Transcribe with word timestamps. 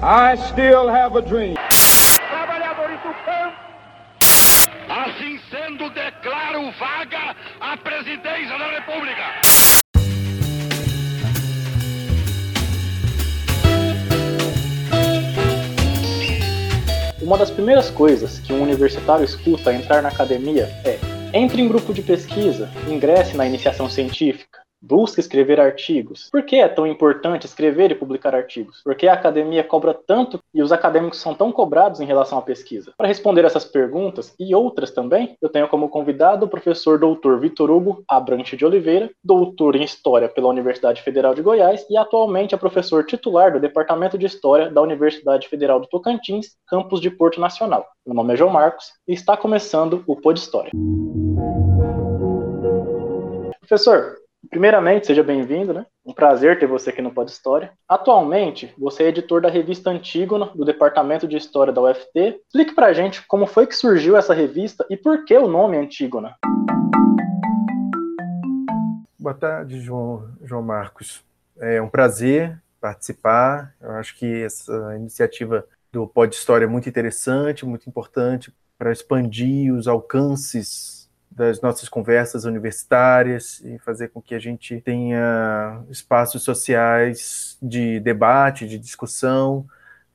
I 0.00 0.36
still 0.36 0.88
have 0.88 1.18
a 1.18 1.22
dream. 1.22 1.56
Trabalhadores 2.30 3.00
do 3.00 3.12
campo. 3.24 3.56
Assim 4.88 5.40
sendo, 5.50 5.90
declaro 5.90 6.70
vaga 6.78 7.34
a 7.60 7.76
presidência 7.76 8.56
da 8.56 8.70
República. 8.70 9.22
Uma 17.20 17.36
das 17.36 17.50
primeiras 17.50 17.90
coisas 17.90 18.38
que 18.38 18.52
um 18.52 18.62
universitário 18.62 19.24
escuta 19.24 19.70
ao 19.70 19.76
entrar 19.76 20.00
na 20.00 20.10
academia 20.10 20.66
é: 20.84 21.00
entre 21.34 21.60
em 21.60 21.66
grupo 21.66 21.92
de 21.92 22.02
pesquisa, 22.02 22.70
ingresse 22.86 23.36
na 23.36 23.44
iniciação 23.44 23.90
científica, 23.90 24.60
busca 24.80 25.20
escrever 25.20 25.60
artigos. 25.60 26.28
Por 26.30 26.42
que 26.42 26.56
é 26.56 26.68
tão 26.68 26.86
importante 26.86 27.46
escrever 27.46 27.90
e 27.90 27.94
publicar 27.94 28.34
artigos? 28.34 28.80
Por 28.82 28.94
que 28.94 29.06
a 29.06 29.12
academia 29.12 29.64
cobra 29.64 29.94
tanto 29.94 30.40
e 30.54 30.62
os 30.62 30.72
acadêmicos 30.72 31.20
são 31.20 31.34
tão 31.34 31.52
cobrados 31.52 32.00
em 32.00 32.06
relação 32.06 32.38
à 32.38 32.42
pesquisa? 32.42 32.92
Para 32.96 33.08
responder 33.08 33.44
essas 33.44 33.64
perguntas 33.64 34.34
e 34.38 34.54
outras 34.54 34.90
também, 34.90 35.36
eu 35.40 35.48
tenho 35.48 35.68
como 35.68 35.88
convidado 35.88 36.46
o 36.46 36.48
professor 36.48 36.98
doutor 36.98 37.40
Vitor 37.40 37.70
Hugo 37.70 38.04
Abranche 38.08 38.56
de 38.56 38.64
Oliveira, 38.64 39.10
doutor 39.22 39.76
em 39.76 39.82
História 39.82 40.28
pela 40.28 40.48
Universidade 40.48 41.02
Federal 41.02 41.34
de 41.34 41.42
Goiás 41.42 41.84
e 41.90 41.96
atualmente 41.96 42.54
é 42.54 42.58
professor 42.58 43.04
titular 43.04 43.52
do 43.52 43.60
Departamento 43.60 44.16
de 44.16 44.26
História 44.26 44.70
da 44.70 44.82
Universidade 44.82 45.48
Federal 45.48 45.80
do 45.80 45.88
Tocantins, 45.88 46.56
campus 46.66 47.00
de 47.00 47.10
Porto 47.10 47.40
Nacional. 47.40 47.86
Meu 48.06 48.14
nome 48.14 48.34
é 48.34 48.36
João 48.36 48.50
Marcos 48.50 48.92
e 49.06 49.12
está 49.12 49.36
começando 49.36 50.04
o 50.06 50.16
Pod 50.16 50.38
História. 50.38 50.70
Professor, 53.60 54.16
Primeiramente, 54.46 55.08
seja 55.08 55.22
bem-vindo, 55.22 55.74
né? 55.74 55.84
Um 56.06 56.14
prazer 56.14 56.58
ter 56.58 56.66
você 56.66 56.90
aqui 56.90 57.02
no 57.02 57.12
Pod 57.12 57.28
História. 57.28 57.72
Atualmente, 57.88 58.72
você 58.78 59.02
é 59.02 59.08
editor 59.08 59.42
da 59.42 59.50
revista 59.50 59.90
Antígona, 59.90 60.46
do 60.54 60.64
Departamento 60.64 61.26
de 61.26 61.36
História 61.36 61.72
da 61.72 61.82
UFT. 61.82 62.40
Explique 62.46 62.74
pra 62.74 62.92
gente 62.92 63.26
como 63.26 63.46
foi 63.46 63.66
que 63.66 63.74
surgiu 63.74 64.16
essa 64.16 64.32
revista 64.32 64.86
e 64.88 64.96
por 64.96 65.24
que 65.24 65.36
o 65.36 65.48
nome 65.48 65.76
Antígona. 65.76 66.36
Boa 69.18 69.34
tarde, 69.34 69.80
João, 69.80 70.30
João 70.42 70.62
Marcos. 70.62 71.24
É 71.58 71.82
um 71.82 71.88
prazer 71.88 72.62
participar. 72.80 73.74
Eu 73.80 73.90
acho 73.92 74.16
que 74.16 74.44
essa 74.44 74.94
iniciativa 74.96 75.66
do 75.92 76.06
Pod 76.06 76.32
História 76.32 76.64
é 76.64 76.68
muito 76.68 76.88
interessante, 76.88 77.66
muito 77.66 77.88
importante 77.88 78.54
para 78.78 78.92
expandir 78.92 79.74
os 79.74 79.88
alcances 79.88 80.97
das 81.38 81.60
nossas 81.60 81.88
conversas 81.88 82.44
universitárias 82.44 83.60
e 83.60 83.78
fazer 83.78 84.08
com 84.08 84.20
que 84.20 84.34
a 84.34 84.40
gente 84.40 84.80
tenha 84.80 85.84
espaços 85.88 86.42
sociais 86.42 87.56
de 87.62 88.00
debate, 88.00 88.66
de 88.66 88.76
discussão. 88.76 89.64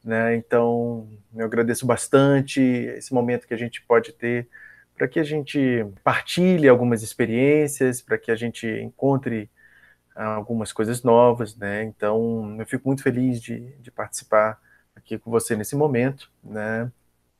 Né? 0.03 0.35
Então, 0.35 1.07
eu 1.33 1.45
agradeço 1.45 1.85
bastante 1.85 2.59
esse 2.61 3.13
momento 3.13 3.47
que 3.47 3.53
a 3.53 3.57
gente 3.57 3.81
pode 3.83 4.11
ter 4.11 4.49
para 4.97 5.07
que 5.07 5.17
a 5.17 5.23
gente 5.23 5.85
partilhe 6.03 6.67
algumas 6.67 7.01
experiências, 7.01 8.01
para 8.01 8.17
que 8.17 8.29
a 8.29 8.35
gente 8.35 8.67
encontre 8.67 9.49
algumas 10.13 10.73
coisas 10.73 11.03
novas. 11.03 11.55
Né? 11.55 11.83
Então, 11.83 12.57
eu 12.59 12.65
fico 12.65 12.85
muito 12.85 13.01
feliz 13.01 13.41
de, 13.41 13.61
de 13.79 13.89
participar 13.89 14.59
aqui 14.93 15.17
com 15.17 15.31
você 15.31 15.55
nesse 15.55 15.75
momento. 15.75 16.29
Né? 16.43 16.91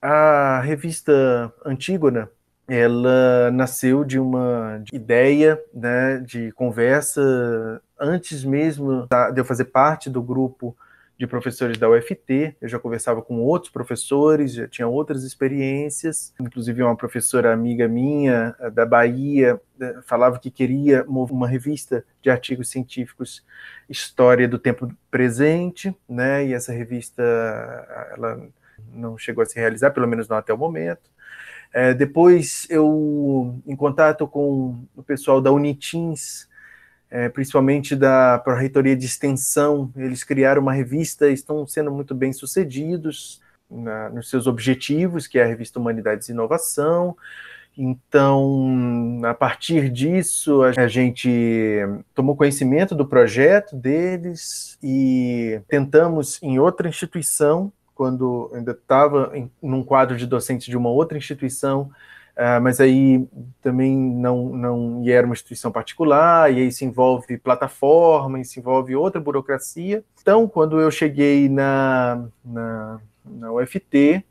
A 0.01 0.61
revista 0.61 1.53
Antígona 1.65 2.29
ela 2.67 3.51
nasceu 3.51 4.03
de 4.03 4.19
uma 4.19 4.83
ideia 4.91 5.61
né, 5.73 6.19
de 6.19 6.51
conversa 6.53 7.81
antes 7.99 8.43
mesmo 8.43 9.07
de 9.33 9.39
eu 9.39 9.45
fazer 9.45 9.65
parte 9.65 10.09
do 10.09 10.21
grupo 10.21 10.75
de 11.17 11.27
professores 11.27 11.77
da 11.77 11.89
UFT. 11.89 12.55
Eu 12.59 12.67
já 12.67 12.79
conversava 12.79 13.21
com 13.21 13.39
outros 13.39 13.71
professores, 13.71 14.53
já 14.53 14.67
tinha 14.67 14.87
outras 14.87 15.23
experiências. 15.23 16.33
Inclusive, 16.39 16.83
uma 16.83 16.95
professora 16.95 17.53
amiga 17.53 17.87
minha 17.87 18.55
eh, 18.59 18.69
da 18.69 18.85
Bahia 18.85 19.59
eh, 19.79 19.99
falava 20.03 20.39
que 20.39 20.49
queria 20.49 21.03
uma 21.07 21.47
revista 21.47 22.03
de 22.21 22.29
artigos 22.29 22.69
científicos 22.69 23.45
História 23.87 24.47
do 24.47 24.57
Tempo 24.57 24.91
Presente, 25.11 25.95
né? 26.09 26.45
E 26.45 26.53
essa 26.53 26.73
revista 26.73 27.21
ela 28.11 28.41
não 28.91 29.17
chegou 29.17 29.43
a 29.43 29.45
se 29.45 29.59
realizar, 29.59 29.91
pelo 29.91 30.07
menos 30.07 30.27
não 30.27 30.37
até 30.37 30.53
o 30.53 30.57
momento. 30.57 31.12
É, 31.73 31.91
depois 31.91 32.67
eu, 32.69 33.59
em 33.65 33.75
contato 33.75 34.27
com 34.27 34.85
o 34.95 35.01
pessoal 35.01 35.41
da 35.41 35.51
Unitins, 35.51 36.47
é, 37.09 37.27
principalmente 37.29 37.95
da 37.95 38.37
Pró-Reitoria 38.37 38.95
de 38.95 39.05
Extensão, 39.05 39.91
eles 39.95 40.23
criaram 40.23 40.61
uma 40.61 40.73
revista, 40.73 41.29
estão 41.29 41.65
sendo 41.65 41.91
muito 41.91 42.13
bem 42.13 42.31
sucedidos 42.31 43.41
na, 43.69 44.09
nos 44.09 44.29
seus 44.29 44.45
objetivos, 44.45 45.25
que 45.25 45.39
é 45.39 45.43
a 45.43 45.47
revista 45.47 45.79
Humanidades 45.79 46.29
e 46.29 46.31
Inovação. 46.31 47.17
Então, 47.75 49.19
a 49.23 49.33
partir 49.33 49.89
disso, 49.89 50.61
a 50.61 50.87
gente 50.87 51.79
tomou 52.13 52.35
conhecimento 52.35 52.93
do 52.93 53.05
projeto 53.05 53.75
deles 53.75 54.77
e 54.81 55.59
tentamos, 55.67 56.41
em 56.43 56.59
outra 56.59 56.87
instituição, 56.87 57.73
quando 57.95 58.51
ainda 58.53 58.71
estava 58.71 59.31
num 59.61 59.83
quadro 59.83 60.17
de 60.17 60.25
docente 60.25 60.69
de 60.69 60.77
uma 60.77 60.89
outra 60.89 61.17
instituição, 61.17 61.91
uh, 62.37 62.61
mas 62.61 62.79
aí 62.79 63.27
também 63.61 63.95
não, 63.95 64.49
não 64.49 65.03
e 65.03 65.11
era 65.11 65.25
uma 65.25 65.33
instituição 65.33 65.71
particular, 65.71 66.51
e 66.51 66.59
aí 66.59 66.71
se 66.71 66.85
envolve 66.85 67.37
plataforma, 67.37 68.39
e 68.39 68.45
se 68.45 68.59
envolve 68.59 68.95
outra 68.95 69.21
burocracia. 69.21 70.03
Então, 70.21 70.47
quando 70.47 70.79
eu 70.79 70.89
cheguei 70.89 71.49
na, 71.49 72.25
na, 72.43 72.99
na 73.25 73.51
UFT, 73.51 74.25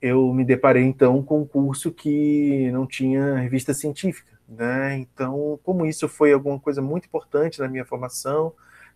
eu 0.00 0.32
me 0.34 0.44
deparei 0.44 0.82
então 0.84 1.22
com 1.22 1.40
um 1.40 1.46
curso 1.46 1.90
que 1.90 2.70
não 2.72 2.86
tinha 2.86 3.36
revista 3.36 3.72
científica. 3.72 4.34
Né? 4.46 4.98
Então, 4.98 5.58
como 5.64 5.86
isso 5.86 6.06
foi 6.08 6.32
alguma 6.32 6.60
coisa 6.60 6.82
muito 6.82 7.06
importante 7.06 7.58
na 7.58 7.68
minha 7.68 7.84
formação, 7.84 8.52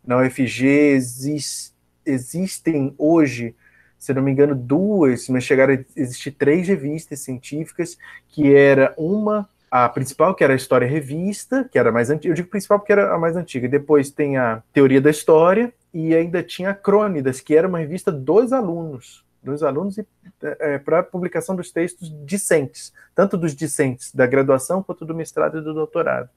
na 0.07 0.19
UFG 0.19 0.67
existe, 0.67 1.73
existem 2.05 2.95
hoje 2.99 3.55
se 3.99 4.15
não 4.15 4.23
me 4.23 4.31
engano, 4.31 4.55
duas, 4.55 5.29
mas 5.29 5.45
chegaram 5.45 5.75
a 5.75 5.79
existir 6.01 6.31
três 6.33 6.69
revistas 6.69 7.21
científicas, 7.21 7.99
que 8.29 8.55
era 8.55 8.95
uma, 8.97 9.49
a 9.71 9.89
principal, 9.89 10.35
que 10.35 10.45
era 10.45 10.53
a 10.53 10.57
História 10.57 10.87
Revista, 10.87 11.69
que 11.71 11.79
era 11.79 11.91
a 11.91 11.93
mais 11.93 12.09
antiga, 12.09 12.33
eu 12.33 12.37
digo 12.37 12.49
principal 12.49 12.79
porque 12.79 12.93
era 12.93 13.15
a 13.15 13.19
mais 13.19 13.37
antiga, 13.37 13.69
depois 13.69 14.11
tem 14.11 14.37
a 14.37 14.63
Teoria 14.73 15.01
da 15.01 15.11
História, 15.11 15.73
e 15.93 16.15
ainda 16.15 16.43
tinha 16.43 16.71
a 16.71 16.75
Crônidas, 16.75 17.41
que 17.41 17.57
era 17.57 17.67
uma 17.67 17.79
revista 17.79 18.13
dos 18.13 18.53
alunos, 18.53 19.25
dos 19.43 19.63
alunos 19.63 19.99
é, 20.43 20.79
para 20.79 21.03
publicação 21.03 21.57
dos 21.57 21.71
textos 21.71 22.13
discentes, 22.25 22.93
tanto 23.15 23.37
dos 23.37 23.55
discentes 23.55 24.15
da 24.15 24.27
graduação 24.27 24.83
quanto 24.83 25.05
do 25.05 25.15
mestrado 25.15 25.59
e 25.59 25.63
do 25.63 25.75
doutorado. 25.75 26.29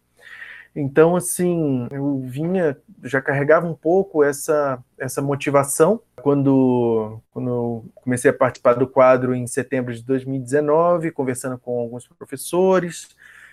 Então, 0.75 1.15
assim, 1.17 1.87
eu 1.91 2.21
vinha, 2.21 2.77
já 3.03 3.21
carregava 3.21 3.67
um 3.67 3.73
pouco 3.73 4.23
essa, 4.23 4.81
essa 4.97 5.21
motivação 5.21 6.01
quando, 6.21 7.19
quando 7.31 7.49
eu 7.49 7.85
comecei 7.95 8.31
a 8.31 8.33
participar 8.33 8.75
do 8.75 8.87
quadro 8.87 9.35
em 9.35 9.45
setembro 9.47 9.93
de 9.93 10.01
2019, 10.03 11.11
conversando 11.11 11.57
com 11.57 11.77
alguns 11.77 12.07
professores, 12.07 13.09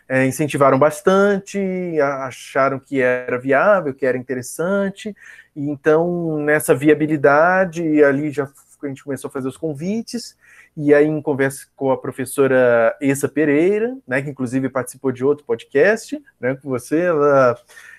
é, 0.09 0.25
incentivaram 0.27 0.79
bastante, 0.79 1.59
acharam 2.01 2.79
que 2.79 3.01
era 3.01 3.39
viável, 3.39 3.93
que 3.93 4.07
era 4.07 4.17
interessante, 4.17 5.15
e 5.55 5.69
então 5.69 6.39
nessa 6.39 6.75
viabilidade 6.75 8.03
ali 8.03 8.31
já 8.31 8.49
a 8.81 8.87
gente 8.87 9.03
começou 9.03 9.29
a 9.29 9.33
fazer 9.33 9.49
os 9.49 9.57
convites, 9.57 10.37
e 10.81 10.95
aí, 10.95 11.07
em 11.07 11.21
conversa 11.21 11.67
com 11.75 11.91
a 11.91 11.99
professora 11.99 12.97
Essa 13.03 13.29
Pereira, 13.29 13.99
né, 14.07 14.23
que 14.23 14.31
inclusive 14.31 14.69
participou 14.69 15.11
de 15.11 15.25
outro 15.25 15.45
podcast, 15.45 16.23
né, 16.39 16.55
com 16.55 16.69
você, 16.69 17.01
ela, 17.01 17.59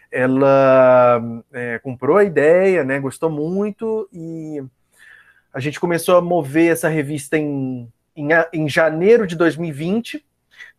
ela 0.09 1.44
é, 1.51 1.78
comprou 1.79 2.16
a 2.16 2.23
ideia, 2.23 2.85
né, 2.85 2.97
gostou 2.97 3.29
muito, 3.29 4.07
e 4.13 4.63
a 5.53 5.59
gente 5.59 5.78
começou 5.78 6.16
a 6.16 6.22
mover 6.22 6.71
essa 6.71 6.88
revista 6.88 7.38
em, 7.38 7.92
em, 8.15 8.30
em 8.53 8.69
janeiro 8.69 9.27
de 9.27 9.36
2020, 9.36 10.25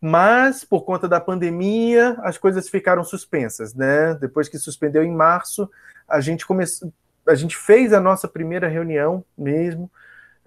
mas 0.01 0.63
por 0.63 0.83
conta 0.83 1.07
da 1.07 1.21
pandemia 1.21 2.17
as 2.23 2.35
coisas 2.35 2.67
ficaram 2.67 3.03
suspensas, 3.03 3.75
né? 3.75 4.15
Depois 4.15 4.49
que 4.49 4.57
suspendeu 4.57 5.03
em 5.03 5.11
março, 5.11 5.69
a 6.07 6.19
gente 6.19 6.47
começou, 6.47 6.91
a 7.27 7.35
gente 7.35 7.55
fez 7.55 7.93
a 7.93 7.99
nossa 7.99 8.27
primeira 8.27 8.67
reunião 8.67 9.23
mesmo 9.37 9.91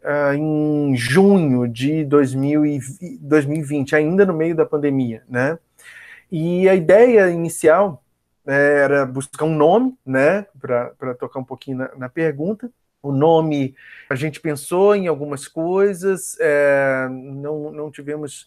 uh, 0.04 0.34
em 0.34 0.94
junho 0.96 1.66
de 1.66 2.04
2020, 2.04 3.96
ainda 3.96 4.26
no 4.26 4.34
meio 4.34 4.54
da 4.54 4.66
pandemia, 4.66 5.22
né? 5.28 5.58
E 6.30 6.68
a 6.68 6.74
ideia 6.74 7.30
inicial 7.30 8.04
né, 8.44 8.82
era 8.82 9.06
buscar 9.06 9.44
um 9.44 9.54
nome, 9.54 9.96
né, 10.04 10.46
para 10.60 11.14
tocar 11.18 11.40
um 11.40 11.44
pouquinho 11.44 11.78
na, 11.78 11.90
na, 11.96 12.08
pergunta. 12.08 12.70
O 13.02 13.12
nome, 13.12 13.74
a 14.10 14.14
gente 14.14 14.40
pensou 14.40 14.94
em 14.94 15.06
algumas 15.06 15.46
coisas, 15.46 16.36
é, 16.40 17.06
não, 17.10 17.70
não 17.70 17.90
tivemos 17.90 18.46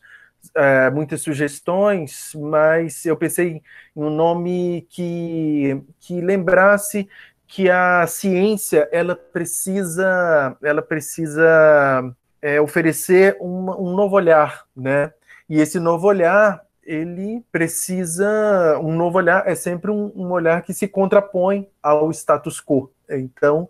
é, 0.56 0.89
muitas 0.89 1.21
sugestões, 1.21 2.31
mas 2.36 3.06
eu 3.06 3.15
pensei 3.15 3.62
em 3.95 4.04
um 4.04 4.09
nome 4.09 4.88
que, 4.89 5.81
que 6.00 6.19
lembrasse 6.21 7.07
que 7.48 7.70
a 7.70 8.06
ciência 8.06 8.90
ela 8.92 9.16
precisa, 9.16 10.58
ela 10.62 10.82
precisa 10.82 12.14
é, 12.42 12.60
oferecer 12.60 13.38
um, 13.40 13.72
um 13.72 13.96
novo 13.96 14.16
olhar, 14.16 14.66
né? 14.76 15.14
E 15.50 15.60
esse 15.60 15.80
novo 15.80 16.08
olhar 16.08 16.62
ele 16.84 17.44
precisa 17.52 18.80
um 18.82 18.96
novo 18.96 19.18
olhar 19.18 19.44
é 19.46 19.56
sempre 19.56 19.92
um, 19.92 20.12
um 20.16 20.32
olhar 20.32 20.62
que 20.62 20.74
se 20.74 20.88
contrapõe 20.88 21.70
ao 21.82 22.10
status 22.12 22.62
quo. 22.62 22.92
Então 23.10 23.70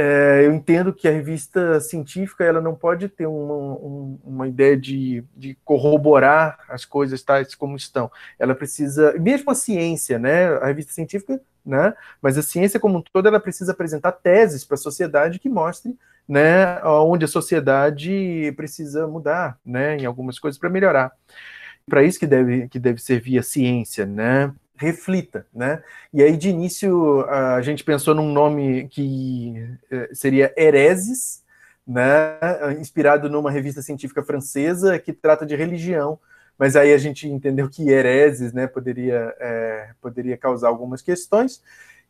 é, 0.00 0.46
eu 0.46 0.54
entendo 0.54 0.92
que 0.92 1.08
a 1.08 1.10
revista 1.10 1.80
científica 1.80 2.44
ela 2.44 2.60
não 2.60 2.72
pode 2.72 3.08
ter 3.08 3.26
uma, 3.26 3.54
um, 3.54 4.18
uma 4.22 4.46
ideia 4.46 4.76
de, 4.76 5.24
de, 5.36 5.58
corroborar 5.64 6.56
as 6.68 6.84
coisas 6.84 7.20
tais 7.20 7.52
como 7.56 7.76
estão. 7.76 8.08
Ela 8.38 8.54
precisa, 8.54 9.12
mesmo 9.14 9.50
a 9.50 9.56
ciência, 9.56 10.16
né, 10.16 10.54
a 10.58 10.66
revista 10.66 10.92
científica, 10.92 11.40
né, 11.66 11.92
mas 12.22 12.38
a 12.38 12.42
ciência 12.42 12.78
como 12.78 12.98
um 12.98 13.02
todo, 13.02 13.26
ela 13.26 13.40
precisa 13.40 13.72
apresentar 13.72 14.12
teses 14.12 14.64
para 14.64 14.76
a 14.76 14.78
sociedade 14.78 15.40
que 15.40 15.48
mostrem 15.48 15.98
né, 16.28 16.80
onde 16.84 17.24
a 17.24 17.28
sociedade 17.28 18.52
precisa 18.56 19.04
mudar, 19.08 19.58
né, 19.66 19.96
em 19.96 20.06
algumas 20.06 20.38
coisas 20.38 20.60
para 20.60 20.70
melhorar. 20.70 21.10
Para 21.90 22.04
isso 22.04 22.20
que 22.20 22.26
deve, 22.26 22.68
que 22.68 22.78
deve 22.78 23.00
servir 23.00 23.36
a 23.36 23.42
ciência, 23.42 24.06
né? 24.06 24.54
Reflita, 24.78 25.46
né? 25.52 25.82
E 26.12 26.22
aí 26.22 26.36
de 26.36 26.48
início 26.48 27.24
a 27.28 27.60
gente 27.60 27.84
pensou 27.84 28.14
num 28.14 28.32
nome 28.32 28.88
que 28.88 29.54
eh, 29.90 30.10
seria 30.12 30.52
Hereses, 30.56 31.42
né? 31.86 32.38
Inspirado 32.80 33.28
numa 33.28 33.50
revista 33.50 33.82
científica 33.82 34.22
francesa 34.22 34.98
que 34.98 35.12
trata 35.12 35.44
de 35.44 35.56
religião, 35.56 36.18
mas 36.58 36.76
aí 36.76 36.92
a 36.92 36.98
gente 36.98 37.28
entendeu 37.28 37.68
que 37.68 37.88
Hereses, 37.88 38.52
né? 38.52 38.66
Poderia 38.66 39.34
é, 39.40 39.90
poderia 40.00 40.36
causar 40.36 40.68
algumas 40.68 41.02
questões. 41.02 41.62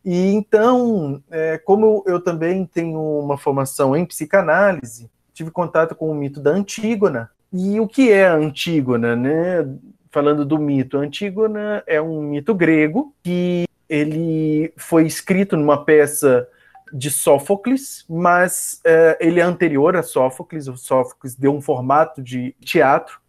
E 0.03 0.31
então, 0.31 1.21
é, 1.29 1.57
como 1.57 2.03
eu 2.07 2.21
também 2.21 2.65
tenho 2.65 2.99
uma 3.19 3.37
formação 3.37 3.95
em 3.95 4.05
psicanálise, 4.05 5.09
tive 5.33 5.51
contato 5.51 5.95
com 5.95 6.09
o 6.09 6.15
mito 6.15 6.39
da 6.39 6.51
Antígona. 6.51 7.29
E 7.51 7.79
o 7.79 7.87
que 7.87 8.11
é 8.11 8.27
a 8.27 8.35
Antígona, 8.35 9.15
né? 9.15 9.67
Falando 10.11 10.45
do 10.45 10.57
mito. 10.57 10.97
Antígona 10.97 11.83
é 11.85 12.01
um 12.01 12.21
mito 12.21 12.53
grego 12.53 13.13
que 13.23 13.65
ele 13.87 14.73
foi 14.77 15.05
escrito 15.05 15.57
numa 15.57 15.83
peça 15.83 16.47
de 16.91 17.11
Sófocles, 17.11 18.05
mas 18.09 18.81
é, 18.83 19.17
ele 19.19 19.39
é 19.39 19.43
anterior 19.43 19.95
a 19.95 20.03
Sófocles. 20.03 20.67
O 20.67 20.77
Sófocles 20.77 21.35
deu 21.35 21.53
um 21.53 21.61
formato 21.61 22.21
de 22.21 22.55
teatro 22.61 23.19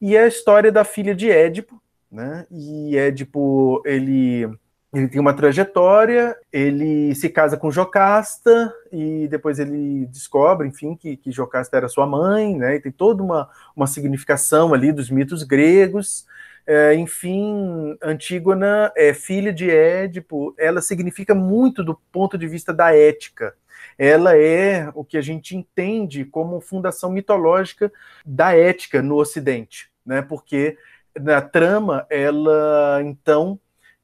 e 0.00 0.16
é 0.16 0.24
a 0.24 0.28
história 0.28 0.72
da 0.72 0.84
filha 0.84 1.14
de 1.14 1.30
Édipo, 1.30 1.80
né? 2.10 2.46
E 2.50 2.96
Édipo 2.96 3.82
ele 3.84 4.48
ele 4.92 5.08
tem 5.08 5.20
uma 5.20 5.32
trajetória, 5.32 6.36
ele 6.52 7.14
se 7.14 7.30
casa 7.30 7.56
com 7.56 7.70
Jocasta 7.70 8.72
e 8.92 9.26
depois 9.28 9.58
ele 9.58 10.04
descobre, 10.06 10.68
enfim, 10.68 10.94
que, 10.94 11.16
que 11.16 11.32
Jocasta 11.32 11.78
era 11.78 11.88
sua 11.88 12.06
mãe, 12.06 12.56
né? 12.58 12.74
E 12.74 12.80
tem 12.80 12.92
toda 12.92 13.22
uma, 13.22 13.48
uma 13.74 13.86
significação 13.86 14.74
ali 14.74 14.92
dos 14.92 15.08
mitos 15.08 15.44
gregos. 15.44 16.26
É, 16.66 16.94
enfim, 16.94 17.96
Antígona 18.02 18.92
é 18.94 19.14
filha 19.14 19.52
de 19.52 19.70
Édipo, 19.70 20.54
ela 20.58 20.82
significa 20.82 21.34
muito 21.34 21.82
do 21.82 21.98
ponto 22.12 22.36
de 22.36 22.46
vista 22.46 22.72
da 22.72 22.94
ética. 22.94 23.54
Ela 23.98 24.36
é 24.36 24.90
o 24.94 25.04
que 25.04 25.16
a 25.16 25.22
gente 25.22 25.56
entende 25.56 26.24
como 26.24 26.60
fundação 26.60 27.10
mitológica 27.10 27.90
da 28.26 28.54
ética 28.54 29.00
no 29.00 29.16
Ocidente, 29.16 29.90
né? 30.04 30.20
Porque 30.20 30.76
na 31.18 31.40
trama 31.40 32.06
ela 32.10 33.00
então 33.02 33.58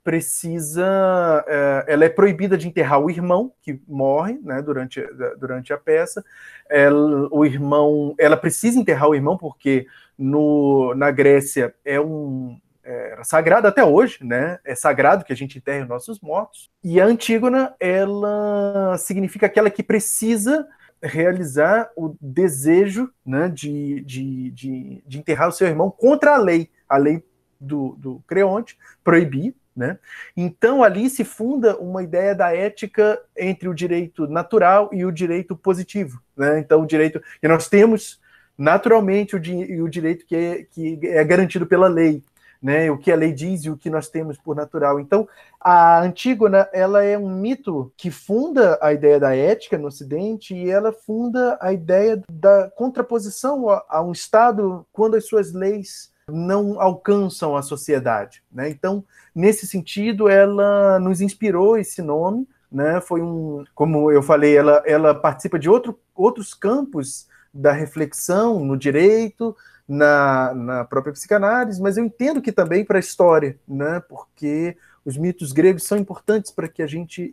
precisa, 0.09 1.45
é, 1.47 1.85
ela 1.87 2.03
é 2.07 2.09
proibida 2.09 2.57
de 2.57 2.67
enterrar 2.67 2.99
o 2.99 3.11
irmão 3.11 3.53
que 3.61 3.79
morre, 3.87 4.41
né, 4.43 4.63
durante, 4.63 5.07
durante 5.39 5.71
a 5.71 5.77
peça. 5.77 6.25
Ela, 6.67 7.29
o 7.31 7.45
irmão, 7.45 8.15
ela 8.19 8.35
precisa 8.35 8.79
enterrar 8.79 9.11
o 9.11 9.15
irmão 9.15 9.37
porque 9.37 9.87
no, 10.17 10.95
na 10.95 11.11
Grécia 11.11 11.75
é 11.85 12.01
um 12.01 12.59
é, 12.83 13.19
sagrado 13.23 13.69
até 13.69 13.85
hoje, 13.85 14.25
né? 14.25 14.59
É 14.65 14.75
sagrado 14.75 15.27
que 15.27 15.33
a 15.35 15.37
gente 15.37 15.59
enterre 15.59 15.83
os 15.83 15.89
nossos 15.91 16.21
mortos. 16.21 16.71
E 16.83 16.99
a 16.99 17.05
Antígona, 17.05 17.75
ela 17.79 18.97
significa 18.97 19.45
aquela 19.45 19.69
que 19.69 19.83
precisa 19.83 20.67
realizar 21.03 21.91
o 21.95 22.17
desejo 22.19 23.11
né, 23.27 23.51
de, 23.51 24.01
de, 24.07 24.51
de, 24.53 25.05
de 25.07 25.19
enterrar 25.19 25.49
o 25.49 25.53
seu 25.53 25.67
irmão 25.67 25.91
contra 25.91 26.35
a 26.35 26.39
lei. 26.39 26.71
A 26.89 26.97
lei 26.97 27.23
do, 27.61 27.95
do 27.99 28.23
Creonte 28.27 28.79
proibir 29.05 29.55
né? 29.79 29.97
Então, 30.37 30.83
ali 30.83 31.09
se 31.09 31.25
funda 31.25 31.79
uma 31.79 32.03
ideia 32.03 32.35
da 32.35 32.55
ética 32.55 33.19
entre 33.37 33.69
o 33.69 33.75
direito 33.75 34.27
natural 34.27 34.91
e 34.93 35.05
o 35.05 35.13
direito 35.13 35.57
positivo. 35.57 36.21
Né? 36.37 36.59
Então, 36.59 36.83
o 36.83 36.87
direito 36.87 37.23
que 37.41 37.47
nós 37.47 37.69
temos 37.69 38.21
naturalmente 38.59 39.37
o, 39.37 39.41
di 39.41 39.81
o 39.81 39.89
direito 39.89 40.27
que 40.27 40.35
é, 40.35 40.65
que 40.65 40.99
é 41.05 41.25
garantido 41.25 41.65
pela 41.65 41.87
lei. 41.87 42.25
Né, 42.61 42.91
o 42.91 42.99
que 42.99 43.13
a 43.13 43.15
lei 43.15 43.33
diz 43.33 43.65
e 43.65 43.71
o 43.71 43.77
que 43.77 43.89
nós 43.89 44.09
temos 44.09 44.37
por 44.37 44.57
natural. 44.57 44.99
Então, 44.99 45.29
a 45.61 46.01
Antígona, 46.01 46.69
ela 46.73 47.05
é 47.05 47.17
um 47.17 47.31
mito 47.31 47.93
que 47.97 48.11
funda 48.11 48.77
a 48.83 48.93
ideia 48.93 49.21
da 49.21 49.33
ética 49.33 49.79
no 49.79 49.87
Ocidente 49.87 50.57
e 50.57 50.69
ela 50.69 50.93
funda 50.93 51.57
a 51.61 51.73
ideia 51.73 52.21
da 52.29 52.69
contraposição 52.71 53.71
a, 53.71 53.85
a 53.89 54.03
um 54.03 54.11
Estado 54.11 54.85
quando 54.93 55.15
as 55.15 55.25
suas 55.25 55.53
leis 55.53 56.11
não 56.31 56.81
alcançam 56.81 57.57
a 57.57 57.63
sociedade. 57.63 58.43
Né? 58.53 58.69
Então, 58.69 59.05
nesse 59.35 59.67
sentido, 59.67 60.29
ela 60.29 60.99
nos 60.99 61.21
inspirou 61.21 61.77
esse 61.77 62.03
nome. 62.03 62.47
Né? 62.71 63.01
Foi 63.01 63.23
um, 63.23 63.65
como 63.75 64.11
eu 64.11 64.23
falei, 64.23 64.57
ela, 64.57 64.83
ela 64.87 65.15
participa 65.15 65.59
de 65.59 65.69
outro, 65.69 65.99
outros 66.15 66.53
campos 66.53 67.27
da 67.53 67.73
reflexão 67.73 68.65
no 68.65 68.77
direito, 68.77 69.57
na, 69.89 70.53
na 70.55 70.85
própria 70.85 71.15
psicanálise, 71.15 71.81
mas 71.81 71.97
eu 71.97 72.05
entendo 72.05 72.43
que 72.43 72.53
também 72.53 72.85
para 72.85 72.99
a 72.99 73.01
história, 73.01 73.59
né? 73.67 74.01
porque 74.01 74.77
os 75.05 75.17
mitos 75.17 75.53
gregos 75.53 75.85
são 75.85 75.97
importantes 75.97 76.51
para 76.51 76.69
que 76.69 76.83
a 76.83 76.87
gente 76.87 77.33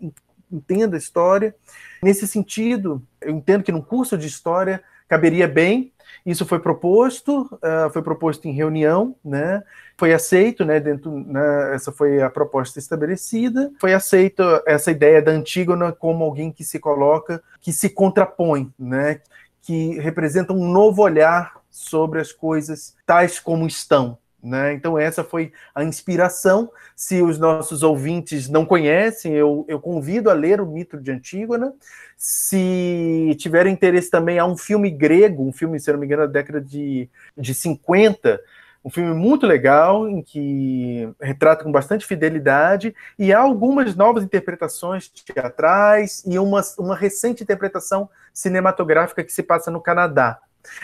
entenda 0.50 0.95
a 0.95 1.00
história. 1.00 1.53
Nesse 2.01 2.25
sentido, 2.25 3.06
eu 3.19 3.31
entendo 3.31 3.63
que 3.63 3.71
num 3.71 3.81
curso 3.81 4.18
de 4.18 4.27
história 4.27 4.81
caberia 5.07 5.47
bem 5.47 5.93
isso 6.25 6.43
foi 6.43 6.57
proposto, 6.57 7.41
uh, 7.53 7.89
foi 7.93 8.01
proposto 8.01 8.47
em 8.47 8.51
reunião, 8.51 9.15
né? 9.23 9.63
Foi 9.95 10.11
aceito, 10.11 10.65
né? 10.65 10.79
Dentro, 10.79 11.11
né, 11.11 11.75
essa 11.75 11.91
foi 11.91 12.19
a 12.19 12.29
proposta 12.31 12.79
estabelecida. 12.79 13.71
Foi 13.79 13.93
aceita 13.93 14.63
essa 14.65 14.89
ideia 14.89 15.21
da 15.21 15.31
Antígona 15.31 15.91
como 15.91 16.23
alguém 16.23 16.51
que 16.51 16.63
se 16.63 16.79
coloca, 16.79 17.43
que 17.61 17.71
se 17.71 17.89
contrapõe, 17.89 18.73
né? 18.77 19.21
Que 19.61 19.99
representa 19.99 20.51
um 20.51 20.67
novo 20.67 21.03
olhar 21.03 21.62
sobre 21.69 22.19
as 22.19 22.31
coisas 22.31 22.95
tais 23.05 23.39
como 23.39 23.67
estão, 23.67 24.17
né? 24.45 24.73
Então, 24.73 24.97
essa 24.97 25.23
foi 25.23 25.51
a 25.73 25.83
inspiração. 25.83 26.71
Se 26.95 27.21
os 27.21 27.39
nossos 27.39 27.83
ouvintes 27.83 28.47
não 28.47 28.65
conhecem, 28.65 29.33
eu, 29.33 29.65
eu 29.67 29.79
convido 29.79 30.29
a 30.29 30.33
ler 30.33 30.61
o 30.61 30.65
mito 30.65 30.99
de 30.99 31.11
Antígona. 31.11 31.73
Se 32.15 33.35
tiverem 33.39 33.73
interesse 33.73 34.09
também, 34.09 34.39
há 34.39 34.45
um 34.45 34.55
filme 34.55 34.89
grego, 34.89 35.43
um 35.43 35.51
filme, 35.51 35.79
se 35.79 35.91
não 35.91 35.99
me 35.99 36.05
engano, 36.05 36.27
da 36.27 36.31
década 36.31 36.61
de, 36.61 37.09
de 37.37 37.53
50, 37.53 38.39
um 38.85 38.89
filme 38.89 39.15
muito 39.15 39.47
legal, 39.47 40.07
em 40.07 40.21
que 40.21 41.09
retrata 41.19 41.63
com 41.63 41.71
bastante 41.71 42.05
fidelidade, 42.05 42.95
e 43.17 43.33
há 43.33 43.39
algumas 43.39 43.95
novas 43.95 44.23
interpretações 44.23 45.09
teatrais 45.09 46.23
e 46.23 46.37
uma, 46.37 46.61
uma 46.77 46.95
recente 46.95 47.41
interpretação 47.41 48.07
cinematográfica 48.31 49.23
que 49.23 49.33
se 49.33 49.41
passa 49.41 49.71
no 49.71 49.81
Canadá. 49.81 50.39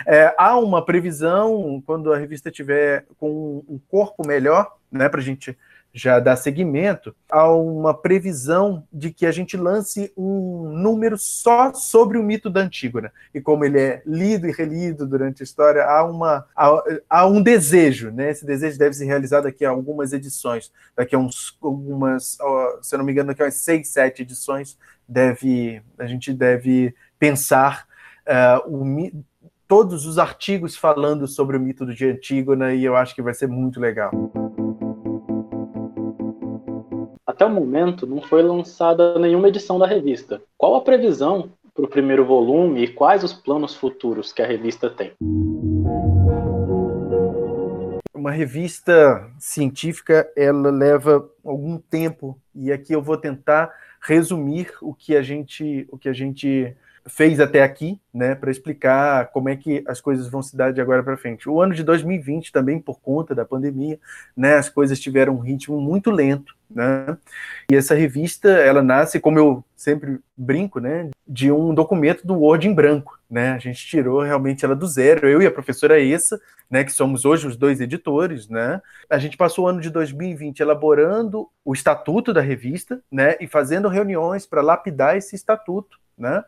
É, 0.06 0.34
há 0.38 0.58
uma 0.58 0.84
previsão, 0.84 1.82
quando 1.86 2.12
a 2.12 2.18
revista 2.18 2.52
tiver 2.52 3.06
com 3.18 3.64
um 3.68 3.80
corpo 3.90 4.26
melhor, 4.26 4.78
né, 4.92 5.08
para 5.08 5.20
a 5.20 5.24
gente 5.24 5.58
já 5.94 6.20
dar 6.20 6.38
seguimento, 6.38 7.14
há 7.30 7.52
uma 7.52 7.94
previsão 7.94 8.88
de 8.92 9.12
que 9.12 9.26
a 9.26 9.32
gente 9.32 9.58
lance 9.58 10.12
um 10.16 10.70
número 10.72 11.18
só 11.18 11.74
sobre 11.74 12.18
o 12.18 12.24
mito 12.24 12.50
da 12.50 12.62
Antígona. 12.62 13.12
E 13.34 13.42
como 13.42 13.66
ele 13.66 13.80
é 13.80 14.02
lido 14.06 14.48
e 14.48 14.52
relido 14.52 15.06
durante 15.06 15.44
a 15.44 15.46
história, 15.46 15.84
há, 15.84 16.04
uma, 16.06 16.46
há, 16.56 16.84
há 17.10 17.28
um 17.28 17.42
desejo, 17.42 18.10
né? 18.10 18.32
Esse 18.32 18.46
desejo 18.46 18.78
deve 18.78 18.96
ser 18.96 19.06
realizado 19.06 19.44
daqui 19.44 19.66
a 19.66 19.70
algumas 19.70 20.14
edições, 20.14 20.72
daqui 20.96 21.16
a 21.16 21.20
uns, 21.20 21.58
algumas, 21.62 22.38
se 22.82 22.96
eu 22.96 22.98
não 22.98 23.06
me 23.06 23.12
engano, 23.12 23.28
daqui 23.28 23.42
a 23.42 23.46
umas 23.46 23.56
seis, 23.56 23.90
sete 23.90 24.22
edições, 24.22 24.78
deve, 25.08 25.82
a 25.98 26.06
gente 26.06 26.34
deve 26.34 26.96
pensar 27.20 27.86
uh, 28.26 28.70
o, 28.70 28.86
todos 29.72 30.06
os 30.06 30.18
artigos 30.18 30.76
falando 30.76 31.26
sobre 31.26 31.56
o 31.56 31.60
mito 31.62 31.86
de 31.86 32.06
Antígona 32.06 32.74
e 32.74 32.84
eu 32.84 32.94
acho 32.94 33.16
que 33.16 33.22
vai 33.22 33.34
ser 33.34 33.48
muito 33.48 33.80
legal. 33.80 34.12
Até 37.26 37.46
o 37.46 37.50
momento 37.50 38.06
não 38.06 38.22
foi 38.22 38.44
lançada 38.44 39.18
nenhuma 39.18 39.48
edição 39.48 39.80
da 39.80 39.88
revista. 39.88 40.42
Qual 40.58 40.76
a 40.76 40.82
previsão 40.82 41.54
para 41.74 41.86
o 41.86 41.88
primeiro 41.88 42.26
volume 42.26 42.84
e 42.84 42.88
quais 42.90 43.24
os 43.24 43.32
planos 43.32 43.74
futuros 43.74 44.34
que 44.34 44.42
a 44.42 44.46
revista 44.46 44.90
tem? 44.90 45.14
Uma 48.14 48.32
revista 48.32 49.26
científica 49.40 50.30
ela 50.36 50.70
leva 50.70 51.30
algum 51.46 51.78
tempo 51.78 52.38
e 52.54 52.74
aqui 52.74 52.92
eu 52.92 53.02
vou 53.02 53.16
tentar 53.16 53.72
resumir 54.02 54.74
o 54.82 54.94
que 54.94 55.16
a 55.16 55.22
gente, 55.22 55.88
o 55.90 55.98
que 55.98 56.10
a 56.10 56.14
gente 56.14 56.76
fez 57.08 57.40
até 57.40 57.64
aqui, 57.64 58.00
né, 58.14 58.36
para 58.36 58.52
explicar 58.52 59.28
como 59.28 59.50
é 59.50 59.56
que 59.56 59.84
as 59.88 60.00
coisas 60.00 60.28
vão 60.28 60.42
se 60.42 60.56
dar 60.56 60.72
de 60.72 60.82
agora 60.82 61.04
para 61.04 61.18
frente. 61.18 61.50
O 61.50 61.62
ano 61.62 61.74
de 61.74 61.84
2020 61.84 62.52
também 62.52 62.80
por 62.80 63.00
conta 63.00 63.34
da 63.34 63.46
pandemia, 63.46 64.00
né, 64.36 64.56
as 64.56 64.70
coisas 64.70 65.00
tiveram 65.00 65.36
um 65.36 65.40
ritmo 65.40 65.80
muito 65.80 66.12
lento, 66.12 66.54
né? 66.70 67.18
E 67.70 67.76
essa 67.76 67.96
revista, 67.96 68.50
ela 68.50 68.82
nasce, 68.82 69.20
como 69.20 69.38
eu 69.38 69.64
sempre 69.76 70.20
brinco, 70.38 70.80
né, 70.80 71.10
de 71.28 71.52
um 71.52 71.74
documento 71.74 72.26
do 72.26 72.36
Word 72.36 72.68
em 72.68 72.74
branco, 72.74 73.20
né? 73.30 73.52
A 73.52 73.58
gente 73.58 73.86
tirou 73.86 74.22
realmente 74.22 74.64
ela 74.64 74.76
do 74.76 74.88
zero, 74.88 75.28
eu 75.28 75.42
e 75.42 75.46
a 75.46 75.52
professora 75.52 76.02
Essa, 76.02 76.40
né, 76.70 76.84
que 76.84 76.92
somos 76.92 77.26
hoje 77.26 77.48
os 77.48 77.58
dois 77.58 77.82
editores, 77.82 78.48
né? 78.48 78.82
A 79.10 79.18
gente 79.18 79.36
passou 79.36 79.66
o 79.66 79.68
ano 79.68 79.82
de 79.82 79.90
2020 79.90 80.60
elaborando 80.62 81.50
o 81.66 81.74
estatuto 81.74 82.34
da 82.34 82.42
revista, 82.42 83.02
né, 83.12 83.36
e 83.42 83.48
fazendo 83.48 83.88
reuniões 83.90 84.46
para 84.46 84.62
lapidar 84.62 85.18
esse 85.18 85.36
estatuto, 85.36 86.00
né? 86.18 86.44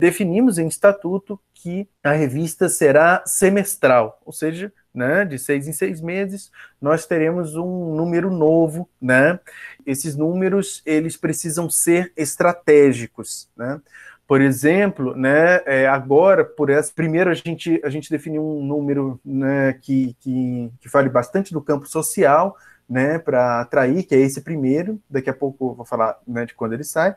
Definimos 0.00 0.58
em 0.58 0.66
estatuto 0.66 1.38
que 1.54 1.86
a 2.02 2.12
revista 2.12 2.68
será 2.68 3.22
semestral, 3.26 4.18
ou 4.24 4.32
seja, 4.32 4.72
né, 4.92 5.24
de 5.24 5.38
seis 5.38 5.68
em 5.68 5.72
seis 5.72 6.00
meses, 6.00 6.50
nós 6.80 7.06
teremos 7.06 7.54
um 7.54 7.94
número 7.94 8.30
novo, 8.30 8.88
né? 9.00 9.38
Esses 9.86 10.16
números 10.16 10.82
eles 10.84 11.16
precisam 11.16 11.70
ser 11.70 12.12
estratégicos, 12.16 13.48
né? 13.56 13.80
Por 14.26 14.40
exemplo, 14.40 15.14
né, 15.16 15.60
é, 15.66 15.88
agora, 15.88 16.44
por 16.44 16.70
essa, 16.70 16.92
primeiro 16.92 17.30
a 17.30 17.34
gente, 17.34 17.80
a 17.84 17.90
gente 17.90 18.08
definiu 18.08 18.42
um 18.42 18.64
número 18.64 19.20
né, 19.24 19.72
que, 19.82 20.16
que, 20.20 20.72
que 20.80 20.88
fale 20.88 21.08
bastante 21.08 21.52
do 21.52 21.60
campo 21.60 21.86
social, 21.86 22.56
né, 22.90 23.20
para 23.20 23.60
atrair, 23.60 24.02
que 24.02 24.16
é 24.16 24.18
esse 24.18 24.40
primeiro, 24.40 25.00
daqui 25.08 25.30
a 25.30 25.34
pouco 25.34 25.70
eu 25.70 25.74
vou 25.76 25.86
falar 25.86 26.18
né, 26.26 26.44
de 26.44 26.54
quando 26.54 26.72
ele 26.72 26.82
sai. 26.82 27.14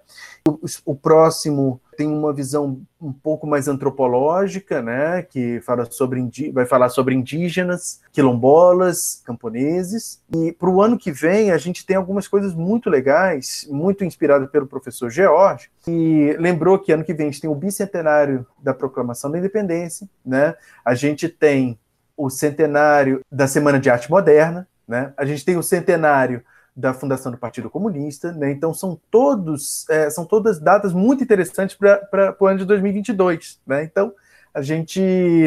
O, 0.48 0.60
o, 0.86 0.96
próximo 0.96 1.82
tem 1.98 2.08
uma 2.08 2.32
visão 2.32 2.80
um 3.02 3.12
pouco 3.12 3.48
mais 3.48 3.68
antropológica, 3.68 4.84
né, 4.84 5.24
que 5.24 5.60
fala 5.62 5.86
sobre 5.90 6.24
vai 6.54 6.68
falar 6.68 6.90
sobre 6.90 7.16
indígenas, 7.16 8.02
quilombolas, 8.12 9.24
camponeses. 9.26 10.22
E 10.36 10.52
para 10.52 10.70
o 10.70 10.80
ano 10.80 10.96
que 10.96 11.12
vem 11.12 11.50
a 11.50 11.58
gente 11.58 11.84
tem 11.84 11.96
algumas 11.96 12.28
coisas 12.28 12.54
muito 12.54 12.88
legais, 12.88 13.68
muito 13.72 14.06
inspiradas 14.06 14.52
pelo 14.52 14.68
professor 14.68 15.10
George, 15.10 15.72
que 15.82 16.38
lembrou 16.40 16.78
que 16.78 16.92
ano 16.92 17.04
que 17.04 17.16
vem 17.16 17.28
a 17.28 17.32
gente 17.32 17.42
tem 17.42 17.50
o 17.50 17.56
bicentenário 17.56 18.46
da 18.62 18.76
proclamação 18.76 19.32
da 19.32 19.40
independência, 19.40 20.08
né? 20.24 20.54
A 20.86 20.94
gente 20.94 21.28
tem 21.28 21.80
o 22.16 22.30
centenário 22.30 23.22
da 23.32 23.48
Semana 23.48 23.80
de 23.80 23.90
Arte 23.90 24.10
Moderna, 24.10 24.68
né? 24.88 25.14
A 25.18 25.26
gente 25.26 25.46
tem 25.46 25.58
o 25.58 25.64
centenário 25.64 26.44
da 26.76 26.94
fundação 26.94 27.32
do 27.32 27.38
Partido 27.38 27.70
Comunista, 27.70 28.32
né? 28.32 28.52
então 28.52 28.74
são 28.74 29.00
todos 29.12 29.88
é, 29.90 30.10
são 30.10 30.26
todas 30.26 30.60
datas 30.60 30.92
muito 30.92 31.24
interessantes 31.24 31.76
para 31.76 32.36
o 32.40 32.48
ano 32.48 32.60
de 32.60 32.66
2022. 32.66 33.60
Né? 33.66 33.84
Então 33.84 34.14
a 34.54 34.62
gente 34.62 35.00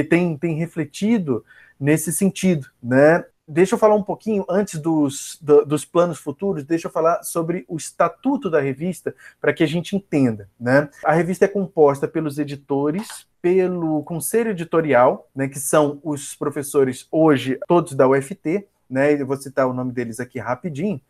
tem, 0.09 0.37
tem 0.37 0.57
refletido 0.57 1.45
nesse 1.78 2.12
sentido. 2.12 2.69
Né? 2.83 3.25
Deixa 3.47 3.75
eu 3.75 3.78
falar 3.78 3.95
um 3.95 4.02
pouquinho, 4.02 4.45
antes 4.49 4.81
dos, 4.81 5.38
do, 5.40 5.64
dos 5.64 5.85
planos 5.85 6.19
futuros, 6.19 6.64
deixa 6.64 6.88
eu 6.88 6.93
falar 6.93 7.23
sobre 7.23 7.64
o 7.69 7.76
estatuto 7.76 8.50
da 8.50 8.61
revista, 8.61 9.14
para 9.40 9.52
que 9.52 9.62
a 9.62 9.69
gente 9.69 9.95
entenda. 9.95 10.49
Né? 10.59 10.88
A 11.05 11.12
revista 11.12 11.45
é 11.45 11.49
composta 11.49 12.09
pelos 12.09 12.38
editores, 12.38 13.26
pelo 13.40 14.02
conselho 14.02 14.50
editorial, 14.50 15.28
né, 15.33 15.47
que 15.47 15.61
são 15.61 16.00
os 16.02 16.35
professores 16.35 17.07
hoje, 17.12 17.61
todos 17.69 17.93
da 17.93 18.09
UFT, 18.09 18.66
né? 18.88 19.21
Eu 19.21 19.26
vou 19.26 19.37
citar 19.37 19.66
o 19.66 19.73
nome 19.73 19.93
deles 19.93 20.21
aqui 20.21 20.38
rapidinho. 20.38 21.00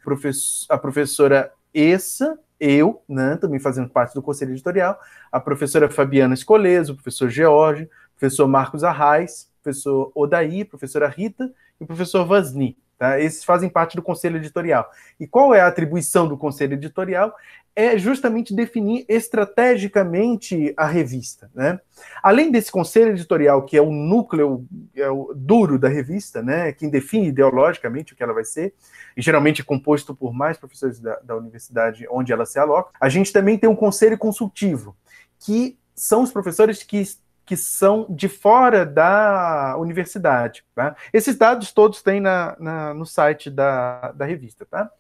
a 0.68 0.78
professora 0.78 1.52
Essa, 1.75 2.38
eu, 2.59 3.02
né, 3.09 3.37
também 3.37 3.61
fazendo 3.61 3.88
parte 3.88 4.14
do 4.14 4.23
conselho 4.23 4.52
editorial, 4.52 4.99
a 5.30 5.38
professora 5.38 5.90
Fabiana 5.90 6.35
Escoleso, 6.35 6.92
o 6.92 6.97
professor 6.97 7.28
George, 7.28 7.85
o 7.85 8.18
professor 8.18 8.49
Marcos 8.49 8.83
Arraes, 8.83 9.50
professor 9.62 10.11
Odaí, 10.14 10.64
professora 10.64 11.09
Rita 11.09 11.52
e 11.80 11.85
o 11.85 11.87
professor 11.87 12.25
Vasni. 12.25 12.76
Tá? 12.98 13.20
Esses 13.20 13.44
fazem 13.44 13.68
parte 13.68 13.94
do 13.94 14.02
conselho 14.02 14.36
editorial. 14.36 14.90
E 15.20 15.26
qual 15.26 15.54
é 15.54 15.60
a 15.60 15.66
atribuição 15.66 16.26
do 16.26 16.36
conselho 16.36 16.74
editorial? 16.74 17.34
É 17.74 17.98
justamente 17.98 18.54
definir 18.54 19.04
estrategicamente 19.06 20.72
a 20.78 20.86
revista. 20.86 21.50
Né? 21.54 21.78
Além 22.22 22.50
desse 22.50 22.72
conselho 22.72 23.10
editorial, 23.10 23.66
que 23.66 23.76
é 23.76 23.82
o 23.82 23.92
núcleo 23.92 24.66
é 24.94 25.10
o 25.10 25.34
duro 25.36 25.78
da 25.78 25.88
revista, 25.88 26.42
né? 26.42 26.72
quem 26.72 26.88
define 26.88 27.28
ideologicamente 27.28 28.14
o 28.14 28.16
que 28.16 28.22
ela 28.22 28.32
vai 28.32 28.44
ser, 28.44 28.72
e 29.14 29.20
geralmente 29.20 29.60
é 29.60 29.64
composto 29.64 30.14
por 30.14 30.32
mais 30.32 30.56
professores 30.56 30.98
da, 30.98 31.16
da 31.20 31.36
universidade 31.36 32.06
onde 32.10 32.32
ela 32.32 32.46
se 32.46 32.58
aloca, 32.58 32.92
a 32.98 33.10
gente 33.10 33.30
também 33.30 33.58
tem 33.58 33.68
um 33.68 33.76
conselho 33.76 34.16
consultivo, 34.16 34.96
que 35.38 35.78
são 35.94 36.22
os 36.22 36.32
professores 36.32 36.82
que 36.82 37.02
que 37.46 37.56
são 37.56 38.06
de 38.10 38.28
fora 38.28 38.84
da 38.84 39.76
universidade. 39.78 40.64
Tá? 40.74 40.96
Esses 41.12 41.36
dados 41.36 41.72
todos 41.72 42.02
têm 42.02 42.20
na, 42.20 42.56
na, 42.58 42.92
no 42.92 43.06
site 43.06 43.48
da, 43.48 44.10
da 44.12 44.24
revista. 44.24 44.66
Tá? 44.68 44.90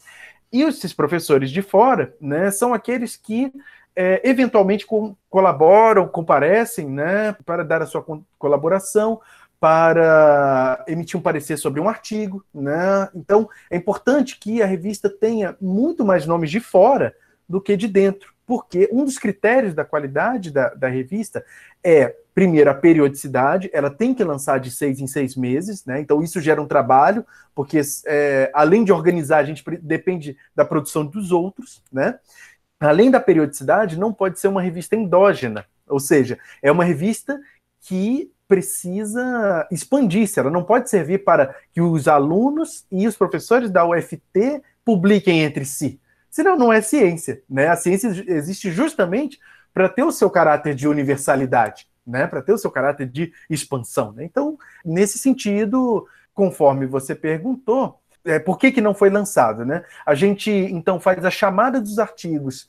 E 0.52 0.62
esses 0.62 0.92
professores 0.92 1.50
de 1.50 1.60
fora 1.60 2.14
né, 2.20 2.52
são 2.52 2.72
aqueles 2.72 3.16
que 3.16 3.52
é, 3.96 4.20
eventualmente 4.24 4.86
colaboram, 5.28 6.06
comparecem 6.06 6.88
né, 6.88 7.36
para 7.44 7.64
dar 7.64 7.82
a 7.82 7.86
sua 7.86 8.04
colaboração, 8.38 9.20
para 9.58 10.84
emitir 10.86 11.18
um 11.18 11.22
parecer 11.22 11.56
sobre 11.56 11.80
um 11.80 11.88
artigo. 11.88 12.44
Né? 12.54 13.08
Então, 13.12 13.48
é 13.68 13.76
importante 13.76 14.38
que 14.38 14.62
a 14.62 14.66
revista 14.66 15.10
tenha 15.10 15.56
muito 15.60 16.04
mais 16.04 16.26
nomes 16.26 16.50
de 16.50 16.60
fora 16.60 17.12
do 17.48 17.60
que 17.60 17.76
de 17.76 17.88
dentro, 17.88 18.35
porque 18.46 18.88
um 18.92 19.04
dos 19.04 19.18
critérios 19.18 19.74
da 19.74 19.84
qualidade 19.84 20.50
da, 20.50 20.68
da 20.70 20.88
revista 20.88 21.44
é 21.82 22.14
primeiro, 22.36 22.68
a 22.68 22.74
periodicidade, 22.74 23.70
ela 23.72 23.88
tem 23.88 24.12
que 24.12 24.22
lançar 24.22 24.60
de 24.60 24.70
seis 24.70 25.00
em 25.00 25.06
seis 25.06 25.34
meses, 25.34 25.86
né? 25.86 26.00
Então 26.00 26.22
isso 26.22 26.38
gera 26.38 26.60
um 26.60 26.66
trabalho, 26.66 27.24
porque 27.54 27.80
é, 28.04 28.50
além 28.52 28.84
de 28.84 28.92
organizar, 28.92 29.38
a 29.38 29.44
gente 29.44 29.64
depende 29.80 30.36
da 30.54 30.62
produção 30.62 31.06
dos 31.06 31.32
outros, 31.32 31.82
né? 31.90 32.18
Além 32.78 33.10
da 33.10 33.18
periodicidade, 33.18 33.98
não 33.98 34.12
pode 34.12 34.38
ser 34.38 34.48
uma 34.48 34.60
revista 34.60 34.94
endógena, 34.94 35.64
ou 35.88 35.98
seja, 35.98 36.38
é 36.60 36.70
uma 36.70 36.84
revista 36.84 37.40
que 37.80 38.30
precisa 38.46 39.66
expandir-se, 39.70 40.38
ela 40.38 40.50
não 40.50 40.62
pode 40.62 40.90
servir 40.90 41.24
para 41.24 41.54
que 41.72 41.80
os 41.80 42.06
alunos 42.06 42.84
e 42.92 43.08
os 43.08 43.16
professores 43.16 43.70
da 43.70 43.86
UFT 43.88 44.62
publiquem 44.84 45.42
entre 45.42 45.64
si. 45.64 45.98
Senão 46.30 46.56
não 46.56 46.72
é 46.72 46.80
ciência, 46.80 47.42
né? 47.48 47.68
A 47.68 47.76
ciência 47.76 48.08
existe 48.26 48.70
justamente 48.70 49.38
para 49.72 49.88
ter 49.88 50.02
o 50.02 50.12
seu 50.12 50.30
caráter 50.30 50.74
de 50.74 50.88
universalidade 50.88 51.86
né, 52.06 52.26
para 52.26 52.40
ter 52.40 52.52
o 52.52 52.58
seu 52.58 52.70
caráter 52.70 53.08
de 53.08 53.32
expansão. 53.50 54.12
Né? 54.12 54.24
Então, 54.24 54.56
nesse 54.84 55.18
sentido, 55.18 56.06
conforme 56.32 56.86
você 56.86 57.14
perguntou, 57.14 57.98
é, 58.24 58.38
por 58.38 58.58
que, 58.58 58.70
que 58.70 58.80
não 58.80 58.94
foi 58.94 59.10
lançado? 59.10 59.64
Né? 59.64 59.84
A 60.04 60.14
gente 60.14 60.50
então 60.50 61.00
faz 61.00 61.24
a 61.24 61.30
chamada 61.30 61.80
dos 61.80 61.98
artigos 61.98 62.68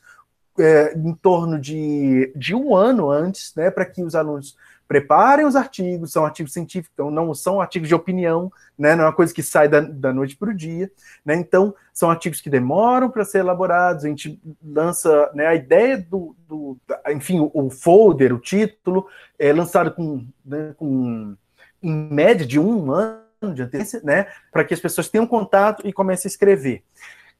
é, 0.58 0.92
em 0.96 1.14
torno 1.14 1.58
de, 1.58 2.32
de 2.34 2.54
um 2.54 2.74
ano 2.74 3.10
antes, 3.10 3.54
né, 3.54 3.70
para 3.70 3.84
que 3.84 4.02
os 4.02 4.16
alunos 4.16 4.56
preparem 4.88 5.44
os 5.44 5.54
artigos, 5.54 6.10
são 6.10 6.24
artigos 6.24 6.54
científicos, 6.54 6.90
então 6.94 7.10
não 7.10 7.34
são 7.34 7.60
artigos 7.60 7.88
de 7.88 7.94
opinião, 7.94 8.50
né, 8.76 8.96
não 8.96 9.04
é 9.04 9.06
uma 9.06 9.12
coisa 9.12 9.34
que 9.34 9.42
sai 9.42 9.68
da, 9.68 9.80
da 9.80 10.14
noite 10.14 10.34
para 10.34 10.48
o 10.48 10.54
dia, 10.54 10.90
né, 11.22 11.36
então 11.36 11.74
são 11.92 12.10
artigos 12.10 12.40
que 12.40 12.48
demoram 12.48 13.10
para 13.10 13.24
ser 13.24 13.40
elaborados, 13.40 14.04
a 14.04 14.08
gente 14.08 14.40
lança 14.64 15.30
né, 15.34 15.46
a 15.46 15.54
ideia 15.54 15.98
do, 15.98 16.34
do 16.48 16.78
enfim, 17.10 17.38
o, 17.38 17.50
o, 17.52 17.68
folder, 17.68 18.32
o 18.32 18.40
título, 18.40 19.06
é 19.38 19.52
lançado 19.52 19.92
com, 19.92 20.26
né, 20.42 20.74
com 20.78 21.36
em 21.82 21.92
média 22.10 22.46
de 22.46 22.58
um 22.58 22.90
ano 22.90 23.20
de 23.54 23.62
antecedência, 23.62 24.00
né, 24.02 24.26
para 24.50 24.64
que 24.64 24.72
as 24.72 24.80
pessoas 24.80 25.08
tenham 25.08 25.26
contato 25.26 25.86
e 25.86 25.92
comecem 25.92 26.28
a 26.28 26.32
escrever. 26.32 26.82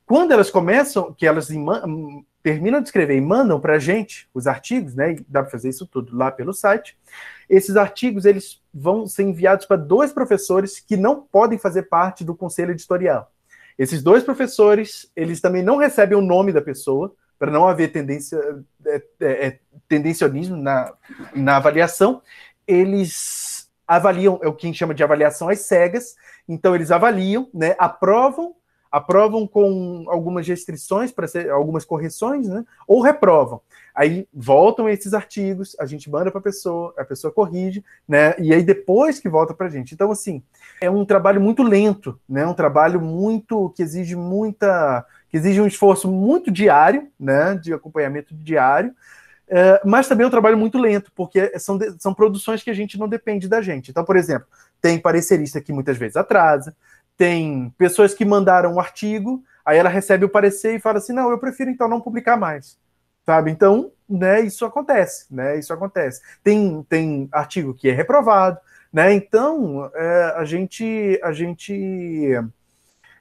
Quando 0.07 0.33
elas 0.33 0.51
começam, 0.51 1.13
que 1.13 1.27
elas 1.27 1.51
terminam 2.49 2.81
de 2.81 2.89
escrever 2.89 3.15
e 3.15 3.21
mandam 3.21 3.61
para 3.61 3.75
a 3.75 3.79
gente 3.79 4.27
os 4.33 4.47
artigos, 4.47 4.95
né? 4.95 5.17
dá 5.29 5.43
para 5.43 5.51
fazer 5.51 5.69
isso 5.69 5.87
tudo 5.87 6.17
lá 6.17 6.31
pelo 6.31 6.55
site. 6.55 6.97
Esses 7.47 7.77
artigos 7.77 8.25
eles 8.25 8.63
vão 8.73 9.07
ser 9.07 9.25
enviados 9.25 9.67
para 9.67 9.77
dois 9.77 10.15
professores 10.15 10.81
que 10.81 10.97
não 10.97 11.21
podem 11.21 11.59
fazer 11.59 11.83
parte 11.83 12.25
do 12.25 12.35
conselho 12.35 12.71
editorial. 12.71 13.31
Esses 13.79 14.03
dois 14.03 14.25
professores 14.25 15.13
eles 15.15 15.43
também 15.43 15.63
não 15.63 15.77
recebem 15.77 16.17
o 16.17 16.23
nome 16.23 16.51
da 16.51 16.63
pessoa 16.63 17.15
para 17.39 17.51
não 17.51 17.69
haver 17.69 17.93
tendência, 17.93 18.39
é, 18.87 19.03
é, 19.21 19.47
é, 19.47 19.59
tendencionismo 19.87 20.57
na, 20.57 20.91
na 21.35 21.59
avaliação. 21.59 22.23
Eles 22.67 23.69
avaliam, 23.87 24.41
é 24.43 24.49
o 24.49 24.55
que 24.55 24.67
a 24.67 24.69
gente 24.69 24.79
chama 24.79 24.95
de 24.95 25.05
avaliação 25.05 25.51
às 25.51 25.61
cegas. 25.61 26.17
Então 26.49 26.75
eles 26.75 26.91
avaliam, 26.91 27.51
né? 27.53 27.77
Aprovam 27.79 28.55
aprovam 28.91 29.47
com 29.47 30.05
algumas 30.09 30.47
restrições 30.47 31.13
para 31.13 31.27
algumas 31.53 31.85
correções, 31.85 32.49
né? 32.49 32.65
Ou 32.87 33.03
reprovam. 33.03 33.61
Aí 33.95 34.29
voltam 34.33 34.89
esses 34.89 35.13
artigos, 35.13 35.77
a 35.79 35.87
gente 35.87 36.11
manda 36.11 36.31
para 36.31 36.41
a 36.41 36.43
pessoa, 36.43 36.95
a 36.97 37.05
pessoa 37.05 37.33
corrige, 37.33 37.85
né? 38.07 38.35
E 38.39 38.55
aí 38.55 38.63
depois 38.63 39.19
que 39.19 39.29
volta 39.29 39.53
para 39.53 39.67
a 39.67 39.71
gente. 39.71 39.95
Então 39.95 40.11
assim, 40.11 40.43
é 40.81 40.91
um 40.91 41.05
trabalho 41.05 41.41
muito 41.41 41.63
lento, 41.63 42.19
né? 42.29 42.47
Um 42.47 42.55
trabalho 42.55 43.01
muito 43.01 43.71
que 43.71 43.83
exige 43.83 44.17
muita 44.17 45.05
que 45.29 45.37
exige 45.37 45.61
um 45.61 45.67
esforço 45.67 46.11
muito 46.11 46.51
diário, 46.51 47.09
né, 47.21 47.55
de 47.55 47.73
acompanhamento 47.73 48.35
diário, 48.35 48.95
é, 49.51 49.81
mas 49.85 50.07
também 50.07 50.25
é 50.25 50.27
um 50.27 50.31
trabalho 50.31 50.59
muito 50.59 50.79
lento, 50.79 51.11
porque 51.15 51.59
são, 51.59 51.79
são 51.99 52.13
produções 52.13 52.63
que 52.63 52.71
a 52.71 52.75
gente 52.75 52.99
não 52.99 53.09
depende 53.09 53.49
da 53.49 53.63
gente. 53.63 53.91
Então, 53.91 54.05
por 54.05 54.17
exemplo, 54.17 54.47
tem 54.81 54.99
parecerista 54.99 55.61
que 55.61 55.73
muitas 55.73 55.97
vezes 55.97 56.17
atrasa, 56.17 56.77
tem 57.19 57.75
pessoas 57.77 58.15
que 58.15 58.25
mandaram 58.25 58.75
um 58.75 58.81
artigo, 58.81 59.43
aí 59.67 59.77
ela 59.77 59.91
recebe 59.91 60.25
o 60.25 60.29
parecer 60.29 60.77
e 60.77 60.81
fala 60.81 60.99
assim: 60.99 61.13
não, 61.13 61.31
eu 61.31 61.39
prefiro 61.39 61.69
então 61.69 61.89
não 61.89 62.01
publicar 62.01 62.37
mais. 62.37 62.79
Sabe? 63.27 63.51
Então, 63.51 63.93
né, 64.09 64.41
isso 64.41 64.65
acontece, 64.65 65.27
né? 65.31 65.59
Isso 65.59 65.71
acontece. 65.73 66.23
Tem, 66.43 66.83
tem 66.89 67.29
artigo 67.31 67.75
que 67.75 67.91
é 67.91 67.93
reprovado, 67.93 68.59
né? 68.91 69.13
Então, 69.13 69.91
é, 69.95 70.35
a 70.37 70.45
gente, 70.45 71.21
a 71.23 71.33
gente 71.33 72.33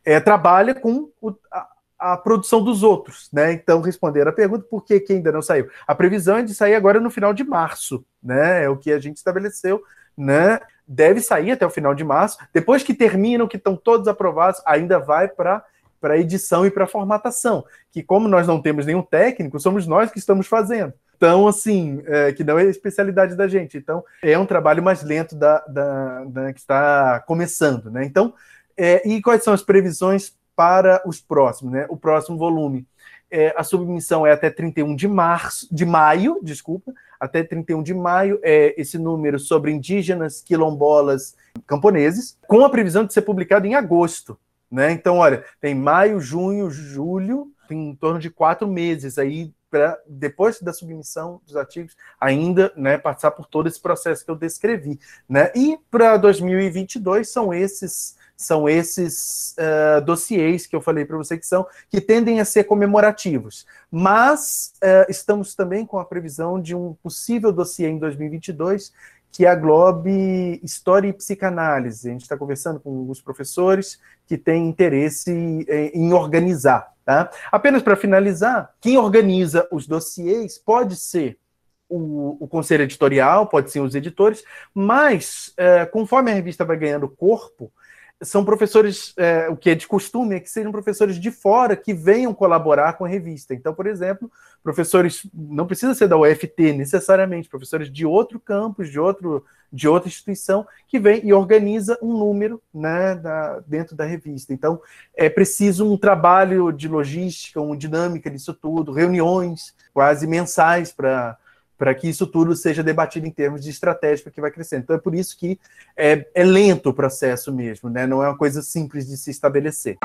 é, 0.06 0.20
trabalha 0.22 0.74
com 0.74 1.12
o, 1.20 1.34
a, 1.51 1.68
a, 2.00 2.18
produção 2.18 2.63
dos 2.63 2.84
outros, 2.84 3.27
né? 3.34 3.51
Então, 3.51 3.82
responder 3.82 4.25
a 4.27 4.32
pergunta, 4.32 4.66
por 4.70 4.86
que, 4.86 5.00
que 5.01 5.12
ainda 5.12 5.32
não 5.32 5.42
saiu? 5.42 5.70
A 5.86 5.94
previsão 5.94 6.38
é 6.38 6.44
de 6.44 6.56
sair 6.56 6.75
agora 6.75 7.01
no 7.01 7.10
final 7.10 7.34
de 7.34 7.44
março, 7.44 8.06
né? 8.24 8.63
É 8.63 8.70
o 8.70 8.77
que 8.77 8.94
a 8.94 9.00
gente 9.00 9.18
estabeleceu, 9.18 9.84
né? 10.17 10.59
Deve 10.88 11.21
sair 11.21 11.51
até 11.51 11.65
o 11.65 11.69
final 11.69 11.93
de 11.93 12.03
março. 12.03 12.38
Depois 12.53 12.83
que 12.83 12.93
terminam, 12.93 13.47
que 13.47 13.57
estão 13.57 13.75
todos 13.75 14.07
aprovados, 14.07 14.62
ainda 14.65 15.00
vai 15.00 15.27
para 15.27 15.63
para 16.00 16.17
edição 16.17 16.63
e 16.63 16.69
para 16.69 16.86
formatação, 16.86 17.65
que 17.91 18.03
como 18.03 18.27
nós 18.27 18.45
não 18.45 18.62
temos 18.62 18.86
nenhum 18.86 19.01
técnico, 19.01 19.59
somos 19.59 19.88
nós 19.88 20.12
que 20.12 20.19
estamos 20.19 20.45
fazendo. 20.45 20.93
Então, 21.15 21.47
assim, 21.47 22.03
é, 22.05 22.31
que 22.31 22.43
não 22.43 22.59
é 22.59 22.63
a 22.63 22.69
especialidade 22.69 23.36
da 23.36 23.47
gente. 23.47 23.77
Então, 23.77 24.03
é 24.21 24.38
um 24.38 24.45
trabalho 24.45 24.83
mais 24.83 25.01
lento 25.01 25.36
da, 25.36 25.59
da, 25.67 26.24
da 26.25 26.53
que 26.53 26.59
está 26.59 27.19
começando, 27.21 27.89
né? 27.89 28.05
Então, 28.05 28.33
é, 28.77 29.07
e 29.07 29.19
quais 29.21 29.43
são 29.43 29.53
as 29.53 29.63
previsões 29.63 30.38
para 30.55 31.01
os 31.05 31.19
próximos, 31.19 31.74
né? 31.74 31.88
O 31.89 31.97
próximo 31.97 32.38
volume. 32.38 32.86
É, 33.29 33.53
a 33.57 33.63
submissão 33.63 34.25
é 34.25 34.31
até 34.31 34.50
31 34.50 34.95
de 34.95 35.07
março, 35.07 35.67
de 35.74 35.86
maio, 35.86 36.39
desculpa, 36.43 36.93
até 37.19 37.43
31 37.43 37.83
de 37.83 37.93
maio 37.93 38.39
é 38.43 38.79
esse 38.79 38.97
número 38.97 39.39
sobre 39.39 39.71
indígenas, 39.71 40.41
quilombolas, 40.41 41.36
camponeses, 41.65 42.38
com 42.47 42.63
a 42.63 42.69
previsão 42.69 43.05
de 43.05 43.13
ser 43.13 43.21
publicado 43.21 43.65
em 43.65 43.75
agosto, 43.75 44.38
né? 44.69 44.91
Então, 44.91 45.17
olha, 45.17 45.43
tem 45.59 45.74
maio, 45.74 46.19
junho, 46.19 46.69
julho, 46.69 47.51
tem 47.67 47.89
em 47.89 47.95
torno 47.95 48.19
de 48.19 48.29
quatro 48.29 48.67
meses 48.67 49.17
aí 49.17 49.53
para 49.69 50.00
depois 50.07 50.62
da 50.62 50.74
submissão 50.74 51.41
dos 51.45 51.55
artigos 51.55 51.95
ainda 52.19 52.71
né, 52.75 52.97
passar 52.97 53.31
por 53.31 53.45
todo 53.45 53.67
esse 53.67 53.81
processo 53.81 54.24
que 54.24 54.31
eu 54.31 54.36
descrevi. 54.36 55.00
Né? 55.27 55.51
E 55.55 55.77
para 55.91 56.17
2022 56.17 57.29
são 57.29 57.53
esses 57.53 58.16
são 58.38 58.70
esses 58.70 59.56
uh, 59.58 60.01
dossiês 60.01 60.67
que 60.67 60.75
eu 60.75 60.82
falei 60.82 61.03
para 61.03 61.17
você 61.17 61.38
que 61.38 61.46
são 61.46 61.65
que 61.89 62.00
tendem 62.00 62.39
a 62.39 62.46
ser 62.46 62.65
comemorativos. 62.65 63.65
Mas 63.91 64.74
uh, 64.75 65.10
estamos 65.10 65.56
também 65.56 65.86
com 65.86 66.00
a 66.00 66.06
previsão 66.06 66.62
de 66.62 66.75
um 66.75 66.94
possível 67.01 67.51
dossiê 67.51 67.89
em 67.89 67.98
2022 67.98 68.94
que 69.32 69.46
aglobe 69.46 70.60
história 70.63 71.10
e 71.10 71.13
psicanálise. 71.13 72.10
A 72.10 72.12
gente 72.13 72.22
está 72.22 72.38
conversando 72.38 72.79
com 72.79 73.10
os 73.10 73.22
professores 73.22 74.00
que 74.25 74.38
têm 74.38 74.70
interesse 74.70 75.32
em, 75.32 75.65
em 75.94 76.13
organizar 76.13 76.96
Tá? 77.08 77.32
Apenas 77.50 77.82
para 77.82 77.96
finalizar, 77.96 78.70
quem 78.82 78.98
organiza 78.98 79.65
os 79.72 79.88
dossiês 79.88 80.58
pode 80.58 80.98
ser 80.98 81.39
o, 81.88 82.36
o, 82.44 82.50
conselho 82.50 82.84
editorial, 82.84 83.48
pode 83.48 83.72
ser 83.72 83.79
os 83.79 83.96
editores, 83.96 84.44
mas 84.74 85.53
é, 85.56 85.86
conforme 85.86 86.29
a 86.29 86.34
revista 86.34 86.65
vai 86.65 86.75
ganhando 86.75 87.08
corpo, 87.08 87.72
são 88.21 88.43
professores, 88.43 89.13
é, 89.15 89.47
o 89.47 89.55
que 89.55 89.69
é 89.69 89.75
de 89.75 89.88
costume 89.88 90.36
é 90.36 90.39
que 90.39 90.50
sejam 90.50 90.71
professores 90.71 91.19
de 91.19 91.29
fora 91.29 91.75
que 91.75 91.93
venham 91.93 92.33
colaborar 92.33 92.93
com 92.93 93.05
a 93.05 93.07
revista. 93.07 93.53
Então, 93.53 93.74
por 93.74 93.86
exemplo, 93.86 94.31
professores, 94.63 95.27
não 95.33 95.67
precisa 95.67 95.93
ser 95.93 96.07
da 96.07 96.17
UFT 96.17 96.74
necessariamente, 96.74 97.47
professores 97.47 97.91
de 97.91 98.05
outro 98.05 98.39
campus, 98.39 98.89
de, 98.89 99.00
outro, 99.00 99.45
de 99.71 99.88
outra 99.88 100.09
instituição, 100.09 100.65
que 100.88 101.00
vem 101.00 101.21
e 101.24 101.31
organiza 101.31 101.97
um 102.01 102.17
número 102.17 102.62
né, 102.74 103.13
da, 103.13 103.59
dentro 103.68 103.96
da 103.96 104.03
revista. 104.03 104.51
Então, 104.51 104.81
é 105.15 105.29
preciso 105.29 105.92
um 105.92 105.98
trabalho 105.98 106.72
de 106.72 106.87
logística, 106.87 107.61
uma 107.61 107.77
dinâmica 107.77 108.31
disso 108.31 108.53
tudo, 108.53 108.92
reuniões 108.92 109.75
quase 109.94 110.25
mensais 110.25 110.92
para 110.92 111.37
para 111.77 111.94
que 111.94 112.09
isso 112.09 112.25
tudo 112.25 112.55
seja 112.55 112.81
debatido 112.83 113.27
em 113.27 113.31
termos 113.31 113.63
de 113.63 113.70
estratégia 113.70 114.31
que 114.31 114.42
vai 114.42 114.51
crescendo. 114.51 114.83
Então 114.83 114.96
é 114.96 115.00
por 115.00 115.13
isso 115.13 115.37
que 115.37 115.59
é, 115.96 116.27
é 116.33 116.44
lento 116.44 116.90
o 116.90 116.94
processo 116.94 117.53
mesmo, 117.53 117.90
né? 117.90 118.07
não 118.07 118.24
é 118.24 118.27
uma 118.27 118.37
coisa 118.37 118.61
simples 118.61 119.07
de 119.07 119.16
se 119.16 119.29
estabelecer. 119.29 119.98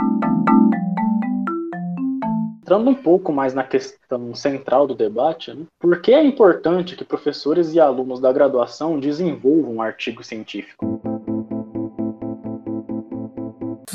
Entrando 2.60 2.90
um 2.90 2.94
pouco 2.94 3.32
mais 3.32 3.54
na 3.54 3.64
questão 3.64 4.34
central 4.34 4.86
do 4.86 4.94
debate, 4.94 5.52
né? 5.52 5.64
por 5.80 6.00
que 6.00 6.12
é 6.12 6.24
importante 6.24 6.96
que 6.96 7.04
professores 7.04 7.72
e 7.74 7.80
alunos 7.80 8.20
da 8.20 8.32
graduação 8.32 9.00
desenvolvam 9.00 9.74
um 9.74 9.82
artigo 9.82 10.22
científico? 10.22 11.00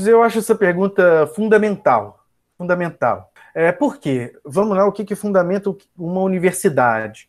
Eu 0.06 0.22
acho 0.22 0.40
essa 0.40 0.54
pergunta 0.54 1.28
fundamental. 1.36 2.24
Fundamental. 2.58 3.32
É, 3.54 3.72
por 3.72 3.98
quê? 3.98 4.36
Vamos 4.46 4.78
lá, 4.78 4.86
o 4.86 4.92
que, 4.92 5.04
que 5.04 5.16
fundamenta 5.16 5.76
uma 5.98 6.22
universidade? 6.22 7.28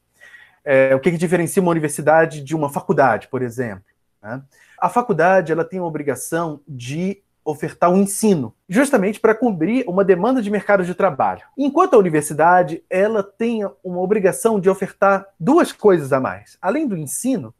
É, 0.70 0.94
o 0.94 1.00
que, 1.00 1.10
que, 1.10 1.16
diferencia 1.16 1.62
uma 1.62 1.70
universidade 1.70 2.42
de 2.42 2.54
uma 2.54 2.68
faculdade, 2.68 3.26
por 3.28 3.40
exemplo? 3.40 3.86
Né? 4.22 4.42
A 4.78 4.90
faculdade 4.90 5.50
ela 5.50 5.64
tem 5.64 5.78
a 5.78 5.82
obrigação 5.82 6.60
de 6.68 7.22
ofertar 7.42 7.90
um 7.90 8.02
ensino, 8.02 8.54
justamente 8.68 9.18
para 9.18 9.34
cobrir 9.34 9.82
uma 9.88 10.04
demanda 10.04 10.42
de 10.42 10.50
mercado 10.50 10.84
de 10.84 10.94
trabalho. 10.94 11.40
Enquanto 11.56 11.94
a 11.94 11.98
universidade 11.98 12.84
ela 12.90 13.22
tem 13.22 13.64
uma 13.82 14.00
obrigação 14.00 14.60
de 14.60 14.68
ofertar 14.68 15.26
duas 15.40 15.72
coisas 15.72 16.12
a 16.12 16.20
mais. 16.20 16.58
Além 16.60 16.86
do 16.86 16.98
ensino, 16.98 17.54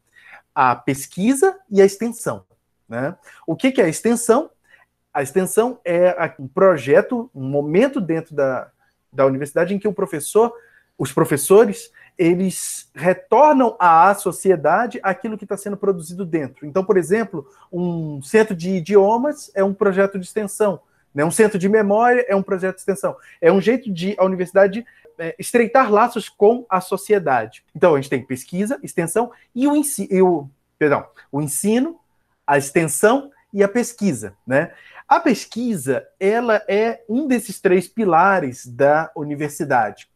a 0.55 0.77
pesquisa 0.77 1.59
e 1.71 1.81
a 1.81 1.87
extensão. 1.87 2.45
Né? 2.87 3.17
O 3.47 3.57
que, 3.57 3.73
que 3.73 3.81
é 3.81 3.85
a 3.87 3.89
extensão? 3.89 4.51
A 5.15 5.23
extensão 5.23 5.81
é 5.83 6.15
um 6.39 6.47
projeto, 6.47 7.31
um 7.35 7.49
momento 7.49 8.03
dentro 8.03 8.35
da, 8.35 8.71
da 9.11 9.25
universidade 9.25 9.75
em 9.75 9.79
que 9.79 9.89
o 9.89 9.95
professor, 9.95 10.53
os 10.99 11.11
professores, 11.11 11.91
eles 12.19 12.91
retornam 12.95 13.77
à 13.79 14.13
sociedade 14.13 14.99
aquilo 15.05 15.39
que 15.39 15.45
está 15.45 15.57
sendo 15.57 15.77
produzido 15.77 16.27
dentro. 16.27 16.67
Então, 16.67 16.85
por 16.85 16.97
exemplo, 16.97 17.47
um 17.73 18.21
centro 18.21 18.57
de 18.57 18.71
idiomas 18.71 19.53
é 19.55 19.63
um 19.63 19.73
projeto 19.73 20.19
de 20.19 20.27
extensão, 20.27 20.81
né? 21.15 21.25
um 21.25 21.31
centro 21.31 21.59
de 21.59 21.69
memória 21.69 22.27
é 22.29 22.35
um 22.35 22.43
projeto 22.43 22.75
de 22.75 22.81
extensão. 22.81 23.17
É 23.41 23.53
um 23.53 23.61
jeito 23.61 23.93
de 23.93 24.17
a 24.19 24.25
universidade 24.25 24.85
é, 25.17 25.37
estreitar 25.39 25.93
laços 25.93 26.29
com 26.29 26.67
a 26.69 26.81
sociedade. 26.81 27.65
Então, 27.75 27.95
a 27.95 28.01
gente 28.01 28.11
tem 28.11 28.23
pesquisa, 28.23 28.81
extensão 28.83 29.31
e 29.55 29.69
o, 29.69 29.77
ensino, 29.77 30.51
perdão, 30.77 31.07
o 31.31 31.41
ensino, 31.41 32.01
a 32.45 32.59
extensão 32.59 33.31
e 33.53 33.63
a 33.63 33.69
pesquisa. 33.69 34.35
Né? 34.45 34.73
A 35.07 35.21
pesquisa 35.21 36.05
ela 36.19 36.63
é 36.69 37.03
um 37.09 37.29
desses 37.29 37.61
três 37.61 37.87
pilares 37.87 38.67
da 38.67 39.11
universidade. 39.15 40.09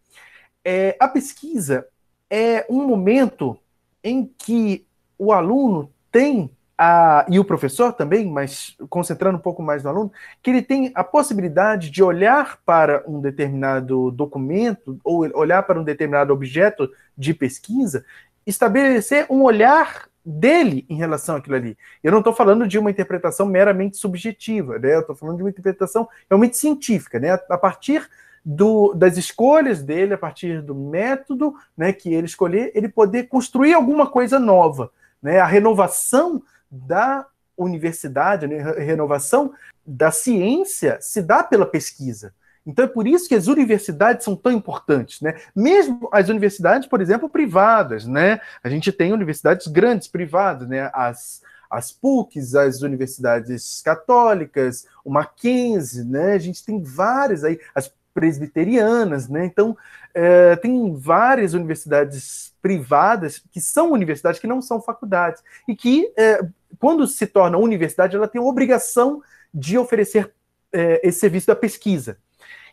É, 0.65 0.97
a 1.01 1.09
pesquisa 1.09 1.87
é 2.35 2.65
um 2.71 2.87
momento 2.87 3.59
em 4.03 4.25
que 4.25 4.87
o 5.19 5.35
aluno 5.35 5.93
tem 6.11 6.51
a, 6.79 7.27
e 7.29 7.39
o 7.39 7.45
professor 7.45 7.93
também, 7.93 8.27
mas 8.27 8.75
concentrando 8.89 9.37
um 9.37 9.41
pouco 9.41 9.63
mais 9.63 9.85
no 9.85 9.91
aluno, 9.91 10.13
que 10.43 10.49
ele 10.49 10.63
tem 10.63 10.91
a 10.95 11.05
possibilidade 11.05 11.91
de 11.91 12.03
olhar 12.03 12.59
para 12.65 13.05
um 13.07 13.21
determinado 13.21 14.11
documento 14.11 14.99
ou 15.05 15.29
olhar 15.37 15.63
para 15.65 15.79
um 15.79 15.85
determinado 15.85 16.33
objeto 16.33 16.91
de 17.17 17.35
pesquisa, 17.35 18.03
estabelecer 18.47 19.27
um 19.29 19.43
olhar 19.43 20.09
dele 20.25 20.87
em 20.89 20.97
relação 20.97 21.37
àquilo 21.37 21.57
ali. 21.57 21.77
Eu 22.03 22.13
não 22.13 22.21
estou 22.21 22.33
falando 22.33 22.67
de 22.67 22.79
uma 22.79 22.91
interpretação 22.91 23.45
meramente 23.45 23.99
subjetiva, 23.99 24.79
né? 24.79 24.95
Eu 24.95 25.01
estou 25.01 25.15
falando 25.15 25.37
de 25.37 25.43
uma 25.43 25.51
interpretação 25.51 26.09
realmente 26.31 26.57
científica, 26.57 27.21
né? 27.21 27.39
A 27.51 27.59
partir 27.59 28.09
do, 28.45 28.93
das 28.95 29.17
escolhas 29.17 29.83
dele, 29.83 30.15
a 30.15 30.19
partir 30.19 30.63
do 30.63 30.75
método 30.75 31.55
né, 31.77 31.93
que 31.93 32.13
ele 32.13 32.27
escolher, 32.27 32.73
ele 32.75 32.89
poder 32.89 33.25
construir 33.29 33.75
alguma 33.75 34.07
coisa 34.07 34.39
nova. 34.39 34.91
Né? 35.23 35.39
A 35.39 35.47
renovação 35.47 36.43
da 36.71 37.27
universidade, 37.57 38.47
né, 38.47 38.61
a 38.61 38.81
renovação 38.81 39.53
da 39.87 40.11
ciência 40.11 40.99
se 41.01 41.23
dá 41.23 41.43
pela 41.45 41.67
pesquisa. 41.67 42.35
Então 42.65 42.85
é 42.85 42.89
por 42.89 43.07
isso 43.07 43.29
que 43.29 43.35
as 43.35 43.49
universidades 43.49 44.25
são 44.25 44.37
tão 44.37 44.53
importantes, 44.53 45.21
né? 45.21 45.35
Mesmo 45.55 46.09
as 46.13 46.29
universidades, 46.29 46.89
por 46.89 47.01
exemplo, 47.01 47.29
privadas, 47.29 48.07
né? 48.07 48.41
A 48.63 48.69
gente 48.69 48.93
tem 48.93 49.13
universidades 49.13 49.67
grandes 49.67 50.07
privadas, 50.07 50.69
né? 50.69 50.89
As, 50.95 51.43
as 51.69 51.91
PUCs, 51.91 52.55
as 52.55 52.83
universidades 52.83 53.83
católicas, 53.83 54.87
o 55.05 55.11
Mackenzie, 55.11 56.05
né? 56.05 56.35
A 56.35 56.39
gente 56.39 56.65
tem 56.65 56.81
várias 56.81 57.43
aí, 57.43 57.59
as 57.75 57.93
presbiterianas, 58.15 59.29
né? 59.29 59.45
Então, 59.45 59.77
é, 60.15 60.57
tem 60.57 60.95
várias 60.95 61.55
universidades 61.55 62.55
privadas 62.61 63.43
que 63.51 63.61
são 63.61 63.93
universidades 63.93 64.41
que 64.41 64.47
não 64.47 64.61
são 64.61 64.81
faculdades 64.81 65.43
e 65.67 65.75
que, 65.75 66.13
é, 66.17 66.41
quando 66.79 67.07
se 67.07 67.27
torna 67.27 67.59
universidade, 67.59 68.17
ela 68.17 68.29
tem 68.29 68.41
a 68.41 68.45
obrigação 68.45 69.23
de 69.53 69.77
oferecer 69.77 70.33
é, 70.73 71.07
esse 71.07 71.19
serviço 71.19 71.47
da 71.49 71.57
pesquisa. 71.57 72.17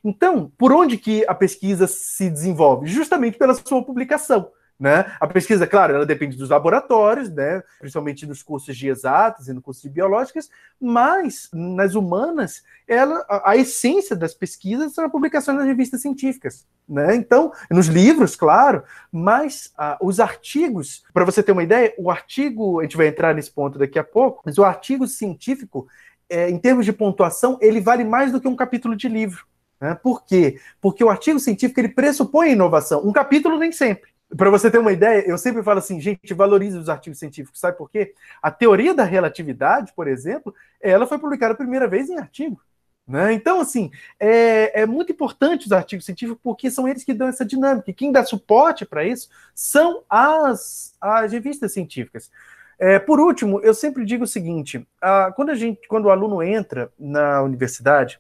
Então, 0.04 0.52
por 0.58 0.72
onde 0.72 0.98
que 0.98 1.26
a 1.28 1.36
pesquisa 1.36 1.88
se 1.88 2.30
desenvolve? 2.30 2.88
Justamente 2.88 3.38
pela 3.38 3.54
sua 3.54 3.84
publicação. 3.84 4.52
Né? 4.80 5.14
A 5.20 5.28
pesquisa, 5.28 5.68
claro, 5.68 5.94
ela 5.94 6.06
depende 6.06 6.38
dos 6.38 6.50
laboratórios, 6.50 7.30
né? 7.30 7.62
principalmente 7.80 8.26
nos 8.26 8.42
cursos 8.42 8.78
de 8.78 8.88
exatas 8.88 9.50
e 9.50 9.54
no 9.54 9.62
curso 9.62 9.82
de 9.82 9.90
biológicas, 9.90 10.50
mas 10.80 11.50
nas 11.54 11.96
humanas, 11.96 12.64
ela, 12.88 13.26
a, 13.28 13.52
a 13.52 13.58
essência 13.58 14.16
das 14.16 14.34
pesquisas 14.34 14.94
são 14.94 15.04
a 15.04 15.10
publicação 15.10 15.54
nas 15.54 15.66
revistas 15.66 16.02
científicas. 16.02 16.66
Né? 16.88 17.14
Então, 17.16 17.52
nos 17.70 17.88
livros, 17.88 18.38
claro, 18.38 18.82
mas 19.12 19.74
ah, 19.78 19.98
os 20.02 20.18
artigos, 20.22 21.04
para 21.14 21.26
você 21.26 21.44
ter 21.44 21.52
uma 21.52 21.64
ideia, 21.64 21.94
o 21.98 22.10
artigo, 22.10 22.80
a 22.80 22.84
gente 22.84 22.96
vai 22.96 23.08
entrar 23.08 23.36
nesse 23.36 23.52
ponto 23.52 23.78
daqui 23.78 24.00
a 24.00 24.04
pouco, 24.04 24.42
mas 24.46 24.58
o 24.58 24.64
artigo 24.64 25.06
científico, 25.06 25.90
é, 26.30 26.50
em 26.50 26.58
termos 26.58 26.86
de 26.86 26.94
pontuação, 26.94 27.58
ele 27.62 27.82
vale 27.82 28.06
mais 28.06 28.32
do 28.32 28.40
que 28.40 28.48
um 28.48 28.56
capítulo 28.56 28.96
de 28.96 29.10
livro. 29.10 29.46
Né? 29.82 29.94
Por 30.02 30.24
quê? 30.24 30.58
Porque 30.80 31.04
o 31.04 31.10
artigo 31.10 31.38
científico 31.38 31.82
ele 31.82 31.90
pressupõe 31.90 32.54
inovação. 32.54 33.06
Um 33.06 33.12
capítulo 33.12 33.58
nem 33.58 33.74
sempre. 33.74 34.10
Para 34.36 34.50
você 34.50 34.70
ter 34.70 34.78
uma 34.78 34.92
ideia, 34.92 35.28
eu 35.28 35.38
sempre 35.38 35.64
falo 35.64 35.80
assim, 35.80 36.00
gente, 36.00 36.34
valorize 36.34 36.78
os 36.78 36.88
artigos 36.88 37.18
científicos, 37.18 37.60
sabe 37.60 37.78
por 37.78 37.90
quê? 37.90 38.14
A 38.42 38.52
teoria 38.52 38.94
da 38.94 39.04
relatividade, 39.04 39.92
por 39.96 40.08
exemplo, 40.08 40.54
ela 40.80 41.08
foi 41.08 41.18
publicada 41.18 41.54
a 41.54 41.58
primeira 41.58 41.88
vez 41.88 42.10
em 42.10 42.18
artigo. 42.18 42.62
Né? 43.10 43.34
Então, 43.34 43.60
assim, 43.60 43.90
é, 44.20 44.82
é, 44.82 44.86
muito 44.86 45.12
importante 45.12 45.66
os 45.66 45.72
artigos 45.72 46.06
científicos 46.06 46.40
porque 46.44 46.70
são 46.70 46.88
eles 46.88 47.04
que 47.04 47.12
dão 47.12 47.28
essa 47.28 47.44
dinâmica. 47.44 47.90
E 47.90 47.94
quem 47.94 48.12
dá 48.12 48.24
suporte 48.24 48.86
para 48.86 49.04
isso 49.04 49.30
são 49.56 50.04
as, 50.08 50.94
as 51.02 51.32
revistas 51.32 51.74
científicas. 51.74 52.30
É, 52.78 53.00
por 53.00 53.20
último, 53.20 53.60
eu 53.62 53.74
sempre 53.74 54.06
digo 54.06 54.26
o 54.26 54.28
seguinte: 54.28 54.88
a, 55.02 55.32
quando, 55.32 55.50
a 55.50 55.56
gente, 55.56 55.88
quando 55.88 56.06
o 56.06 56.12
aluno 56.12 56.44
entra 56.44 56.94
na 57.00 57.42
universidade, 57.42 58.20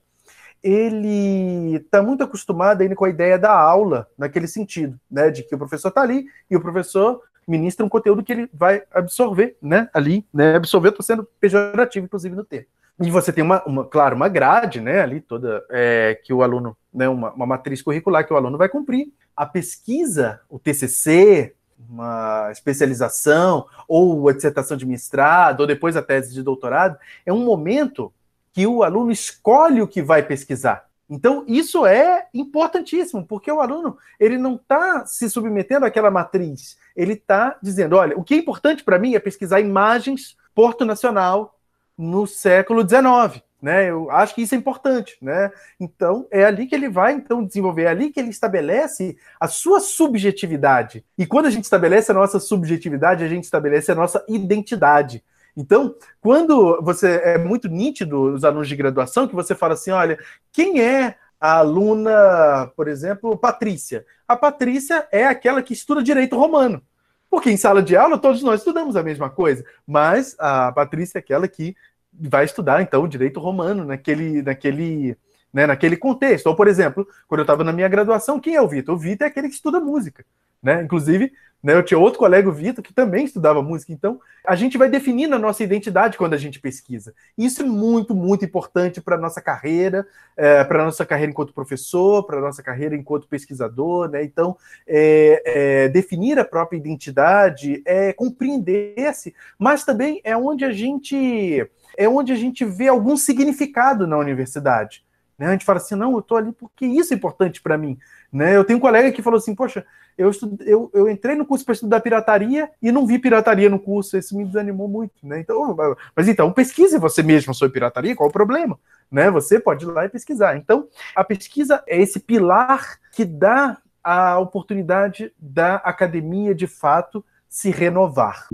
ele 0.63 1.76
está 1.76 2.02
muito 2.02 2.24
acostumado 2.24 2.82
ainda 2.82 2.95
com 2.95 3.06
a 3.06 3.10
ideia 3.10 3.38
da 3.38 3.52
aula, 3.52 4.08
naquele 4.17 4.48
sentido, 4.48 5.00
né, 5.10 5.30
de 5.30 5.43
que 5.43 5.56
o 5.56 5.58
professor 5.58 5.89
está 5.89 6.02
ali 6.02 6.26
e 6.50 6.56
o 6.56 6.62
professor 6.62 7.22
ministra 7.48 7.86
um 7.86 7.89
conteúdo 7.89 8.24
que 8.24 8.32
ele 8.32 8.50
vai 8.54 8.84
absorver, 8.91 9.58
né, 9.62 9.89
ali, 9.93 10.26
né, 10.34 10.56
absorver, 10.56 10.89
estou 10.89 11.04
sendo 11.04 11.28
pejorativo, 11.39 12.06
inclusive, 12.06 12.36
no 12.36 12.43
termo. 12.43 12.67
E 13.02 13.10
você 13.10 13.32
tem 13.32 13.43
uma, 13.43 13.63
uma 13.63 13.86
claro, 13.86 14.15
uma 14.15 14.28
grade, 14.28 14.82
né, 14.82 15.02
ali 15.02 15.22
toda, 15.22 15.65
é, 15.69 16.19
que 16.24 16.34
o 16.34 16.43
aluno, 16.43 16.76
né, 16.93 17.08
uma, 17.08 17.32
uma 17.32 17.45
matriz 17.45 17.82
curricular 17.82 18.28
que 18.28 18.34
o 18.34 18.36
aluno 18.36 18.58
vai 18.58 18.67
cumprir. 18.67 19.08
A 19.36 19.45
pesquisa, 19.45 20.41
o 20.50 20.60
TCC, 20.60 21.56
uma 21.89 22.50
especialização, 22.52 23.65
ou 23.88 24.28
a 24.28 24.34
dissertação 24.34 24.76
de 24.76 24.86
mestrado, 24.86 25.62
ou 25.62 25.67
depois 25.67 25.95
a 25.95 26.02
tese 26.02 26.34
de 26.34 26.43
doutorado, 26.43 26.98
é 27.26 27.32
um 27.32 27.45
momento 27.45 28.12
que 28.52 28.66
o 28.66 28.84
aluno 28.84 29.12
escolhe 29.12 29.82
o 29.82 29.88
que 29.88 30.02
vai 30.02 30.24
pesquisar. 30.24 30.90
Então, 31.10 31.44
isso 31.48 31.86
é 31.88 32.28
importantíssimo, 32.34 33.26
porque 33.26 33.52
o 33.52 33.60
aluno 33.60 33.98
ele 34.20 34.38
não 34.38 34.56
está 34.56 35.06
se 35.06 35.28
submetendo 35.30 35.86
àquela 35.86 36.12
matriz, 36.12 36.78
ele 36.96 37.14
está 37.14 37.58
dizendo: 37.62 37.96
olha, 37.96 38.16
o 38.16 38.24
que 38.24 38.36
é 38.36 38.38
importante 38.38 38.84
para 38.84 39.00
mim 39.00 39.16
é 39.16 39.20
pesquisar 39.20 39.60
imagens 39.60 40.38
Porto 40.54 40.86
Nacional 40.86 41.58
no 41.98 42.28
século 42.28 42.88
XIX. 42.88 43.44
Né? 43.62 43.90
Eu 43.90 44.10
acho 44.10 44.34
que 44.34 44.42
isso 44.42 44.56
é 44.56 44.58
importante, 44.58 45.18
né? 45.22 45.52
Então 45.78 46.26
é 46.32 46.46
ali 46.46 46.66
que 46.66 46.74
ele 46.74 46.88
vai 46.88 47.12
então 47.12 47.44
desenvolver, 47.44 47.84
é 47.84 47.88
ali 47.88 48.10
que 48.10 48.18
ele 48.20 48.30
estabelece 48.30 49.18
a 49.38 49.50
sua 49.50 49.82
subjetividade. 49.82 51.04
E 51.18 51.26
quando 51.26 51.48
a 51.48 51.50
gente 51.50 51.66
estabelece 51.66 52.10
a 52.10 52.14
nossa 52.16 52.40
subjetividade, 52.40 53.24
a 53.24 53.28
gente 53.28 53.44
estabelece 53.44 53.92
a 53.92 53.96
nossa 53.96 54.24
identidade. 54.30 55.22
Então, 55.56 55.96
quando 56.22 56.82
você 56.82 57.22
é 57.24 57.38
muito 57.38 57.68
nítido 57.68 58.34
os 58.34 58.44
alunos 58.44 58.68
de 58.68 58.76
graduação, 58.76 59.28
que 59.28 59.36
você 59.36 59.54
fala 59.56 59.74
assim, 59.74 59.92
olha, 59.92 60.18
quem 60.52 60.82
é 60.82 61.16
a 61.40 61.58
aluna, 61.58 62.72
por 62.76 62.88
exemplo, 62.88 63.38
Patrícia? 63.38 64.06
A 64.28 64.36
Patrícia 64.36 65.08
é 65.12 65.26
aquela 65.26 65.62
que 65.62 65.74
estuda 65.74 66.04
direito 66.04 66.38
romano. 66.38 66.82
Porque 67.30 67.52
em 67.52 67.58
sala 67.58 67.84
de 67.84 67.96
aula 67.96 68.18
todos 68.18 68.42
nós 68.42 68.62
estudamos 68.62 68.96
a 68.96 69.04
mesma 69.04 69.30
coisa, 69.30 69.64
mas 69.86 70.36
a 70.40 70.72
Patrícia 70.72 71.20
é 71.20 71.22
aquela 71.22 71.48
que 71.48 71.76
vai 72.12 72.44
estudar 72.44 72.82
então 72.82 73.08
direito 73.08 73.40
romano 73.40 73.86
naquele 73.86 74.42
naquele 74.42 75.16
né, 75.54 75.68
naquele 75.68 75.96
contexto. 75.98 76.48
Ou, 76.48 76.56
por 76.56 76.68
exemplo, 76.68 77.08
quando 77.28 77.40
eu 77.40 77.44
estava 77.44 77.64
na 77.64 77.74
minha 77.74 77.88
graduação, 77.88 78.40
quem 78.40 78.56
é 78.56 78.62
o 78.62 78.68
Vitor? 78.68 78.96
O 78.96 78.98
Vitor 78.98 79.26
é 79.26 79.30
aquele 79.30 79.48
que 79.48 79.56
estuda 79.56 79.80
música. 79.80 80.26
Né? 80.62 80.84
Inclusive, 80.84 81.32
né, 81.62 81.74
eu 81.74 81.84
tinha 81.84 82.00
outro 82.00 82.19
colega, 82.19 82.48
o 82.48 82.54
Vitor, 82.54 82.84
que 82.84 82.93
também 82.93 83.26
estudava 83.26 83.62
música. 83.62 83.91
Então, 83.91 84.22
a 84.45 84.56
gente 84.56 84.78
vai 84.78 84.89
definindo 84.89 85.36
a 85.36 85.39
nossa 85.39 85.62
identidade 85.62 86.17
quando 86.17 86.34
a 86.34 86.38
gente 86.38 86.60
pesquisa. 86.60 87.13
Isso 87.38 87.62
é 87.62 87.65
muito, 87.65 88.15
muito 88.15 88.45
importante 88.45 89.02
para 89.02 89.15
a 89.15 89.19
nossa 89.19 89.41
carreira, 89.41 90.08
é, 90.38 90.63
para 90.63 90.82
a 90.82 90.86
nossa 90.86 91.06
carreira 91.06 91.32
enquanto 91.32 91.54
professor, 91.54 92.26
para 92.26 92.38
a 92.38 92.41
nossa 92.41 92.63
carreira 92.63 92.95
enquanto 92.95 93.28
pesquisador. 93.28 94.10
Né? 94.10 94.24
Então, 94.24 94.56
é, 94.88 95.43
é, 95.45 95.89
definir 95.89 96.39
a 96.39 96.45
própria 96.45 96.78
identidade 96.78 97.82
é 97.86 98.13
compreender-se, 98.13 99.36
mas 99.58 99.84
também 99.84 100.22
é 100.24 100.38
onde 100.38 100.63
a 100.63 100.72
gente 100.72 101.69
é 101.98 102.08
onde 102.08 102.32
a 102.32 102.36
gente 102.36 102.63
vê 102.63 102.88
algum 102.88 103.17
significado 103.17 104.08
na 104.08 104.17
universidade. 104.17 105.04
Né? 105.38 105.48
A 105.48 105.52
gente 105.52 105.65
fala 105.65 105.80
assim, 105.80 105.95
não, 105.95 106.13
eu 106.13 106.19
estou 106.19 106.38
ali 106.38 106.54
porque 106.54 106.86
isso 106.86 107.13
é 107.13 107.17
importante 107.17 107.62
para 107.62 107.78
mim. 107.78 107.98
Né? 108.32 108.56
Eu 108.56 108.63
tenho 108.63 108.78
um 108.78 108.82
colega 108.82 109.12
que 109.12 109.22
falou 109.22 109.38
assim, 109.38 109.54
poxa, 109.54 109.86
eu, 110.20 110.32
eu, 110.66 110.92
eu 110.94 111.10
entrei 111.10 111.34
no 111.34 111.46
curso 111.46 111.64
para 111.64 111.74
estudar 111.74 112.02
pirataria 112.02 112.70
e 112.82 112.92
não 112.92 113.08
vi 113.08 113.18
pirataria 113.18 113.70
no 113.70 113.80
curso, 113.80 114.18
isso 114.18 114.36
me 114.38 114.44
desanimou 114.44 114.90
muito. 114.90 115.14
Né? 115.24 115.40
Então, 115.40 115.74
mas 116.14 116.28
então, 116.28 116.52
pesquise 116.52 117.00
você 117.00 117.24
mesmo 117.24 117.54
sobre 117.54 117.76
pirataria, 117.76 118.14
qual 118.14 118.28
o 118.28 118.34
problema? 118.34 118.78
Né? 119.10 119.32
Você 119.32 119.62
pode 119.62 119.86
ir 119.86 119.88
lá 119.88 120.04
e 120.04 120.10
pesquisar. 120.10 120.58
Então, 120.58 120.90
a 121.16 121.24
pesquisa 121.24 121.82
é 121.88 122.02
esse 122.02 122.20
pilar 122.20 123.00
que 123.14 123.24
dá 123.24 123.78
a 124.04 124.38
oportunidade 124.40 125.32
da 125.40 125.76
academia, 125.76 126.54
de 126.54 126.68
fato, 126.68 127.24
se 127.48 127.72
renovar. 127.72 128.50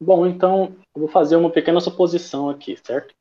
Bom, 0.00 0.26
então, 0.26 0.76
vou 0.96 1.08
fazer 1.08 1.34
uma 1.34 1.50
pequena 1.50 1.80
suposição 1.80 2.48
aqui, 2.48 2.78
certo? 2.84 3.12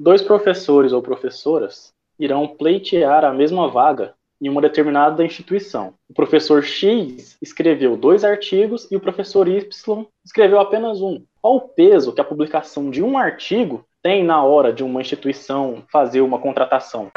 Dois 0.00 0.22
professores 0.22 0.92
ou 0.92 1.02
professoras 1.02 1.92
irão 2.18 2.48
pleitear 2.48 3.26
a 3.26 3.32
mesma 3.32 3.68
vaga 3.68 4.14
em 4.40 4.48
uma 4.48 4.60
determinada 4.60 5.24
instituição. 5.24 5.94
O 6.08 6.14
professor 6.14 6.62
X 6.62 7.36
escreveu 7.40 7.96
dois 7.96 8.24
artigos 8.24 8.86
e 8.90 8.96
o 8.96 9.00
professor 9.00 9.48
Y 9.48 10.06
escreveu 10.24 10.60
apenas 10.60 11.00
um. 11.00 11.22
Qual 11.40 11.56
o 11.56 11.60
peso 11.60 12.12
que 12.12 12.20
a 12.20 12.24
publicação 12.24 12.90
de 12.90 13.02
um 13.02 13.16
artigo 13.16 13.84
tem 14.02 14.24
na 14.24 14.42
hora 14.42 14.72
de 14.72 14.84
uma 14.84 15.00
instituição 15.00 15.82
fazer 15.90 16.20
uma 16.20 16.38
contratação? 16.38 17.10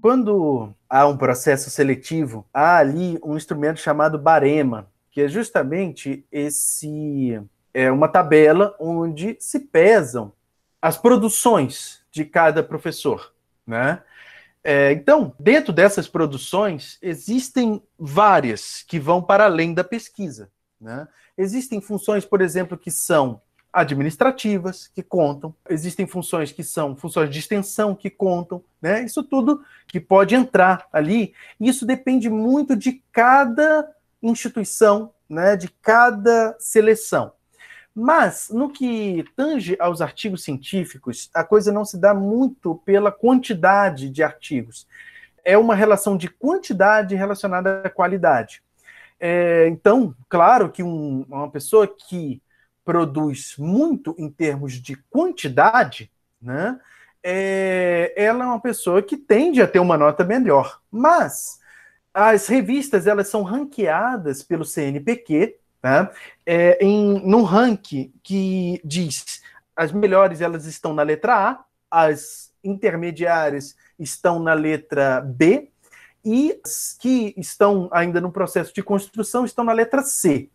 Quando 0.00 0.72
há 0.88 1.06
um 1.06 1.16
processo 1.16 1.70
seletivo, 1.70 2.46
há 2.52 2.78
ali 2.78 3.18
um 3.22 3.36
instrumento 3.36 3.80
chamado 3.80 4.18
barema, 4.18 4.88
que 5.10 5.22
é 5.22 5.28
justamente 5.28 6.24
esse 6.30 7.40
é 7.74 7.90
uma 7.90 8.08
tabela 8.08 8.74
onde 8.80 9.36
se 9.38 9.60
pesam 9.60 10.32
as 10.80 10.96
produções 10.96 12.02
de 12.10 12.24
cada 12.24 12.62
professor, 12.62 13.32
né? 13.66 14.02
É, 14.70 14.92
então, 14.92 15.34
dentro 15.40 15.72
dessas 15.72 16.06
produções, 16.06 16.98
existem 17.00 17.82
várias 17.98 18.84
que 18.86 19.00
vão 19.00 19.22
para 19.22 19.46
além 19.46 19.72
da 19.72 19.82
pesquisa. 19.82 20.50
Né? 20.78 21.08
Existem 21.38 21.80
funções, 21.80 22.26
por 22.26 22.42
exemplo, 22.42 22.76
que 22.76 22.90
são 22.90 23.40
administrativas, 23.72 24.86
que 24.86 25.02
contam, 25.02 25.54
existem 25.70 26.06
funções 26.06 26.52
que 26.52 26.62
são 26.62 26.94
funções 26.94 27.30
de 27.30 27.38
extensão, 27.38 27.94
que 27.94 28.10
contam, 28.10 28.62
né? 28.80 29.02
Isso 29.02 29.22
tudo 29.22 29.62
que 29.86 30.00
pode 30.00 30.34
entrar 30.34 30.86
ali, 30.92 31.32
isso 31.58 31.86
depende 31.86 32.28
muito 32.28 32.76
de 32.76 33.02
cada 33.10 33.88
instituição, 34.22 35.14
né? 35.26 35.56
de 35.56 35.68
cada 35.80 36.54
seleção. 36.58 37.32
Mas, 38.00 38.48
no 38.48 38.70
que 38.70 39.24
tange 39.34 39.76
aos 39.80 40.00
artigos 40.00 40.44
científicos, 40.44 41.28
a 41.34 41.42
coisa 41.42 41.72
não 41.72 41.84
se 41.84 41.98
dá 41.98 42.14
muito 42.14 42.76
pela 42.84 43.10
quantidade 43.10 44.08
de 44.08 44.22
artigos. 44.22 44.86
É 45.44 45.58
uma 45.58 45.74
relação 45.74 46.16
de 46.16 46.28
quantidade 46.28 47.16
relacionada 47.16 47.82
à 47.84 47.90
qualidade. 47.90 48.62
É, 49.18 49.66
então, 49.66 50.14
claro 50.28 50.70
que 50.70 50.80
um, 50.80 51.26
uma 51.28 51.50
pessoa 51.50 51.88
que 51.88 52.40
produz 52.84 53.56
muito 53.58 54.14
em 54.16 54.30
termos 54.30 54.74
de 54.74 54.94
quantidade, 55.10 56.08
né, 56.40 56.78
é, 57.20 58.12
ela 58.16 58.44
é 58.44 58.46
uma 58.46 58.60
pessoa 58.60 59.02
que 59.02 59.16
tende 59.16 59.60
a 59.60 59.66
ter 59.66 59.80
uma 59.80 59.98
nota 59.98 60.22
melhor. 60.22 60.80
Mas 60.88 61.58
as 62.14 62.46
revistas 62.46 63.08
elas 63.08 63.26
são 63.26 63.42
ranqueadas 63.42 64.44
pelo 64.44 64.64
CNPq, 64.64 65.58
né? 65.88 66.10
É, 66.44 66.84
em, 66.84 67.26
num 67.26 67.42
ranking 67.42 68.12
que 68.22 68.80
diz 68.84 69.42
as 69.74 69.92
melhores 69.92 70.40
elas 70.40 70.66
estão 70.66 70.92
na 70.92 71.02
letra 71.02 71.34
A, 71.34 71.64
as 71.90 72.52
intermediárias 72.62 73.76
estão 73.98 74.38
na 74.38 74.52
letra 74.52 75.20
B 75.20 75.70
e 76.24 76.60
as 76.64 76.96
que 76.98 77.32
estão 77.36 77.88
ainda 77.92 78.20
no 78.20 78.30
processo 78.30 78.74
de 78.74 78.82
construção 78.82 79.44
estão 79.44 79.64
na 79.64 79.72
letra 79.72 80.02
C. 80.02 80.50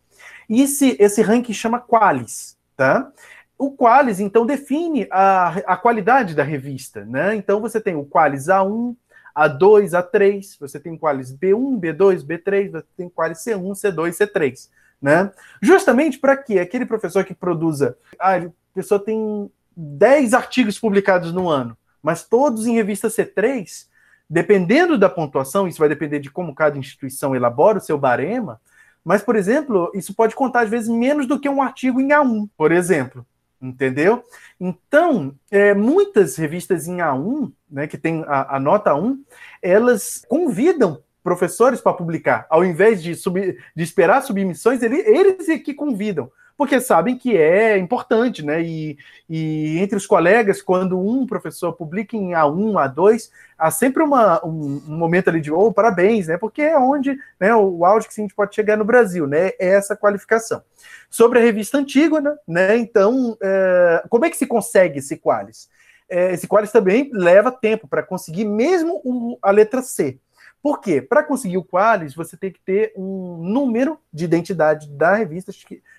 E 0.49 0.61
esse, 0.61 0.95
esse 0.99 1.21
ranking 1.21 1.53
chama 1.53 1.79
Qualis, 1.79 2.57
tá? 2.75 3.11
o 3.57 3.71
Qualis, 3.71 4.19
então, 4.19 4.45
define 4.45 5.07
a, 5.09 5.49
a 5.73 5.77
qualidade 5.77 6.35
da 6.35 6.43
revista, 6.43 7.05
né? 7.05 7.35
Então, 7.35 7.61
você 7.61 7.79
tem 7.79 7.95
o 7.95 8.03
Qualis 8.03 8.47
A1, 8.47 8.95
A2, 9.35 9.91
A3, 9.91 10.57
você 10.59 10.79
tem 10.79 10.93
o 10.93 10.99
Qualis 10.99 11.33
B1, 11.33 11.79
B2, 11.79 12.25
B3, 12.25 12.71
você 12.71 12.87
tem 12.97 13.05
o 13.07 13.11
Qualis 13.11 13.39
C1, 13.39 13.71
C2, 13.71 14.09
C3, 14.11 14.69
né? 15.03 15.29
Justamente 15.61 16.17
para 16.17 16.37
que 16.37 16.57
aquele 16.57 16.85
professor 16.85 17.25
que 17.25 17.33
produza, 17.33 17.97
ah, 18.17 18.37
a 18.37 18.49
pessoa 18.73 19.03
tem 19.03 19.51
10 19.75 20.33
artigos 20.33 20.79
publicados 20.79 21.33
no 21.33 21.49
ano, 21.49 21.77
mas 22.01 22.23
todos 22.23 22.65
em 22.65 22.75
revista 22.75 23.09
C3, 23.09 23.87
dependendo 24.29 24.97
da 24.97 25.09
pontuação, 25.09 25.67
isso 25.67 25.79
vai 25.79 25.89
depender 25.89 26.19
de 26.19 26.31
como 26.31 26.55
cada 26.55 26.77
instituição 26.77 27.35
elabora 27.35 27.79
o 27.79 27.81
seu 27.81 27.97
barema, 27.97 28.61
mas, 29.03 29.21
por 29.21 29.35
exemplo, 29.35 29.91
isso 29.93 30.15
pode 30.15 30.33
contar, 30.33 30.61
às 30.61 30.69
vezes, 30.69 30.87
menos 30.87 31.27
do 31.27 31.37
que 31.37 31.49
um 31.49 31.61
artigo 31.61 31.99
em 31.99 32.07
A1, 32.07 32.49
por 32.55 32.71
exemplo. 32.71 33.25
Entendeu? 33.61 34.23
Então, 34.57 35.35
é, 35.51 35.73
muitas 35.73 36.37
revistas 36.37 36.87
em 36.87 36.97
A1, 36.97 37.51
né, 37.69 37.87
que 37.87 37.97
tem 37.97 38.23
a, 38.25 38.55
a 38.55 38.59
nota 38.59 38.95
1, 38.95 39.21
elas 39.61 40.23
convidam 40.29 41.01
professores 41.23 41.81
para 41.81 41.93
publicar. 41.93 42.45
Ao 42.49 42.63
invés 42.63 43.01
de, 43.01 43.13
de 43.13 43.83
esperar 43.83 44.21
submissões, 44.21 44.83
eles, 44.83 45.05
eles 45.07 45.49
é 45.49 45.57
que 45.57 45.73
convidam 45.73 46.29
porque 46.57 46.79
sabem 46.79 47.17
que 47.17 47.35
é 47.35 47.77
importante, 47.77 48.43
né? 48.43 48.61
E, 48.61 48.97
e 49.29 49.79
entre 49.79 49.97
os 49.97 50.05
colegas, 50.05 50.61
quando 50.61 50.99
um 50.99 51.25
professor 51.25 51.73
publica 51.73 52.15
em 52.15 52.31
A1, 52.31 52.73
A2, 52.73 53.29
há 53.57 53.71
sempre 53.71 54.03
uma, 54.03 54.45
um, 54.45 54.81
um, 54.87 54.97
momento 54.97 55.29
ali 55.29 55.41
de 55.41 55.51
oh, 55.51 55.73
parabéns, 55.73 56.27
né? 56.27 56.37
Porque 56.37 56.61
é 56.61 56.77
onde 56.77 57.17
né, 57.39 57.55
o 57.55 57.83
áudio 57.83 58.07
que 58.07 58.19
a 58.19 58.23
gente 58.23 58.35
pode 58.35 58.53
chegar 58.53 58.77
no 58.77 58.85
Brasil, 58.85 59.25
né? 59.25 59.47
É 59.59 59.69
essa 59.69 59.95
qualificação. 59.95 60.61
Sobre 61.09 61.39
a 61.39 61.41
revista 61.41 61.77
Antígona, 61.77 62.37
né? 62.47 62.77
Então, 62.77 63.35
é, 63.41 64.03
como 64.09 64.25
é 64.25 64.29
que 64.29 64.37
se 64.37 64.45
consegue 64.45 64.99
esse 64.99 65.17
Qualis? 65.17 65.69
É, 66.09 66.33
esse 66.33 66.47
Qualis 66.47 66.71
também 66.71 67.09
leva 67.13 67.51
tempo 67.51 67.87
para 67.87 68.03
conseguir, 68.03 68.45
mesmo 68.45 69.01
o, 69.03 69.37
a 69.41 69.49
letra 69.49 69.81
C. 69.81 70.19
Por 70.63 70.79
quê? 70.79 71.01
Para 71.01 71.23
conseguir 71.23 71.57
o 71.57 71.63
Qualis, 71.63 72.15
você 72.15 72.37
tem 72.37 72.49
que 72.49 72.61
ter 72.61 72.93
um 72.95 73.37
número 73.43 73.99
de 74.13 74.23
identidade 74.23 74.89
da 74.89 75.13
revista 75.13 75.51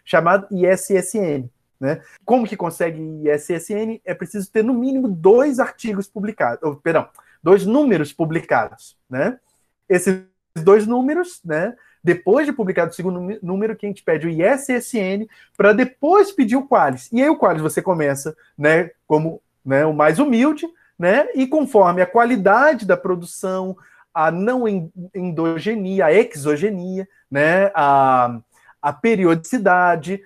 chamado 0.02 0.48
ISSN. 0.50 1.50
Né? 1.78 2.00
Como 2.24 2.46
que 2.46 2.56
consegue 2.56 2.98
ISSN? 3.28 4.00
É 4.06 4.14
preciso 4.14 4.50
ter 4.50 4.64
no 4.64 4.72
mínimo 4.72 5.06
dois 5.06 5.58
artigos 5.60 6.08
publicados, 6.08 6.62
ou, 6.62 6.76
perdão, 6.76 7.06
dois 7.42 7.66
números 7.66 8.10
publicados. 8.10 8.96
Né? 9.08 9.38
Esses 9.86 10.22
dois 10.56 10.86
números, 10.86 11.42
né? 11.44 11.76
depois 12.02 12.46
de 12.46 12.52
publicado 12.52 12.90
o 12.90 12.94
segundo 12.94 13.38
número, 13.42 13.76
que 13.76 13.84
a 13.84 13.88
gente 13.90 14.02
pede 14.02 14.26
o 14.26 14.30
ISSN 14.30 15.26
para 15.58 15.74
depois 15.74 16.32
pedir 16.32 16.56
o 16.56 16.66
Qualis. 16.66 17.10
E 17.12 17.22
aí 17.22 17.28
o 17.28 17.36
Qualis 17.36 17.60
você 17.60 17.82
começa 17.82 18.34
né, 18.56 18.92
como 19.06 19.42
né, 19.62 19.84
o 19.84 19.92
mais 19.92 20.18
humilde, 20.18 20.66
né? 20.98 21.28
E 21.34 21.46
conforme 21.46 22.00
a 22.00 22.06
qualidade 22.06 22.86
da 22.86 22.96
produção, 22.96 23.76
a 24.14 24.30
não 24.30 24.64
endogenia, 25.12 26.06
a 26.06 26.12
exogenia, 26.12 27.08
né, 27.28 27.72
a, 27.74 28.38
a 28.80 28.92
periodicidade. 28.92 30.22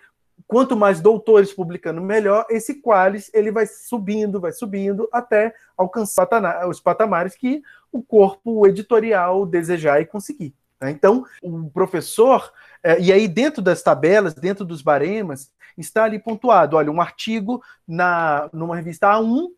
Quanto 0.46 0.77
mais 0.77 1.01
doutores 1.01 1.53
publicando, 1.53 2.01
melhor. 2.01 2.46
Esse 2.48 2.81
qualis 2.81 3.31
ele 3.35 3.51
vai 3.51 3.66
subindo, 3.66 4.40
vai 4.40 4.53
subindo 4.53 5.09
até 5.12 5.55
alcançar 5.77 6.29
os 6.68 6.81
patamares 6.81 7.35
que 7.35 7.62
o 7.90 8.03
corpo 8.03 8.66
editorial 8.66 9.44
desejar 9.44 10.01
e 10.01 10.07
conseguir. 10.07 10.55
Né? 10.81 10.90
Então, 10.90 11.24
o 11.42 11.68
professor, 11.70 12.53
é, 12.83 12.98
e 13.01 13.12
aí 13.12 13.27
dentro 13.29 13.61
das 13.61 13.83
tabelas, 13.83 14.35
dentro 14.35 14.64
dos 14.64 14.81
baremas, 14.81 15.51
está 15.77 16.05
ali 16.05 16.18
pontuado: 16.18 16.77
olha, 16.77 16.90
um 16.90 17.01
artigo 17.01 17.62
na, 17.87 18.48
numa 18.53 18.77
revista 18.77 19.09
A1 19.09 19.48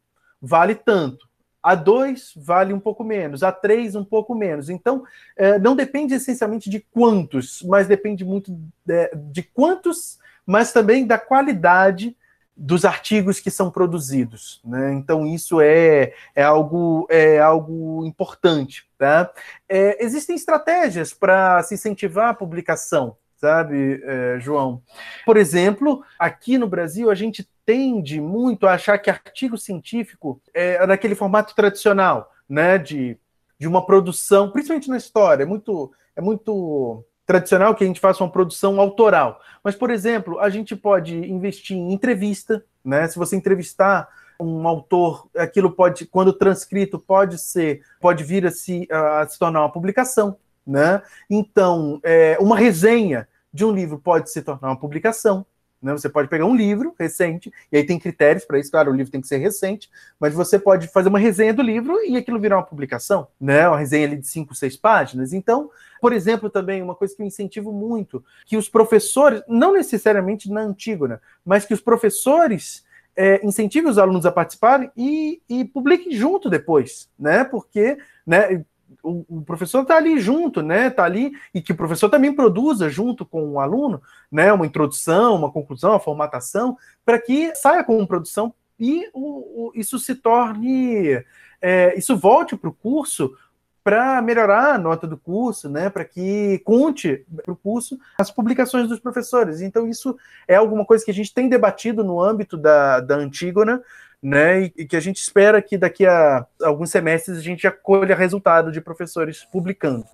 vale 0.41 0.75
tanto 0.75 1.30
a 1.63 1.75
2 1.75 2.33
vale 2.37 2.73
um 2.73 2.81
pouco 2.81 3.05
menos, 3.05 3.43
a 3.43 3.53
3 3.53 3.95
um 3.95 4.05
pouco 4.05 4.35
menos. 4.35 4.71
Então, 4.71 5.05
é, 5.37 5.59
não 5.59 5.77
depende 5.77 6.15
essencialmente 6.15 6.71
de 6.71 6.81
quantos, 6.81 7.63
mas 7.63 7.87
depende 7.87 8.25
muito 8.25 8.53
de, 8.85 9.11
de, 9.15 9.43
quantos, 9.43 10.19
mas 10.47 10.73
também 10.73 11.07
da 11.07 11.19
qualidade 11.19 12.17
dos 12.57 12.85
artigos 12.85 13.41
que 13.41 13.51
são 13.51 13.71
produzidos. 13.71 14.61
Né? 14.65 14.95
Então, 14.95 15.27
isso 15.27 15.61
é, 15.61 16.13
é, 16.35 16.43
algo, 16.43 17.07
é 17.11 17.39
algo 17.39 18.05
importante. 18.05 18.87
Tá? 18.99 19.31
É, 19.69 20.03
existem 20.05 20.37
estratégias 20.37 21.13
para 21.13 21.63
se 21.63 21.75
incentivar 21.75 22.29
a 22.31 22.35
publicação 22.35 23.17
sabe, 23.41 24.03
é, 24.05 24.39
João? 24.39 24.83
Por 25.25 25.37
exemplo, 25.37 26.05
aqui 26.19 26.59
no 26.59 26.69
Brasil 26.69 27.11
a 27.11 27.15
gente 27.15 27.49
tende 27.65 28.21
muito 28.21 28.67
a 28.67 28.75
achar 28.75 28.99
que 28.99 29.09
artigo 29.09 29.57
científico 29.57 30.41
é 30.53 30.87
naquele 30.87 31.15
formato 31.15 31.55
tradicional, 31.55 32.31
né, 32.49 32.77
de, 32.77 33.17
de 33.59 33.67
uma 33.67 33.85
produção, 33.87 34.51
principalmente 34.51 34.91
na 34.91 34.97
história, 34.97 35.45
é 35.45 35.47
muito, 35.47 35.91
é 36.15 36.21
muito 36.21 37.05
tradicional 37.25 37.75
que 37.75 37.85
a 37.85 37.87
gente 37.87 38.01
faça 38.01 38.23
uma 38.23 38.31
produção 38.31 38.81
autoral. 38.81 39.41
Mas, 39.63 39.75
por 39.75 39.91
exemplo, 39.91 40.39
a 40.41 40.51
gente 40.51 40.75
pode 40.77 41.17
investir 41.17 41.77
em 41.77 41.93
entrevista, 41.93 42.65
né? 42.85 43.07
Se 43.07 43.19
você 43.19 43.37
entrevistar 43.37 44.09
um 44.41 44.67
autor, 44.67 45.29
aquilo 45.37 45.71
pode, 45.71 46.07
quando 46.07 46.33
transcrito, 46.33 46.99
pode 46.99 47.39
ser, 47.39 47.83
pode 48.01 48.25
vir 48.25 48.47
a 48.47 48.51
se, 48.51 48.89
a 48.91 49.27
se 49.29 49.39
tornar 49.39 49.61
uma 49.61 49.73
publicação. 49.73 50.37
Né? 50.67 51.03
Então, 51.29 52.01
é, 52.03 52.37
uma 52.41 52.57
resenha 52.57 53.27
de 53.53 53.65
um 53.65 53.73
livro 53.73 53.99
pode 53.99 54.31
se 54.31 54.43
tornar 54.43 54.69
uma 54.69 54.79
publicação. 54.79 55.45
Né? 55.83 55.93
Você 55.93 56.09
pode 56.09 56.29
pegar 56.29 56.45
um 56.45 56.55
livro 56.55 56.95
recente, 56.99 57.51
e 57.73 57.77
aí 57.77 57.85
tem 57.85 57.99
critérios 57.99 58.45
para 58.45 58.59
isso, 58.59 58.71
claro, 58.71 58.91
o 58.91 58.95
livro 58.95 59.11
tem 59.11 59.21
que 59.21 59.29
ser 59.29 59.39
recente, 59.39 59.91
mas 60.19 60.35
você 60.35 60.59
pode 60.59 60.89
fazer 60.89 61.09
uma 61.09 61.19
resenha 61.19 61.55
do 61.55 61.63
livro 61.63 61.99
e 62.05 62.17
aquilo 62.17 62.39
virar 62.39 62.59
uma 62.59 62.67
publicação, 62.67 63.29
né? 63.41 63.67
Uma 63.67 63.79
resenha 63.79 64.07
ali 64.07 64.17
de 64.19 64.27
cinco, 64.27 64.55
seis 64.55 64.77
páginas. 64.77 65.33
Então, 65.33 65.71
por 66.01 66.13
exemplo, 66.13 66.51
também 66.51 66.83
uma 66.83 66.95
coisa 66.95 67.15
que 67.15 67.23
eu 67.23 67.27
incentivo 67.27 67.73
muito, 67.73 68.23
que 68.45 68.57
os 68.57 68.69
professores, 68.69 69.43
não 69.49 69.73
necessariamente 69.73 70.51
na 70.51 70.61
Antígona, 70.61 71.21
mas 71.45 71.65
que 71.65 71.75
os 71.75 71.81
professores 71.81 72.85
é, 73.17 73.45
incentive 73.45 73.89
os 73.89 73.99
alunos 73.99 74.25
a 74.25 74.33
participarem 74.33 74.91
e, 74.97 75.43
e 75.49 75.65
publiquem 75.65 76.13
junto 76.13 76.49
depois, 76.49 77.09
né? 77.19 77.45
Porque, 77.45 77.99
né, 78.27 78.65
o, 79.03 79.25
o 79.29 79.43
professor 79.43 79.83
está 79.83 79.97
ali 79.97 80.19
junto, 80.21 80.63
né? 80.63 80.89
Está 80.89 81.05
ali 81.05 81.33
e 81.55 81.61
que 81.61 81.73
o 81.73 81.77
professor 81.77 82.09
também 82.09 82.35
produza 82.35 82.89
junto 82.89 83.25
com 83.25 83.51
o 83.51 83.61
aluno, 83.61 84.01
né? 84.31 84.53
Uma 84.53 84.67
introdução, 84.67 85.37
uma 85.37 85.51
conclusão, 85.51 85.91
uma 85.91 86.01
formatação, 86.01 86.77
para 87.05 87.19
que 87.19 87.55
saia 87.55 87.85
com 87.85 88.05
produção 88.07 88.55
e 88.79 89.11
o, 89.13 89.69
o, 89.69 89.73
isso 89.75 89.99
se 89.99 90.15
torne, 90.15 91.23
é, 91.61 91.95
isso 91.99 92.17
volte 92.17 92.57
para 92.57 92.71
o 92.71 92.75
curso 92.75 93.37
para 93.83 94.21
melhorar 94.21 94.75
a 94.75 94.79
nota 94.79 95.07
do 95.07 95.17
curso, 95.17 95.69
né, 95.69 95.89
para 95.89 96.05
que 96.05 96.61
conte 96.65 97.25
para 97.43 97.53
o 97.53 97.57
curso 97.57 97.99
as 98.19 98.31
publicações 98.31 98.89
dos 98.89 99.01
professores. 99.01 99.61
Então, 99.61 99.89
isso 99.89 100.17
é 100.47 100.55
alguma 100.55 100.85
coisa 100.85 101.05
que 101.05 101.11
a 101.11 101.15
gente 101.15 101.33
tem 101.33 101.49
debatido 101.49 102.05
no 102.05 102.23
âmbito 102.23 102.57
da, 102.57 103.01
da 103.01 103.17
Antígona, 103.17 103.83
né? 104.23 104.65
E, 104.65 104.73
e, 104.79 104.87
que 104.87 104.97
a 104.97 105.01
gente 105.01 105.17
espera 105.17 105.63
que 105.63 105.79
daqui 105.79 106.07
a 106.07 106.47
alguns 106.63 106.91
semestres 106.91 107.39
a 107.39 107.43
gente 107.43 107.63
já 107.63 107.71
colha 107.71 108.15
resultado 108.15 108.71
de 108.71 108.81
professores 108.81 109.45
publicando. 109.45 110.05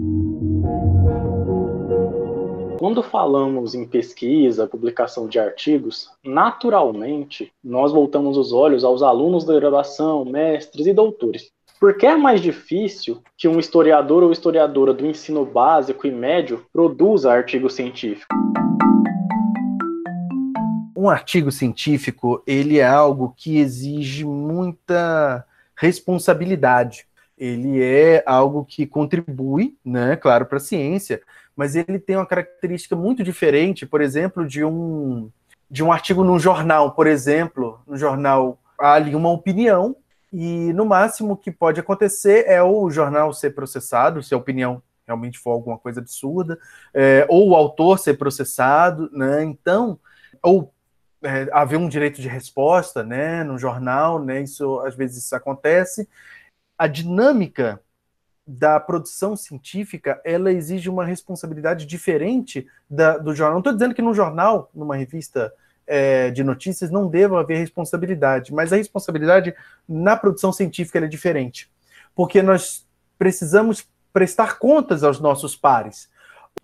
Quando 2.78 3.02
falamos 3.02 3.74
em 3.74 3.86
pesquisa, 3.86 4.66
publicação 4.66 5.26
de 5.26 5.38
artigos, 5.38 6.10
naturalmente 6.24 7.50
nós 7.64 7.90
voltamos 7.90 8.36
os 8.36 8.52
olhos 8.52 8.84
aos 8.84 9.02
alunos 9.02 9.44
da 9.44 9.54
graduação, 9.54 10.24
mestres 10.24 10.86
e 10.86 10.92
doutores. 10.92 11.50
Porque 11.80 12.06
é 12.06 12.16
mais 12.16 12.40
difícil 12.40 13.22
que 13.36 13.48
um 13.48 13.58
historiador 13.58 14.22
ou 14.22 14.32
historiadora 14.32 14.94
do 14.94 15.06
ensino 15.06 15.44
básico 15.44 16.06
e 16.06 16.10
médio 16.10 16.64
produza 16.72 17.30
artigo 17.30 17.68
científico 17.68 18.34
um 21.06 21.10
artigo 21.10 21.50
científico 21.52 22.42
ele 22.46 22.78
é 22.78 22.86
algo 22.86 23.32
que 23.36 23.58
exige 23.58 24.24
muita 24.24 25.44
responsabilidade. 25.76 27.06
Ele 27.38 27.82
é 27.82 28.22
algo 28.26 28.64
que 28.64 28.86
contribui, 28.86 29.76
né, 29.84 30.16
claro, 30.16 30.46
para 30.46 30.56
a 30.56 30.60
ciência, 30.60 31.20
mas 31.54 31.76
ele 31.76 31.98
tem 31.98 32.16
uma 32.16 32.26
característica 32.26 32.96
muito 32.96 33.22
diferente, 33.22 33.86
por 33.86 34.00
exemplo, 34.00 34.46
de 34.46 34.64
um 34.64 35.30
de 35.68 35.82
um 35.82 35.90
artigo 35.90 36.22
num 36.22 36.38
jornal, 36.38 36.92
por 36.92 37.08
exemplo, 37.08 37.80
no 37.88 37.96
jornal 37.96 38.56
há 38.78 38.92
ali 38.92 39.16
uma 39.16 39.30
opinião 39.30 39.96
e 40.32 40.72
no 40.72 40.86
máximo 40.86 41.36
que 41.36 41.50
pode 41.50 41.80
acontecer 41.80 42.44
é 42.46 42.62
o 42.62 42.88
jornal 42.88 43.32
ser 43.32 43.50
processado, 43.50 44.22
se 44.22 44.32
a 44.32 44.36
opinião 44.36 44.80
realmente 45.04 45.38
for 45.38 45.50
alguma 45.50 45.76
coisa 45.76 46.00
absurda, 46.00 46.58
é, 46.94 47.26
ou 47.28 47.50
o 47.50 47.56
autor 47.56 47.98
ser 47.98 48.14
processado, 48.14 49.10
né? 49.12 49.42
Então, 49.44 49.98
ou 50.42 50.72
é, 51.22 51.48
haver 51.52 51.78
um 51.78 51.88
direito 51.88 52.20
de 52.20 52.28
resposta, 52.28 53.02
né, 53.02 53.42
no 53.42 53.58
jornal, 53.58 54.22
né, 54.22 54.42
isso 54.42 54.80
às 54.80 54.94
vezes 54.94 55.24
isso 55.24 55.34
acontece. 55.34 56.08
A 56.78 56.86
dinâmica 56.86 57.80
da 58.46 58.78
produção 58.78 59.34
científica, 59.34 60.20
ela 60.24 60.52
exige 60.52 60.88
uma 60.88 61.04
responsabilidade 61.04 61.84
diferente 61.84 62.66
da, 62.88 63.18
do 63.18 63.34
jornal. 63.34 63.54
Não 63.54 63.60
estou 63.60 63.72
dizendo 63.72 63.94
que 63.94 64.02
no 64.02 64.14
jornal, 64.14 64.70
numa 64.72 64.94
revista 64.94 65.52
é, 65.86 66.30
de 66.30 66.44
notícias 66.44 66.90
não 66.90 67.08
deva 67.08 67.40
haver 67.40 67.58
responsabilidade, 67.58 68.52
mas 68.54 68.72
a 68.72 68.76
responsabilidade 68.76 69.54
na 69.88 70.16
produção 70.16 70.52
científica 70.52 70.98
é 70.98 71.08
diferente, 71.08 71.70
porque 72.14 72.40
nós 72.42 72.86
precisamos 73.18 73.88
prestar 74.12 74.58
contas 74.58 75.02
aos 75.02 75.20
nossos 75.20 75.56
pares. 75.56 76.08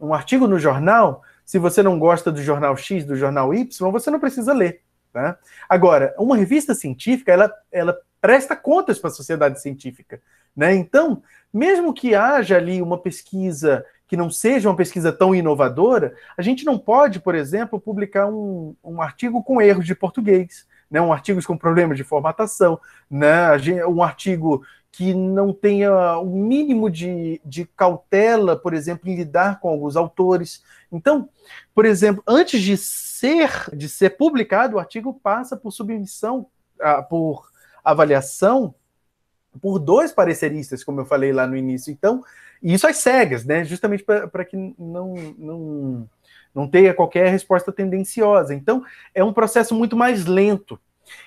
Um 0.00 0.14
artigo 0.14 0.46
no 0.46 0.58
jornal, 0.58 1.22
se 1.52 1.58
você 1.58 1.82
não 1.82 1.98
gosta 1.98 2.32
do 2.32 2.42
jornal 2.42 2.74
X, 2.78 3.04
do 3.04 3.14
jornal 3.14 3.52
Y, 3.52 3.90
você 3.90 4.10
não 4.10 4.18
precisa 4.18 4.54
ler. 4.54 4.80
Tá? 5.12 5.36
Agora, 5.68 6.14
uma 6.18 6.34
revista 6.34 6.74
científica, 6.74 7.30
ela, 7.30 7.52
ela 7.70 7.94
presta 8.22 8.56
contas 8.56 8.98
para 8.98 9.10
a 9.10 9.12
sociedade 9.12 9.60
científica. 9.60 10.18
Né? 10.56 10.74
Então, 10.74 11.22
mesmo 11.52 11.92
que 11.92 12.14
haja 12.14 12.56
ali 12.56 12.80
uma 12.80 12.96
pesquisa 12.96 13.84
que 14.08 14.16
não 14.16 14.30
seja 14.30 14.66
uma 14.70 14.76
pesquisa 14.76 15.12
tão 15.12 15.34
inovadora, 15.34 16.14
a 16.38 16.40
gente 16.40 16.64
não 16.64 16.78
pode, 16.78 17.20
por 17.20 17.34
exemplo, 17.34 17.78
publicar 17.78 18.28
um, 18.28 18.74
um 18.82 19.02
artigo 19.02 19.44
com 19.44 19.60
erros 19.60 19.84
de 19.84 19.94
português, 19.94 20.66
né? 20.90 21.02
um 21.02 21.12
artigo 21.12 21.38
com 21.46 21.58
problemas 21.58 21.98
de 21.98 22.02
formatação, 22.02 22.80
né? 23.10 23.58
um 23.86 24.02
artigo 24.02 24.64
que 24.92 25.14
não 25.14 25.52
tenha 25.52 26.18
o 26.18 26.26
mínimo 26.26 26.90
de, 26.90 27.40
de 27.44 27.64
cautela, 27.64 28.54
por 28.56 28.74
exemplo, 28.74 29.08
em 29.08 29.16
lidar 29.16 29.58
com 29.58 29.70
alguns 29.70 29.96
autores. 29.96 30.62
Então, 30.92 31.28
por 31.74 31.86
exemplo, 31.86 32.22
antes 32.28 32.60
de 32.60 32.76
ser 32.76 33.74
de 33.74 33.88
ser 33.88 34.10
publicado, 34.10 34.76
o 34.76 34.78
artigo 34.78 35.18
passa 35.22 35.56
por 35.56 35.72
submissão, 35.72 36.46
uh, 36.78 37.02
por 37.08 37.50
avaliação 37.82 38.74
por 39.60 39.78
dois 39.78 40.12
pareceristas, 40.12 40.84
como 40.84 41.00
eu 41.00 41.04
falei 41.04 41.32
lá 41.32 41.46
no 41.46 41.56
início. 41.56 41.90
Então, 41.90 42.24
isso 42.62 42.86
às 42.86 42.98
cegas, 42.98 43.44
né? 43.44 43.64
Justamente 43.64 44.04
para 44.04 44.44
que 44.44 44.56
não, 44.78 45.14
não, 45.36 46.08
não 46.54 46.68
tenha 46.68 46.94
qualquer 46.94 47.28
resposta 47.28 47.72
tendenciosa. 47.72 48.54
Então, 48.54 48.84
é 49.14 49.22
um 49.22 49.32
processo 49.32 49.74
muito 49.74 49.96
mais 49.96 50.24
lento. 50.24 50.80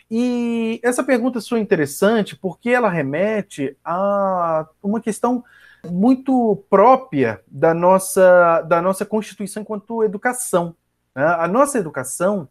E 0.10 0.80
essa 0.84 1.04
pergunta 1.04 1.42
sua 1.42 1.58
é 1.58 1.62
interessante 1.62 2.36
porque 2.36 2.70
ela 2.70 2.90
remete 2.90 3.76
a 3.84 4.68
uma 4.82 5.02
questão 5.02 5.44
muito 5.90 6.64
própria 6.70 7.42
da 7.48 7.74
nossa, 7.74 8.62
da 8.62 8.82
nossa 8.82 9.06
Constituição 9.06 9.62
enquanto 9.62 10.04
educação. 10.04 10.76
Né? 11.16 11.26
A 11.26 11.48
nossa 11.48 11.78
educação 11.78 12.48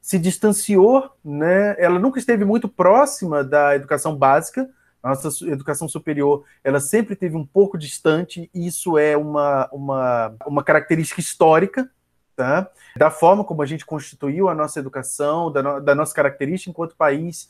se 0.00 0.18
distanciou, 0.18 1.10
né? 1.24 1.74
ela 1.78 1.98
nunca 1.98 2.18
esteve 2.18 2.44
muito 2.44 2.68
próxima 2.68 3.42
da 3.42 3.74
educação 3.74 4.16
básica, 4.16 4.68
a 5.02 5.10
nossa 5.10 5.28
educação 5.46 5.88
superior 5.88 6.44
ela 6.62 6.80
sempre 6.80 7.14
teve 7.14 7.36
um 7.36 7.44
pouco 7.44 7.76
distante, 7.76 8.50
e 8.54 8.66
isso 8.66 8.96
é 8.98 9.16
uma, 9.16 9.68
uma, 9.70 10.34
uma 10.46 10.64
característica 10.64 11.20
histórica 11.20 11.90
Tá? 12.36 12.68
da 12.96 13.10
forma 13.10 13.44
como 13.44 13.62
a 13.62 13.66
gente 13.66 13.84
constituiu 13.84 14.48
a 14.48 14.54
nossa 14.54 14.78
educação, 14.78 15.50
da, 15.50 15.62
no, 15.62 15.80
da 15.80 15.94
nossa 15.94 16.14
característica 16.14 16.70
enquanto 16.70 16.96
país. 16.96 17.48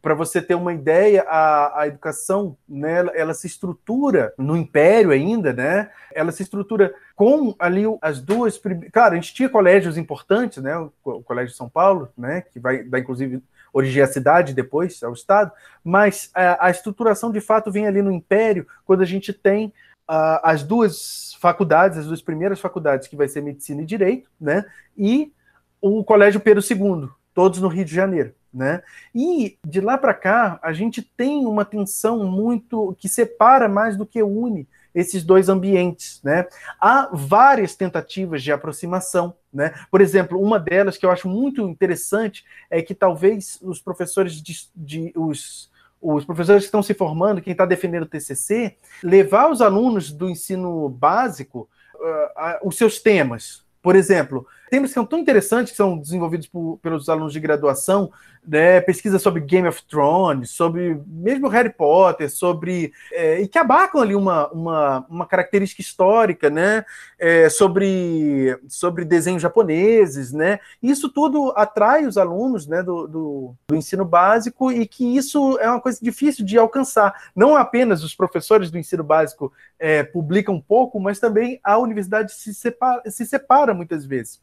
Para 0.00 0.14
você 0.14 0.40
ter 0.40 0.54
uma 0.54 0.72
ideia, 0.72 1.24
a, 1.28 1.80
a 1.80 1.86
educação, 1.88 2.56
né, 2.68 2.98
ela, 3.00 3.10
ela, 3.12 3.34
se 3.34 3.48
estrutura 3.48 4.32
no 4.38 4.56
Império 4.56 5.10
ainda, 5.10 5.52
né? 5.52 5.90
Ela 6.14 6.30
se 6.30 6.44
estrutura 6.44 6.94
com 7.16 7.56
ali 7.58 7.82
as 8.00 8.20
duas. 8.20 8.60
Claro, 8.92 9.14
a 9.14 9.16
gente 9.16 9.34
tinha 9.34 9.48
colégios 9.48 9.98
importantes, 9.98 10.62
né? 10.62 10.78
O, 10.78 10.92
o 11.04 11.22
Colégio 11.24 11.50
de 11.50 11.56
São 11.56 11.68
Paulo, 11.68 12.08
né? 12.16 12.42
Que 12.42 12.60
vai 12.60 12.84
dar, 12.84 13.00
inclusive, 13.00 13.42
origem 13.72 14.00
à 14.00 14.06
cidade, 14.06 14.54
depois 14.54 15.02
ao 15.02 15.12
Estado, 15.12 15.50
mas 15.82 16.30
a, 16.34 16.66
a 16.66 16.70
estruturação 16.70 17.32
de 17.32 17.40
fato 17.40 17.70
vem 17.70 17.86
ali 17.86 18.00
no 18.00 18.12
Império, 18.12 18.66
quando 18.84 19.02
a 19.02 19.06
gente 19.06 19.32
tem 19.32 19.72
as 20.10 20.62
duas 20.62 21.36
faculdades, 21.40 21.98
as 21.98 22.06
duas 22.06 22.20
primeiras 22.20 22.58
faculdades, 22.58 23.06
que 23.06 23.16
vai 23.16 23.28
ser 23.28 23.40
Medicina 23.40 23.82
e 23.82 23.86
Direito, 23.86 24.28
né? 24.40 24.64
E 24.96 25.32
o 25.80 26.02
Colégio 26.02 26.40
Pedro 26.40 26.62
II, 26.62 27.08
todos 27.32 27.60
no 27.60 27.68
Rio 27.68 27.84
de 27.84 27.94
Janeiro. 27.94 28.34
Né? 28.52 28.82
E 29.14 29.56
de 29.64 29.80
lá 29.80 29.96
para 29.96 30.12
cá, 30.12 30.58
a 30.60 30.72
gente 30.72 31.00
tem 31.00 31.46
uma 31.46 31.64
tensão 31.64 32.24
muito 32.24 32.96
que 32.98 33.08
separa 33.08 33.68
mais 33.68 33.96
do 33.96 34.04
que 34.04 34.20
une 34.24 34.66
esses 34.92 35.22
dois 35.22 35.48
ambientes, 35.48 36.20
né? 36.24 36.48
Há 36.80 37.08
várias 37.12 37.76
tentativas 37.76 38.42
de 38.42 38.50
aproximação, 38.50 39.36
né? 39.52 39.72
Por 39.88 40.00
exemplo, 40.00 40.42
uma 40.42 40.58
delas 40.58 40.98
que 40.98 41.06
eu 41.06 41.12
acho 41.12 41.28
muito 41.28 41.60
interessante 41.68 42.44
é 42.68 42.82
que 42.82 42.92
talvez 42.92 43.56
os 43.62 43.80
professores 43.80 44.42
de, 44.42 44.68
de 44.74 45.12
os 45.14 45.69
os 46.00 46.24
professores 46.24 46.62
que 46.62 46.68
estão 46.68 46.82
se 46.82 46.94
formando, 46.94 47.42
quem 47.42 47.52
está 47.52 47.66
defendendo 47.66 48.04
o 48.04 48.08
TCC, 48.08 48.76
levar 49.02 49.50
os 49.50 49.60
alunos 49.60 50.10
do 50.10 50.30
ensino 50.30 50.88
básico 50.88 51.68
uh, 51.96 52.66
os 52.66 52.76
seus 52.76 52.98
temas. 52.98 53.64
Por 53.82 53.96
exemplo, 53.96 54.46
temas 54.70 54.90
que 54.90 54.94
são 54.94 55.06
tão 55.06 55.18
interessantes, 55.18 55.72
que 55.72 55.76
são 55.76 55.98
desenvolvidos 55.98 56.46
por, 56.46 56.78
pelos 56.82 57.08
alunos 57.08 57.32
de 57.32 57.40
graduação, 57.40 58.10
né, 58.46 58.80
pesquisa 58.80 59.18
sobre 59.18 59.40
Game 59.40 59.68
of 59.68 59.82
Thrones, 59.86 60.50
sobre 60.50 61.00
mesmo 61.06 61.48
Harry 61.48 61.70
Potter, 61.70 62.30
sobre 62.30 62.92
é, 63.12 63.40
e 63.40 63.48
que 63.48 63.58
abarcam 63.58 64.00
ali 64.00 64.14
uma, 64.14 64.48
uma, 64.48 65.06
uma 65.08 65.26
característica 65.26 65.80
histórica, 65.82 66.48
né, 66.48 66.84
é, 67.18 67.48
sobre, 67.48 68.58
sobre 68.68 69.04
desenhos 69.04 69.42
japoneses, 69.42 70.32
né, 70.32 70.58
isso 70.82 71.08
tudo 71.08 71.52
atrai 71.54 72.06
os 72.06 72.16
alunos, 72.16 72.66
né, 72.66 72.82
do, 72.82 73.06
do, 73.06 73.54
do, 73.68 73.76
ensino 73.76 74.04
básico 74.04 74.72
e 74.72 74.86
que 74.86 75.16
isso 75.16 75.58
é 75.58 75.68
uma 75.68 75.80
coisa 75.80 75.98
difícil 76.00 76.44
de 76.44 76.58
alcançar. 76.58 77.14
Não 77.34 77.56
apenas 77.56 78.02
os 78.02 78.14
professores 78.14 78.70
do 78.70 78.78
ensino 78.78 79.04
básico 79.04 79.52
é, 79.78 80.02
publicam 80.02 80.60
pouco, 80.60 80.98
mas 80.98 81.18
também 81.18 81.60
a 81.62 81.78
universidade 81.78 82.32
se 82.32 82.54
separa, 82.54 83.02
se 83.10 83.24
separa 83.26 83.74
muitas 83.74 84.04
vezes. 84.04 84.40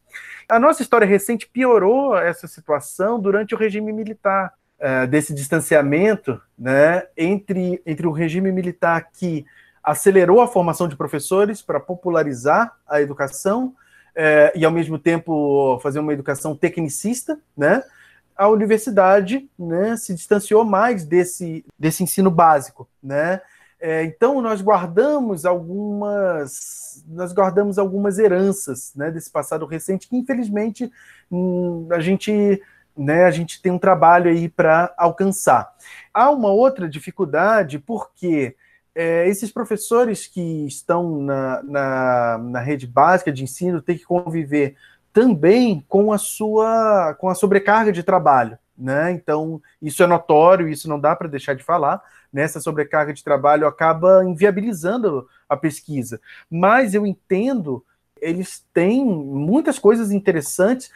A 0.48 0.58
nossa 0.58 0.82
história 0.82 1.06
recente 1.06 1.48
piorou 1.48 2.16
essa 2.16 2.46
situação 2.46 3.20
durante 3.20 3.54
o 3.54 3.58
regime 3.58 3.87
militar, 3.92 4.52
uh, 4.80 5.06
desse 5.06 5.34
distanciamento 5.34 6.40
né, 6.58 7.04
entre, 7.16 7.82
entre 7.84 8.06
o 8.06 8.12
regime 8.12 8.52
militar 8.52 9.08
que 9.12 9.44
acelerou 9.82 10.40
a 10.40 10.48
formação 10.48 10.88
de 10.88 10.96
professores 10.96 11.62
para 11.62 11.80
popularizar 11.80 12.76
a 12.86 13.00
educação 13.00 13.68
uh, 13.68 14.52
e, 14.54 14.64
ao 14.64 14.72
mesmo 14.72 14.98
tempo, 14.98 15.78
fazer 15.82 15.98
uma 15.98 16.12
educação 16.12 16.54
tecnicista, 16.54 17.38
né? 17.56 17.82
a 18.38 18.46
universidade 18.48 19.50
né, 19.58 19.96
se 19.96 20.14
distanciou 20.14 20.64
mais 20.64 21.04
desse, 21.04 21.64
desse 21.76 22.04
ensino 22.04 22.30
básico, 22.30 22.88
né? 23.02 23.40
É, 23.80 24.02
então 24.04 24.40
nós 24.40 24.60
guardamos 24.60 25.44
algumas 25.44 27.04
nós 27.06 27.32
guardamos 27.32 27.78
algumas 27.78 28.18
heranças 28.18 28.92
né, 28.96 29.08
desse 29.08 29.30
passado 29.30 29.64
recente 29.66 30.08
que 30.08 30.16
infelizmente 30.16 30.90
hum, 31.30 31.86
a 31.92 32.00
gente 32.00 32.60
né, 32.98 33.24
a 33.24 33.30
gente 33.30 33.62
tem 33.62 33.70
um 33.70 33.78
trabalho 33.78 34.30
aí 34.30 34.48
para 34.48 34.92
alcançar. 34.96 35.72
Há 36.12 36.30
uma 36.30 36.50
outra 36.50 36.88
dificuldade 36.88 37.78
porque 37.78 38.56
é, 38.94 39.28
esses 39.28 39.52
professores 39.52 40.26
que 40.26 40.66
estão 40.66 41.22
na, 41.22 41.62
na, 41.62 42.38
na 42.38 42.60
rede 42.60 42.86
básica 42.86 43.30
de 43.32 43.44
ensino 43.44 43.80
têm 43.80 43.96
que 43.96 44.04
conviver 44.04 44.74
também 45.12 45.84
com 45.88 46.12
a 46.12 46.18
sua 46.18 47.14
com 47.18 47.28
a 47.28 47.34
sobrecarga 47.34 47.92
de 47.92 48.02
trabalho. 48.02 48.58
Né? 48.76 49.10
Então, 49.10 49.60
isso 49.82 50.02
é 50.02 50.06
notório, 50.06 50.68
isso 50.68 50.88
não 50.88 51.00
dá 51.00 51.14
para 51.16 51.28
deixar 51.28 51.54
de 51.54 51.64
falar. 51.64 52.00
Nessa 52.32 52.58
né? 52.58 52.62
sobrecarga 52.62 53.12
de 53.12 53.24
trabalho 53.24 53.66
acaba 53.66 54.24
inviabilizando 54.24 55.28
a 55.48 55.56
pesquisa. 55.56 56.20
Mas 56.48 56.94
eu 56.94 57.04
entendo, 57.06 57.84
eles 58.20 58.64
têm 58.72 59.04
muitas 59.04 59.78
coisas 59.78 60.12
interessantes. 60.12 60.92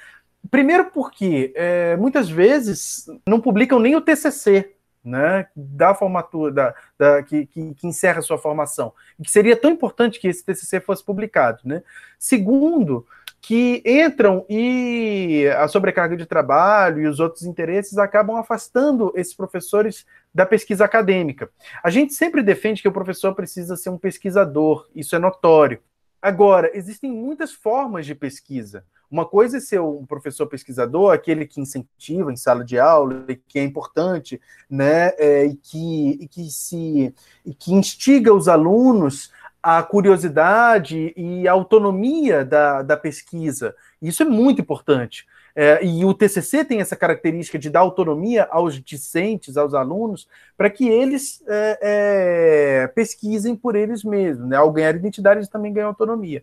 Primeiro, 0.51 0.91
porque 0.91 1.53
é, 1.57 1.97
muitas 1.97 2.29
vezes 2.29 3.07
não 3.27 3.41
publicam 3.41 3.79
nem 3.79 3.97
o 3.97 4.01
TCC, 4.01 4.75
né, 5.05 5.49
da 5.57 5.95
formatura, 5.95 6.53
da, 6.53 6.75
da 6.99 7.23
que, 7.23 7.47
que, 7.47 7.75
que, 7.75 7.87
encerra 7.87 8.21
a 8.21 8.23
sua 8.23 8.39
formação, 8.39 8.93
que 9.23 9.31
seria 9.31 9.57
tão 9.57 9.73
importante 9.73 10.21
que 10.21 10.29
esse 10.29 10.45
TCC 10.45 10.81
fosse 10.81 11.05
publicado. 11.05 11.61
Né? 11.65 11.83
Segundo, 12.19 13.05
que 13.43 13.83
entram 13.85 14.47
e 14.49 15.49
a 15.59 15.67
sobrecarga 15.67 16.17
de 16.17 16.25
trabalho 16.25 17.03
e 17.03 17.09
os 17.09 17.19
outros 17.19 17.43
interesses 17.43 17.99
acabam 17.99 18.37
afastando 18.37 19.13
esses 19.17 19.35
professores 19.35 20.07
da 20.33 20.47
pesquisa 20.47 20.85
acadêmica. 20.85 21.51
A 21.83 21.91
gente 21.91 22.15
sempre 22.15 22.41
defende 22.41 22.81
que 22.81 22.89
o 22.89 22.93
professor 22.93 23.35
precisa 23.35 23.77
ser 23.77 23.91
um 23.91 23.99
pesquisador, 23.99 24.89
isso 24.95 25.17
é 25.17 25.19
notório. 25.19 25.81
Agora, 26.23 26.71
existem 26.73 27.11
muitas 27.11 27.53
formas 27.53 28.07
de 28.07 28.15
pesquisa. 28.15 28.85
Uma 29.11 29.27
coisa 29.27 29.59
é 29.59 29.61
ser 29.61 29.81
um 29.81 30.07
professor 30.07 30.47
pesquisador, 30.47 31.13
aquele 31.13 31.45
que 31.47 31.61
incentiva 31.61 32.33
em 32.33 32.37
sala 32.37 32.65
de 32.65 32.79
aula, 32.79 33.27
que 33.49 33.59
é 33.59 33.65
importante, 33.65 34.41
né, 34.71 35.09
é, 35.19 35.45
e, 35.45 35.57
que, 35.57 36.19
e, 36.21 36.29
que 36.29 36.49
se, 36.49 37.15
e 37.45 37.53
que 37.53 37.75
instiga 37.75 38.33
os 38.33 38.49
alunos 38.49 39.31
a 39.63 39.83
curiosidade 39.83 41.13
e 41.17 41.47
a 41.47 41.53
autonomia 41.53 42.45
da, 42.45 42.83
da 42.83 42.97
pesquisa. 42.97 43.75
Isso 44.01 44.23
é 44.23 44.27
muito 44.27 44.61
importante. 44.61 45.27
É, 45.55 45.85
e 45.85 46.05
o 46.05 46.15
TCC 46.15 46.65
tem 46.65 46.81
essa 46.81 46.97
característica 46.97 47.59
de 47.59 47.69
dar 47.69 47.81
autonomia 47.81 48.49
aos 48.51 48.83
discentes, 48.83 49.57
aos 49.57 49.75
alunos, 49.75 50.27
para 50.57 50.71
que 50.71 50.89
eles 50.89 51.43
é, 51.47 51.79
é, 51.83 52.87
pesquisem 52.89 53.55
por 53.55 53.77
eles 53.77 54.03
mesmos. 54.03 54.49
Né? 54.49 54.57
Ao 54.57 54.73
ganhar 54.73 54.95
identidade, 54.95 55.41
eles 55.41 55.49
também 55.49 55.73
ganham 55.73 55.89
autonomia. 55.89 56.43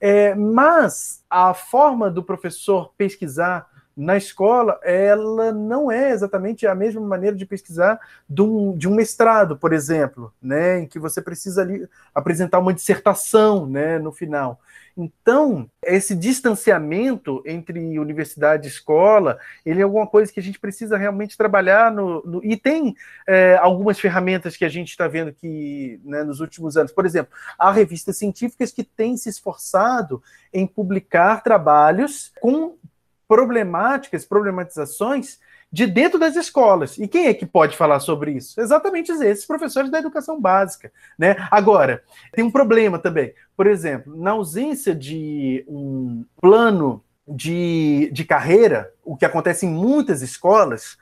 É, 0.00 0.34
mas 0.34 1.22
a 1.30 1.54
forma 1.54 2.10
do 2.10 2.22
professor 2.22 2.92
pesquisar 2.96 3.66
na 3.96 4.16
escola, 4.16 4.78
ela 4.82 5.52
não 5.52 5.90
é 5.90 6.10
exatamente 6.10 6.66
a 6.66 6.74
mesma 6.74 7.00
maneira 7.00 7.36
de 7.36 7.46
pesquisar 7.46 7.98
de 8.28 8.42
um, 8.42 8.76
de 8.76 8.88
um 8.88 8.94
mestrado, 8.94 9.56
por 9.56 9.72
exemplo, 9.72 10.32
né, 10.42 10.80
em 10.80 10.86
que 10.86 10.98
você 10.98 11.22
precisa 11.22 11.62
ali 11.62 11.86
apresentar 12.14 12.58
uma 12.58 12.74
dissertação 12.74 13.66
né, 13.66 13.98
no 13.98 14.12
final. 14.12 14.60
Então, 14.96 15.68
esse 15.82 16.14
distanciamento 16.14 17.42
entre 17.44 17.98
universidade 17.98 18.68
e 18.68 18.70
escola, 18.70 19.38
ele 19.66 19.80
é 19.80 19.82
alguma 19.82 20.06
coisa 20.06 20.32
que 20.32 20.38
a 20.38 20.42
gente 20.42 20.60
precisa 20.60 20.96
realmente 20.96 21.36
trabalhar 21.36 21.90
no, 21.90 22.22
no 22.24 22.44
e 22.44 22.56
tem 22.56 22.94
é, 23.26 23.56
algumas 23.56 23.98
ferramentas 23.98 24.56
que 24.56 24.64
a 24.64 24.68
gente 24.68 24.90
está 24.90 25.08
vendo 25.08 25.32
que 25.32 26.00
né, 26.04 26.22
nos 26.22 26.38
últimos 26.38 26.76
anos, 26.76 26.92
por 26.92 27.04
exemplo, 27.04 27.32
há 27.58 27.72
revistas 27.72 28.16
científicas 28.16 28.70
que 28.70 28.84
têm 28.84 29.16
se 29.16 29.28
esforçado 29.28 30.22
em 30.52 30.64
publicar 30.64 31.42
trabalhos 31.42 32.32
com 32.40 32.76
problemáticas, 33.34 34.24
problematizações 34.24 35.40
de 35.72 35.88
dentro 35.88 36.20
das 36.20 36.36
escolas. 36.36 36.96
E 36.98 37.08
quem 37.08 37.26
é 37.26 37.34
que 37.34 37.44
pode 37.44 37.76
falar 37.76 37.98
sobre 37.98 38.30
isso? 38.30 38.60
Exatamente 38.60 39.10
esses 39.10 39.44
professores 39.44 39.90
da 39.90 39.98
educação 39.98 40.40
básica. 40.40 40.92
Né? 41.18 41.34
Agora, 41.50 42.04
tem 42.32 42.44
um 42.44 42.50
problema 42.50 42.96
também. 42.96 43.34
Por 43.56 43.66
exemplo, 43.66 44.16
na 44.16 44.30
ausência 44.30 44.94
de 44.94 45.64
um 45.66 46.24
plano 46.40 47.02
de, 47.26 48.08
de 48.12 48.24
carreira, 48.24 48.92
o 49.04 49.16
que 49.16 49.24
acontece 49.24 49.66
em 49.66 49.70
muitas 49.70 50.22
escolas, 50.22 50.96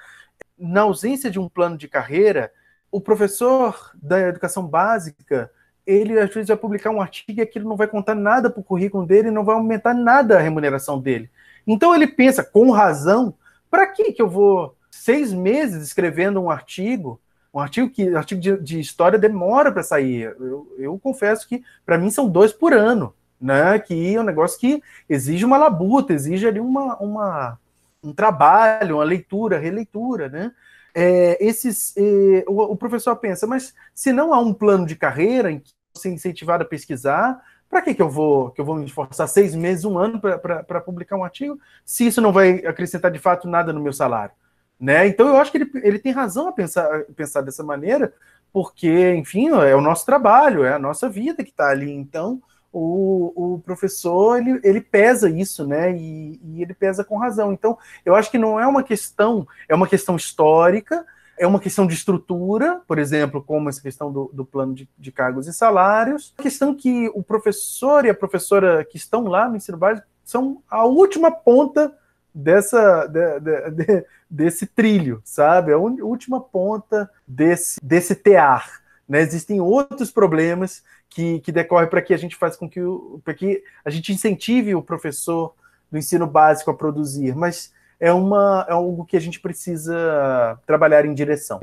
na 0.59 0.83
ausência 0.83 1.31
de 1.31 1.39
um 1.39 1.51
plano 1.51 1.77
de 1.77 1.87
carreira, 1.87 2.51
o 2.91 2.99
professor 2.99 3.91
da 3.95 4.19
educação 4.21 4.67
básica 4.67 5.51
ele 5.87 6.19
às 6.19 6.33
vezes 6.33 6.49
vai 6.49 6.57
publicar 6.57 6.91
um 6.91 7.01
artigo 7.01 7.41
e 7.41 7.43
aquilo 7.43 7.69
não 7.69 7.77
vai 7.77 7.89
contar 7.89 8.15
nada 8.15 8.49
para 8.49 8.61
o 8.61 8.65
currículo 8.65 9.05
dele, 9.05 9.31
não 9.31 9.45
vai 9.45 9.55
aumentar 9.55 9.93
nada 9.93 10.39
a 10.39 10.41
remuneração 10.41 10.99
dele. 10.99 11.29
Então 11.67 11.95
ele 11.95 12.07
pensa, 12.07 12.43
com 12.43 12.71
razão, 12.71 13.35
para 13.71 13.87
que 13.87 14.15
eu 14.19 14.29
vou 14.29 14.77
seis 14.91 15.33
meses 15.33 15.83
escrevendo 15.83 16.41
um 16.41 16.51
artigo? 16.51 17.21
Um 17.53 17.61
artigo 17.61 17.91
que 17.91 18.15
artigo 18.15 18.41
de, 18.41 18.57
de 18.59 18.81
história 18.81 19.19
demora 19.19 19.73
para 19.73 19.83
sair. 19.83 20.35
Eu, 20.39 20.75
eu, 20.79 20.99
confesso 20.99 21.49
que 21.49 21.63
para 21.85 21.99
mim 21.99 22.11
são 22.11 22.29
dois 22.29 22.53
por 22.53 22.73
ano, 22.73 23.15
né? 23.41 23.79
Que 23.79 24.15
é 24.15 24.21
um 24.21 24.25
negócio 24.25 24.59
que 24.59 24.83
exige 25.09 25.45
uma 25.45 25.59
labuta, 25.59 26.13
exige 26.13 26.47
ali 26.47 26.61
uma, 26.61 26.97
uma 26.99 27.59
um 28.03 28.13
trabalho, 28.13 28.97
uma 28.97 29.05
leitura, 29.05 29.59
releitura, 29.59 30.29
né? 30.29 30.53
É, 30.95 31.43
esses, 31.45 31.95
é, 31.97 32.45
o, 32.47 32.61
o, 32.73 32.77
professor 32.77 33.17
pensa, 33.17 33.47
mas 33.47 33.75
se 33.95 34.13
não 34.13 34.35
há 34.35 34.41
um 34.41 34.53
plano 34.53 34.85
de 34.85 34.95
carreira 34.95 35.51
em 35.51 35.59
que 35.59 35.73
você 35.95 36.09
é 36.09 36.13
incentivado 36.13 36.63
a 36.63 36.67
pesquisar, 36.67 37.43
para 37.73 37.81
que, 37.81 37.95
que 37.95 38.03
eu 38.03 38.11
vou 38.11 38.51
que 38.51 38.61
eu 38.61 38.67
vou 38.67 38.77
me 38.77 38.85
esforçar 38.85 39.27
seis 39.27 39.55
meses, 39.55 39.87
um 39.87 39.97
ano 39.97 40.21
para 40.21 40.81
publicar 40.83 41.17
um 41.17 41.25
artigo, 41.25 41.59
se 41.87 42.07
isso 42.07 42.21
não 42.21 42.31
vai 42.31 42.59
acrescentar 42.67 43.11
de 43.11 43.19
fato 43.19 43.49
nada 43.49 43.73
no 43.73 43.81
meu 43.81 43.95
salário? 43.95 44.35
Né? 44.79 45.07
Então 45.07 45.27
eu 45.29 45.39
acho 45.39 45.51
que 45.51 45.57
ele, 45.57 45.71
ele 45.77 45.99
tem 45.99 46.13
razão 46.13 46.49
a 46.49 46.53
pensar, 46.53 47.05
pensar 47.17 47.41
dessa 47.41 47.65
maneira, 47.65 48.13
porque, 48.53 49.15
enfim, 49.15 49.49
é 49.49 49.75
o 49.75 49.81
nosso 49.81 50.05
trabalho, 50.05 50.65
é 50.65 50.75
a 50.75 50.79
nossa 50.79 51.09
vida 51.09 51.43
que 51.43 51.49
está 51.49 51.71
ali. 51.71 51.91
Então, 51.91 52.43
o, 52.71 53.55
o 53.55 53.59
professor 53.61 54.37
ele, 54.37 54.61
ele 54.63 54.81
pesa 54.83 55.31
isso, 55.31 55.67
né? 55.67 55.97
E, 55.97 56.39
e, 56.45 56.63
ele 56.63 56.75
pesa 56.75 57.03
com 57.03 57.17
razão. 57.17 57.55
Então, 57.55 57.79
eu 58.05 58.15
acho 58.15 58.31
que 58.31 58.37
não 58.37 58.61
é 58.61 58.67
uma 58.67 58.83
questão, 58.83 59.49
é 59.67 59.75
uma 59.75 59.89
questão 59.89 60.17
histórica, 60.17 61.07
é 61.43 61.47
uma 61.47 61.59
questão 61.59 61.89
de 61.89 61.95
estrutura, 61.95 62.81
por 62.87 63.01
exemplo, 63.01 63.43
como 63.43 63.69
essa 63.69 63.83
questão 63.83 64.13
do, 64.13 64.31
do 64.33 64.45
plano 64.45 64.75
de, 64.75 64.89
de, 64.97 65.11
cargos 65.11 65.49
e 65.49 65.53
salários, 65.53 66.33
a 66.39 66.43
questão 66.43 66.73
que 66.73 67.11
o 67.15 67.23
professor 67.23 68.05
e 68.05 68.11
a 68.11 68.15
professora 68.15 68.85
que 68.85 68.97
estão 68.97 69.25
lá 69.25 69.49
no 69.49 69.57
ensino 69.57 69.77
básico 69.77 70.07
são 70.25 70.63
a 70.71 70.85
última 70.85 71.33
ponta 71.33 71.93
dessa 72.33 73.07
de, 73.09 73.41
de, 73.41 73.71
de, 73.71 74.07
desse 74.31 74.67
trilho, 74.67 75.21
sabe? 75.25 75.73
A 75.73 75.79
última 75.79 76.41
ponta 76.41 77.11
desse, 77.27 77.81
desse 77.83 78.15
tear. 78.15 78.81
Né? 79.09 79.21
Existem 79.21 79.61
outros 79.61 80.13
problemas 80.13 80.85
que, 81.11 81.41
que 81.41 81.51
decorrem 81.51 81.91
para 81.91 82.03
que 82.03 82.15
a 82.15 82.17
gente 82.17 82.37
faça 82.37 82.57
com 82.57 82.71
que, 82.71 82.81
para 83.25 83.35
que 83.35 83.65
a 83.85 83.91
gente 83.91 84.13
incentive 84.13 84.77
o 84.77 84.83
professor 84.83 85.55
do 85.91 85.99
ensino 85.99 86.27
básico 86.27 86.71
a 86.71 86.75
produzir, 86.75 87.35
mas 87.35 87.73
é, 88.03 88.13
uma, 88.13 88.67
é 88.69 88.73
algo 88.73 89.05
que 89.05 89.17
a 89.17 89.21
gente 89.21 89.39
precisa 89.39 90.59
trabalhar 90.67 91.07
em 91.07 91.15
direção. 91.15 91.61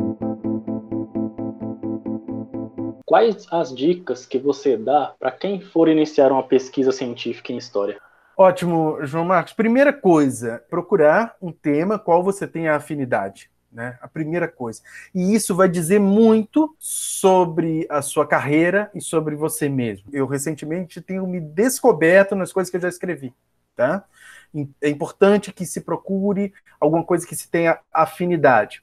Quais 3.06 3.46
as 3.52 3.76
dicas 3.76 4.26
que 4.26 4.40
você 4.40 4.78
dá 4.78 5.14
para 5.20 5.32
quem 5.32 5.60
for 5.60 5.90
iniciar 5.90 6.32
uma 6.32 6.44
pesquisa 6.44 6.94
científica 6.94 7.52
em 7.52 7.58
história? 7.58 8.00
Ótimo, 8.38 9.00
João 9.02 9.26
Marcos. 9.26 9.52
Primeira 9.52 9.92
coisa, 9.92 10.64
procurar 10.70 11.36
um 11.42 11.52
tema 11.52 12.00
qual 12.00 12.24
você 12.24 12.48
tem 12.48 12.70
a 12.70 12.78
afinidade. 12.78 13.52
Né? 13.70 14.00
A 14.02 14.08
primeira 14.08 14.48
coisa. 14.48 14.82
E 15.14 15.36
isso 15.36 15.54
vai 15.54 15.68
dizer 15.68 16.00
muito 16.00 16.74
sobre 16.80 17.86
a 17.90 18.02
sua 18.02 18.26
carreira 18.26 18.90
e 18.96 19.02
sobre 19.02 19.36
você 19.36 19.68
mesmo. 19.68 20.08
Eu 20.14 20.26
recentemente 20.26 21.02
tenho 21.02 21.28
me 21.28 21.42
descoberto 21.42 22.34
nas 22.34 22.54
coisas 22.54 22.72
que 22.72 22.78
eu 22.78 22.82
já 22.82 22.90
escrevi, 22.90 23.34
tá? 23.76 24.06
É 24.82 24.90
importante 24.90 25.52
que 25.52 25.66
se 25.66 25.82
procure 25.82 26.54
alguma 26.80 27.04
coisa 27.04 27.26
que 27.26 27.36
se 27.36 27.50
tenha 27.50 27.80
afinidade. 27.94 28.82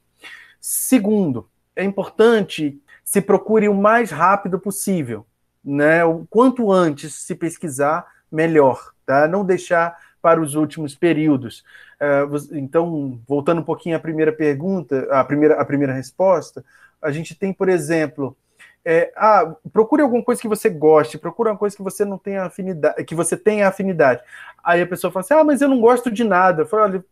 Segundo, 0.61 1.49
é 1.75 1.85
importante 1.85 2.81
se 3.05 3.21
procure 3.21 3.69
o 3.69 3.75
mais 3.75 4.11
rápido 4.11 4.59
possível, 4.59 5.27
né? 5.65 6.05
O 6.05 6.27
quanto 6.29 6.73
antes 6.73 7.15
se 7.15 7.35
pesquisar, 7.35 8.07
melhor, 8.31 8.93
tá? 9.05 9.29
Não 9.29 9.45
deixar 9.45 9.97
para 10.21 10.41
os 10.41 10.55
últimos 10.55 10.95
períodos. 10.95 11.63
Uh, 12.01 12.57
então, 12.57 13.21
voltando 13.29 13.61
um 13.61 13.65
pouquinho 13.65 13.97
à 13.97 14.01
primeira 14.01 14.33
pergunta, 14.33 15.07
a 15.11 15.23
primeira, 15.23 15.61
a 15.61 15.65
primeira 15.65 15.93
resposta, 15.93 16.65
a 17.01 17.13
gente 17.13 17.35
tem, 17.35 17.53
por 17.53 17.69
exemplo, 17.69 18.37
é, 18.89 19.13
ah, 19.17 19.57
procure 19.73 20.01
alguma 20.01 20.23
coisa 20.23 20.41
que 20.41 20.47
você 20.47 20.71
goste, 20.71 21.19
procure 21.19 21.51
uma 21.51 21.59
coisa 21.59 21.77
que 21.77 21.83
você 21.83 22.05
não 22.05 22.17
tenha 22.17 22.45
afinidade, 22.45 23.05
que 23.05 23.17
você 23.17 23.37
tenha 23.37 23.67
afinidade. 23.67 24.23
Aí 24.63 24.81
a 24.81 24.87
pessoa 24.87 25.13
fala 25.13 25.25
assim: 25.25 25.35
ah, 25.35 25.43
mas 25.43 25.61
eu 25.61 25.69
não 25.69 25.81
gosto 25.81 26.09
de 26.09 26.23
nada. 26.23 26.63
Eu 26.63 26.67
falo, 26.67 26.85
olha, 26.85 27.05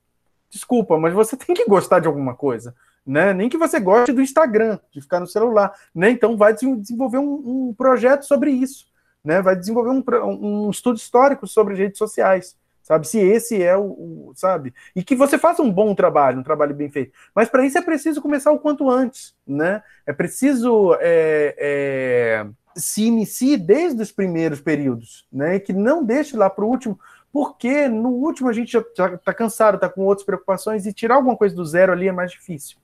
desculpa, 0.49 0.97
mas 0.97 1.13
você 1.13 1.35
tem 1.37 1.53
que 1.53 1.65
gostar 1.65 1.99
de 1.99 2.07
alguma 2.07 2.33
coisa. 2.33 2.77
Né? 3.05 3.35
Nem 3.35 3.49
que 3.49 3.59
você 3.59 3.81
goste 3.81 4.13
do 4.13 4.23
Instagram, 4.23 4.79
de 4.93 5.01
ficar 5.01 5.19
no 5.19 5.27
celular. 5.27 5.75
Né? 5.93 6.11
Então 6.11 6.37
vai 6.37 6.55
desenvolver 6.55 7.19
um, 7.19 7.69
um 7.69 7.75
projeto 7.77 8.23
sobre 8.23 8.53
isso. 8.53 8.87
Né? 9.25 9.43
Vai 9.43 9.57
desenvolver 9.57 9.91
um, 9.91 10.67
um 10.67 10.71
estudo 10.71 10.97
histórico 10.97 11.45
sobre 11.45 11.75
redes 11.75 11.99
sociais 11.99 12.57
sabe? 12.85 13.09
Se 13.09 13.19
esse 13.19 13.61
é 13.61 13.77
o, 13.77 13.83
o, 13.83 14.33
sabe? 14.37 14.73
E 14.95 15.03
que 15.03 15.17
você 15.17 15.39
faça 15.39 15.63
um 15.63 15.73
bom 15.73 15.95
trabalho, 15.95 16.39
um 16.39 16.45
trabalho 16.45 16.75
bem 16.75 16.91
feito. 16.91 17.13
Mas 17.35 17.49
para 17.49 17.65
isso 17.65 17.79
é 17.79 17.83
preciso 17.83 18.23
começar 18.23 18.53
o 18.53 18.59
quanto 18.59 18.89
antes, 18.89 19.35
né? 19.45 19.83
É 20.07 20.13
preciso 20.13 20.95
é, 21.01 21.57
é, 21.59 22.47
se 22.77 23.05
inicie 23.05 23.57
desde 23.57 24.01
os 24.03 24.13
primeiros 24.13 24.61
períodos, 24.61 25.27
né? 25.33 25.59
Que 25.59 25.73
não 25.73 26.05
deixe 26.05 26.37
lá 26.37 26.49
para 26.51 26.65
o 26.65 26.69
último, 26.69 27.01
porque 27.33 27.89
no 27.89 28.11
último 28.11 28.51
a 28.51 28.53
gente 28.53 28.73
já 28.73 29.09
está 29.15 29.33
cansado, 29.33 29.77
está 29.77 29.89
com 29.89 30.03
outras 30.03 30.27
preocupações 30.27 30.87
e 30.87 30.93
tirar 30.93 31.17
alguma 31.17 31.37
coisa 31.37 31.57
do 31.57 31.65
zero 31.65 31.91
ali 31.91 32.07
é 32.07 32.13
mais 32.13 32.31
difícil. 32.31 32.77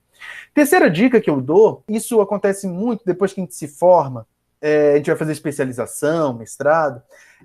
Terceira 0.53 0.89
dica 0.89 1.21
que 1.21 1.29
eu 1.29 1.39
dou, 1.39 1.83
isso 1.87 2.19
acontece 2.21 2.67
muito 2.67 3.03
depois 3.05 3.33
que 3.33 3.39
a 3.39 3.43
gente 3.43 3.55
se 3.55 3.67
forma, 3.67 4.27
é, 4.61 4.93
a 4.93 4.97
gente 4.97 5.07
vai 5.07 5.17
fazer 5.17 5.31
especialização, 5.31 6.33
mestrado, 6.33 7.01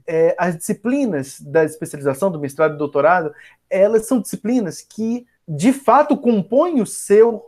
é, 0.07 0.37
as 0.39 0.57
disciplinas 0.57 1.41
da 1.41 1.65
especialização, 1.65 2.31
do 2.31 2.39
mestrado 2.39 2.75
e 2.75 2.79
doutorado, 2.79 3.33
elas 3.71 4.07
são 4.07 4.21
disciplinas 4.21 4.83
que, 4.83 5.27
de 5.49 5.73
fato, 5.73 6.17
compõem 6.17 6.83
o 6.83 6.87
seu 6.87 7.45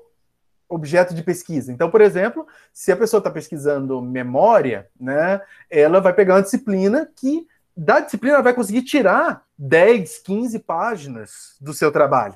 objeto 0.68 1.14
de 1.14 1.22
pesquisa. 1.22 1.72
Então, 1.72 1.90
por 1.90 2.00
exemplo, 2.00 2.46
se 2.72 2.92
a 2.92 2.96
pessoa 2.96 3.18
está 3.18 3.30
pesquisando 3.30 4.02
memória, 4.02 4.88
né, 4.98 5.40
ela 5.70 6.00
vai 6.00 6.12
pegar 6.12 6.34
uma 6.34 6.42
disciplina 6.42 7.08
que, 7.16 7.46
da 7.76 8.00
disciplina, 8.00 8.36
ela 8.36 8.42
vai 8.42 8.54
conseguir 8.54 8.82
tirar 8.82 9.44
10, 9.56 10.18
15 10.18 10.58
páginas 10.60 11.56
do 11.60 11.72
seu 11.72 11.92
trabalho. 11.92 12.34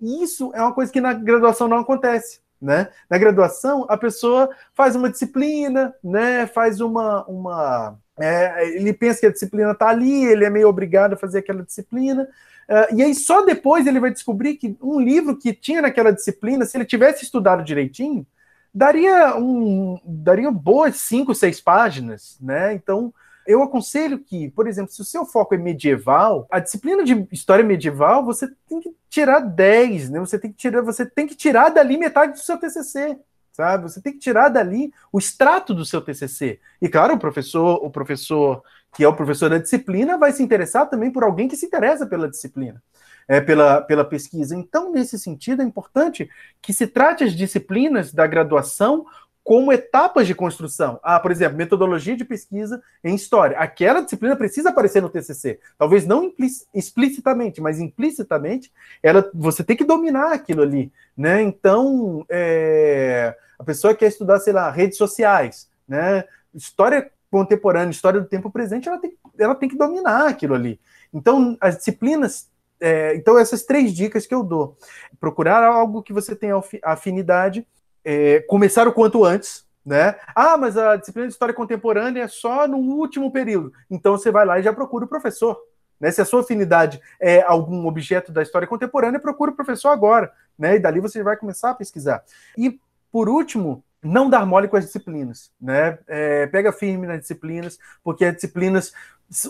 E 0.00 0.22
isso 0.22 0.50
é 0.54 0.62
uma 0.62 0.74
coisa 0.74 0.92
que 0.92 1.00
na 1.00 1.12
graduação 1.12 1.68
não 1.68 1.78
acontece. 1.78 2.40
Né? 2.60 2.88
Na 3.08 3.16
graduação, 3.16 3.86
a 3.88 3.96
pessoa 3.96 4.50
faz 4.74 4.94
uma 4.94 5.08
disciplina, 5.08 5.94
né? 6.04 6.46
faz 6.46 6.80
uma, 6.80 7.24
uma 7.24 7.98
é, 8.20 8.76
ele 8.76 8.92
pensa 8.92 9.20
que 9.20 9.26
a 9.26 9.32
disciplina 9.32 9.70
está 9.72 9.88
ali, 9.88 10.24
ele 10.26 10.44
é 10.44 10.50
meio 10.50 10.68
obrigado 10.68 11.14
a 11.14 11.16
fazer 11.16 11.38
aquela 11.38 11.62
disciplina, 11.62 12.24
uh, 12.68 12.94
e 12.94 13.02
aí 13.02 13.14
só 13.14 13.44
depois 13.46 13.86
ele 13.86 13.98
vai 13.98 14.10
descobrir 14.10 14.56
que 14.56 14.76
um 14.82 15.00
livro 15.00 15.38
que 15.38 15.54
tinha 15.54 15.80
naquela 15.80 16.12
disciplina, 16.12 16.66
se 16.66 16.76
ele 16.76 16.84
tivesse 16.84 17.24
estudado 17.24 17.64
direitinho, 17.64 18.26
daria 18.74 19.36
um 19.36 19.98
daria 20.04 20.50
boas 20.50 20.96
cinco, 20.96 21.34
seis 21.34 21.60
páginas, 21.60 22.36
né? 22.40 22.74
Então 22.74 23.12
eu 23.50 23.62
aconselho 23.62 24.18
que, 24.18 24.50
por 24.50 24.66
exemplo, 24.66 24.92
se 24.92 25.00
o 25.00 25.04
seu 25.04 25.24
foco 25.24 25.54
é 25.54 25.58
medieval, 25.58 26.46
a 26.50 26.58
disciplina 26.58 27.04
de 27.04 27.26
história 27.32 27.64
medieval 27.64 28.24
você 28.24 28.48
tem 28.68 28.80
que 28.80 28.94
tirar 29.08 29.40
10, 29.40 30.10
né? 30.10 30.20
Você 30.20 30.38
tem 30.38 30.50
que 30.52 30.56
tirar, 30.56 30.82
você 30.82 31.06
tem 31.06 31.26
que 31.26 31.34
tirar 31.34 31.68
dali 31.70 31.96
metade 31.96 32.32
do 32.32 32.38
seu 32.38 32.58
TCC 32.58 33.18
sabe? 33.52 33.82
Você 33.82 34.00
tem 34.00 34.12
que 34.14 34.18
tirar 34.18 34.48
dali 34.48 34.90
o 35.12 35.18
extrato 35.18 35.74
do 35.74 35.84
seu 35.84 36.00
TCC. 36.00 36.58
E 36.80 36.88
claro, 36.88 37.14
o 37.14 37.18
professor, 37.18 37.84
o 37.84 37.90
professor 37.90 38.62
que 38.94 39.04
é 39.04 39.08
o 39.08 39.14
professor 39.14 39.50
da 39.50 39.58
disciplina 39.58 40.18
vai 40.18 40.32
se 40.32 40.42
interessar 40.42 40.88
também 40.88 41.10
por 41.10 41.22
alguém 41.22 41.46
que 41.46 41.56
se 41.56 41.66
interessa 41.66 42.06
pela 42.06 42.28
disciplina. 42.28 42.82
é, 43.30 43.40
pela, 43.40 43.80
pela 43.80 44.04
pesquisa. 44.04 44.56
Então, 44.56 44.90
nesse 44.90 45.16
sentido, 45.16 45.62
é 45.62 45.64
importante 45.64 46.28
que 46.60 46.72
se 46.72 46.84
trate 46.84 47.22
as 47.22 47.32
disciplinas 47.32 48.12
da 48.12 48.26
graduação 48.26 49.06
como 49.42 49.72
etapas 49.72 50.26
de 50.26 50.34
construção. 50.34 51.00
Ah, 51.02 51.18
por 51.18 51.30
exemplo, 51.30 51.56
metodologia 51.56 52.16
de 52.16 52.24
pesquisa 52.24 52.82
em 53.02 53.14
história. 53.14 53.58
Aquela 53.58 54.00
disciplina 54.00 54.36
precisa 54.36 54.70
aparecer 54.70 55.02
no 55.02 55.08
TCC. 55.08 55.58
Talvez 55.78 56.06
não 56.06 56.32
explicitamente, 56.74 57.60
mas 57.60 57.80
implicitamente, 57.80 58.72
ela, 59.02 59.28
você 59.34 59.64
tem 59.64 59.76
que 59.76 59.84
dominar 59.84 60.32
aquilo 60.32 60.62
ali, 60.62 60.92
né? 61.16 61.42
Então, 61.42 62.24
é, 62.28 63.36
a 63.58 63.64
pessoa 63.64 63.94
quer 63.94 64.08
estudar, 64.08 64.38
sei 64.40 64.52
lá, 64.52 64.70
redes 64.70 64.98
sociais, 64.98 65.68
né? 65.88 66.24
História 66.54 67.10
contemporânea, 67.30 67.90
história 67.90 68.20
do 68.20 68.28
tempo 68.28 68.50
presente, 68.50 68.88
ela 68.88 68.98
tem, 68.98 69.16
ela 69.38 69.54
tem 69.54 69.68
que 69.68 69.78
dominar 69.78 70.28
aquilo 70.28 70.54
ali. 70.54 70.80
Então, 71.12 71.56
as 71.60 71.76
disciplinas 71.76 72.50
é, 72.80 73.14
então, 73.14 73.38
essas 73.38 73.62
três 73.62 73.92
dicas 73.92 74.26
que 74.26 74.34
eu 74.34 74.42
dou. 74.42 74.76
Procurar 75.20 75.62
algo 75.62 76.02
que 76.02 76.14
você 76.14 76.34
tenha 76.34 76.54
afinidade, 76.82 77.66
é, 78.04 78.40
começar 78.48 78.86
o 78.88 78.92
quanto 78.92 79.24
antes, 79.24 79.64
né? 79.84 80.16
Ah, 80.34 80.56
mas 80.56 80.76
a 80.76 80.96
disciplina 80.96 81.26
de 81.26 81.32
história 81.32 81.54
contemporânea 81.54 82.22
é 82.22 82.28
só 82.28 82.68
no 82.68 82.78
último 82.78 83.30
período. 83.32 83.72
Então 83.90 84.16
você 84.16 84.30
vai 84.30 84.44
lá 84.44 84.58
e 84.58 84.62
já 84.62 84.72
procura 84.72 85.04
o 85.04 85.08
professor. 85.08 85.58
Né? 86.00 86.10
Se 86.10 86.20
a 86.20 86.24
sua 86.24 86.40
afinidade 86.40 87.00
é 87.20 87.42
algum 87.42 87.86
objeto 87.86 88.32
da 88.32 88.42
história 88.42 88.66
contemporânea, 88.66 89.20
procura 89.20 89.50
o 89.50 89.54
professor 89.54 89.88
agora. 89.88 90.32
Né? 90.58 90.76
E 90.76 90.78
dali 90.78 91.00
você 91.00 91.22
vai 91.22 91.36
começar 91.36 91.70
a 91.70 91.74
pesquisar. 91.74 92.22
E, 92.56 92.80
por 93.12 93.28
último, 93.28 93.84
não 94.02 94.30
dar 94.30 94.46
mole 94.46 94.68
com 94.68 94.76
as 94.76 94.86
disciplinas. 94.86 95.50
Né? 95.60 95.98
É, 96.06 96.46
pega 96.46 96.72
firme 96.72 97.06
nas 97.06 97.20
disciplinas, 97.20 97.78
porque 98.02 98.24
as 98.24 98.34
disciplinas, 98.34 98.92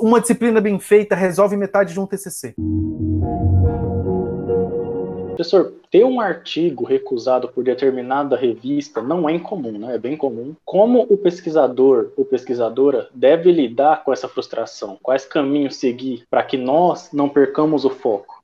uma 0.00 0.20
disciplina 0.20 0.60
bem 0.60 0.78
feita 0.80 1.14
resolve 1.14 1.56
metade 1.56 1.92
de 1.92 2.00
um 2.00 2.06
TCC. 2.06 2.54
Professor, 5.40 5.72
ter 5.90 6.04
um 6.04 6.20
artigo 6.20 6.84
recusado 6.84 7.48
por 7.48 7.64
determinada 7.64 8.36
revista 8.36 9.00
não 9.00 9.26
é 9.26 9.32
incomum, 9.32 9.78
né? 9.78 9.94
É 9.94 9.98
bem 9.98 10.14
comum. 10.14 10.54
Como 10.66 11.00
o 11.08 11.16
pesquisador 11.16 12.12
ou 12.14 12.26
pesquisadora 12.26 13.08
deve 13.14 13.50
lidar 13.50 14.04
com 14.04 14.12
essa 14.12 14.28
frustração? 14.28 14.98
Quais 15.02 15.24
caminhos 15.24 15.76
seguir 15.76 16.24
para 16.28 16.42
que 16.42 16.58
nós 16.58 17.10
não 17.10 17.26
percamos 17.26 17.86
o 17.86 17.88
foco? 17.88 18.42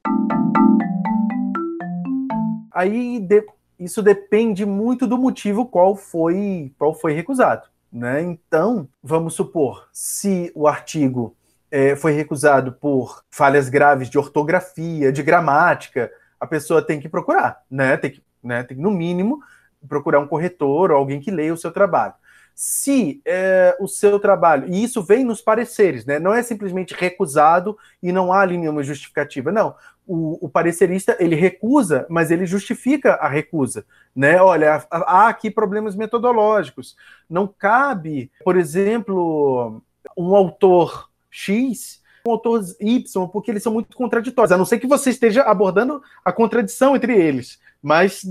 Aí 2.73 3.21
de, 3.21 3.45
isso 3.79 4.03
depende 4.03 4.65
muito 4.65 5.07
do 5.07 5.19
motivo 5.19 5.67
qual 5.67 5.95
foi 5.95 6.73
qual 6.79 6.95
foi 6.95 7.13
recusado, 7.13 7.69
né? 7.93 8.23
Então, 8.23 8.89
vamos 9.03 9.35
supor, 9.35 9.87
se 9.93 10.51
o 10.55 10.67
artigo 10.67 11.37
é, 11.71 11.95
foi 11.95 12.13
recusado 12.13 12.73
por 12.73 13.23
falhas 13.31 13.69
graves 13.69 14.09
de 14.09 14.17
ortografia, 14.17 15.13
de 15.13 15.23
gramática, 15.23 16.11
a 16.41 16.47
pessoa 16.47 16.83
tem 16.83 17.01
que 17.01 17.09
procurar, 17.09 17.63
né? 17.71 17.97
Tem 17.97 18.11
que, 18.11 18.23
né? 18.43 18.63
Tem 18.63 18.77
que, 18.77 18.83
no 18.83 18.91
mínimo, 18.91 19.41
procurar 19.89 20.21
um 20.21 20.27
corretor 20.27 20.91
ou 20.91 20.97
alguém 20.97 21.21
que 21.21 21.31
leia 21.31 21.53
o 21.53 21.57
seu 21.57 21.71
trabalho. 21.71 22.15
Se 22.55 23.21
é, 23.27 23.77
o 23.79 23.87
seu 23.87 24.19
trabalho, 24.19 24.67
e 24.69 24.83
isso 24.83 25.03
vem 25.03 25.25
nos 25.25 25.43
pareceres, 25.43 26.07
né? 26.07 26.19
Não 26.19 26.33
é 26.33 26.43
simplesmente 26.43 26.95
recusado 26.95 27.77
e 28.03 28.11
não 28.11 28.33
há 28.33 28.41
ali 28.41 28.57
nenhuma 28.57 28.83
justificativa. 28.83 29.53
Não. 29.53 29.75
O, 30.07 30.47
o 30.47 30.49
parecerista 30.49 31.17
ele 31.19 31.35
recusa, 31.35 32.07
mas 32.09 32.31
ele 32.31 32.47
justifica 32.47 33.15
a 33.15 33.29
recusa, 33.29 33.85
né? 34.15 34.41
Olha, 34.41 34.87
há 34.91 35.29
aqui 35.29 35.51
problemas 35.51 35.97
metodológicos. 35.97 36.97
Não 37.29 37.47
cabe, 37.47 38.31
por 38.43 38.57
exemplo, 38.57 39.83
um 40.17 40.35
autor 40.35 41.11
X 41.31 42.01
com 42.27 42.33
autores 42.33 42.77
Y, 42.81 43.29
porque 43.29 43.53
eles 43.53 43.63
são 43.63 43.73
muito 43.73 43.97
contraditórios, 43.97 44.51
a 44.51 44.59
não 44.59 44.65
ser 44.65 44.81
que 44.81 44.87
você 44.87 45.11
esteja 45.11 45.43
abordando 45.43 46.03
a 46.25 46.33
contradição 46.33 46.97
entre 46.97 47.17
eles. 47.17 47.61
Mas 47.81 48.23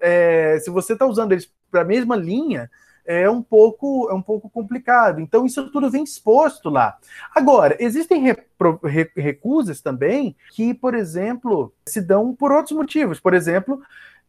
é, 0.00 0.58
se 0.60 0.70
você 0.70 0.94
está 0.94 1.06
usando 1.06 1.30
eles 1.30 1.48
para 1.70 1.82
a 1.82 1.84
mesma 1.84 2.16
linha, 2.16 2.68
é 3.06 3.30
um 3.30 3.42
pouco 3.42 4.08
é 4.10 4.14
um 4.14 4.22
pouco 4.22 4.50
complicado. 4.50 5.20
Então 5.20 5.46
isso 5.46 5.70
tudo 5.70 5.88
vem 5.88 6.02
exposto 6.02 6.68
lá. 6.68 6.98
Agora 7.32 7.76
existem 7.78 8.22
repro, 8.22 8.80
re, 8.82 9.08
recusas 9.16 9.80
também 9.80 10.34
que, 10.50 10.74
por 10.74 10.94
exemplo, 10.94 11.72
se 11.86 12.00
dão 12.00 12.34
por 12.34 12.50
outros 12.50 12.76
motivos. 12.76 13.20
Por 13.20 13.34
exemplo, 13.34 13.80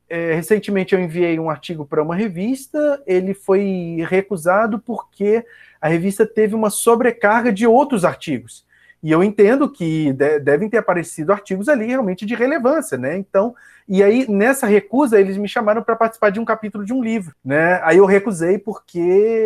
é, 0.08 0.36
recentemente 0.36 0.94
eu 0.94 1.02
enviei 1.02 1.40
um 1.40 1.50
artigo 1.50 1.84
para 1.84 2.04
uma 2.04 2.16
revista, 2.16 3.02
ele 3.08 3.34
foi 3.34 4.06
recusado 4.08 4.78
porque 4.78 5.44
a 5.82 5.88
revista 5.88 6.28
teve 6.28 6.54
uma 6.54 6.70
sobrecarga 6.70 7.52
de 7.52 7.66
outros 7.66 8.06
artigos. 8.06 8.64
E 9.06 9.12
eu 9.12 9.24
entendo 9.24 9.70
que 9.70 10.12
de, 10.14 10.39
devem 10.39 10.68
ter 10.68 10.80
aparecido 10.80 11.32
artigos 11.32 11.70
ali 11.70 11.86
realmente 11.86 12.26
de 12.26 12.34
relevância, 12.34 12.97
né? 12.97 13.16
Então, 13.16 13.53
e 13.88 14.01
aí 14.01 14.28
nessa 14.28 14.66
recusa 14.66 15.22
eles 15.22 15.38
me 15.38 15.47
chamaram 15.47 15.84
para 15.84 15.95
participar 15.95 16.32
de 16.32 16.39
um 16.39 16.43
capítulo 16.43 16.84
de 16.84 16.91
um 16.91 17.03
livro, 17.03 17.36
né? 17.45 17.80
Aí 17.84 17.97
eu 17.97 18.06
recusei 18.08 18.58
porque 18.58 18.97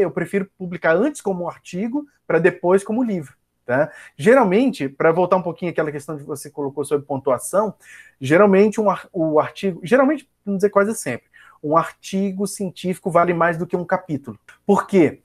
eu 0.01 0.11
prefiro 0.11 0.49
publicar 0.57 0.95
antes 0.95 1.19
como 1.19 1.49
artigo 1.49 2.07
para 2.25 2.39
depois 2.39 2.85
como 2.85 3.03
livro. 3.03 3.33
Tá? 3.65 3.91
Geralmente, 4.15 4.87
para 4.87 5.11
voltar 5.11 5.35
um 5.35 5.43
pouquinho 5.43 5.71
àquela 5.71 5.91
questão 5.91 6.17
que 6.17 6.23
você 6.23 6.49
colocou 6.49 6.85
sobre 6.85 7.05
pontuação, 7.05 7.73
geralmente 8.19 8.79
um, 8.79 8.85
o 9.11 9.41
artigo, 9.41 9.81
geralmente, 9.83 10.27
vamos 10.45 10.59
dizer 10.59 10.69
quase 10.69 10.95
sempre, 10.95 11.27
um 11.61 11.75
artigo 11.75 12.47
científico 12.47 13.11
vale 13.11 13.33
mais 13.33 13.57
do 13.57 13.67
que 13.67 13.75
um 13.75 13.83
capítulo. 13.83 14.39
Por 14.65 14.87
quê? 14.87 15.21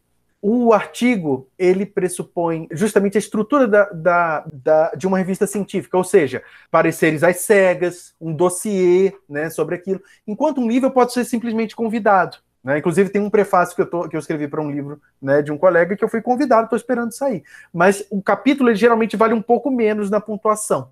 O 0.47 0.75
artigo 0.75 1.49
ele 1.59 1.87
pressupõe 1.87 2.69
justamente 2.71 3.17
a 3.17 3.19
estrutura 3.19 3.67
da, 3.67 3.85
da, 3.85 4.45
da, 4.53 4.91
de 4.91 5.07
uma 5.07 5.17
revista 5.17 5.47
científica, 5.47 5.97
ou 5.97 6.05
seja, 6.05 6.43
pareceres 6.71 7.25
às 7.25 7.39
cegas, 7.39 8.15
um 8.21 8.31
dossiê 8.31 9.15
né, 9.27 9.49
sobre 9.49 9.75
aquilo, 9.75 10.03
enquanto 10.27 10.61
um 10.61 10.69
livro 10.69 10.91
pode 10.91 11.15
ser 11.15 11.25
simplesmente 11.25 11.75
convidado. 11.75 12.37
Né? 12.63 12.77
Inclusive, 12.77 13.09
tem 13.09 13.23
um 13.23 13.31
prefácio 13.31 13.75
que 13.75 13.81
eu, 13.81 13.87
tô, 13.87 14.07
que 14.07 14.17
eu 14.17 14.21
escrevi 14.21 14.47
para 14.47 14.61
um 14.61 14.71
livro 14.71 15.01
né, 15.21 15.41
de 15.41 15.51
um 15.51 15.57
colega 15.57 15.97
que 15.97 16.05
eu 16.05 16.11
fui 16.11 16.21
convidado, 16.21 16.65
estou 16.65 16.77
esperando 16.77 17.13
sair. 17.13 17.43
Mas 17.73 18.07
o 18.11 18.23
capítulo 18.23 18.75
geralmente 18.75 19.17
vale 19.17 19.33
um 19.33 19.41
pouco 19.41 19.71
menos 19.71 20.11
na 20.11 20.21
pontuação 20.21 20.91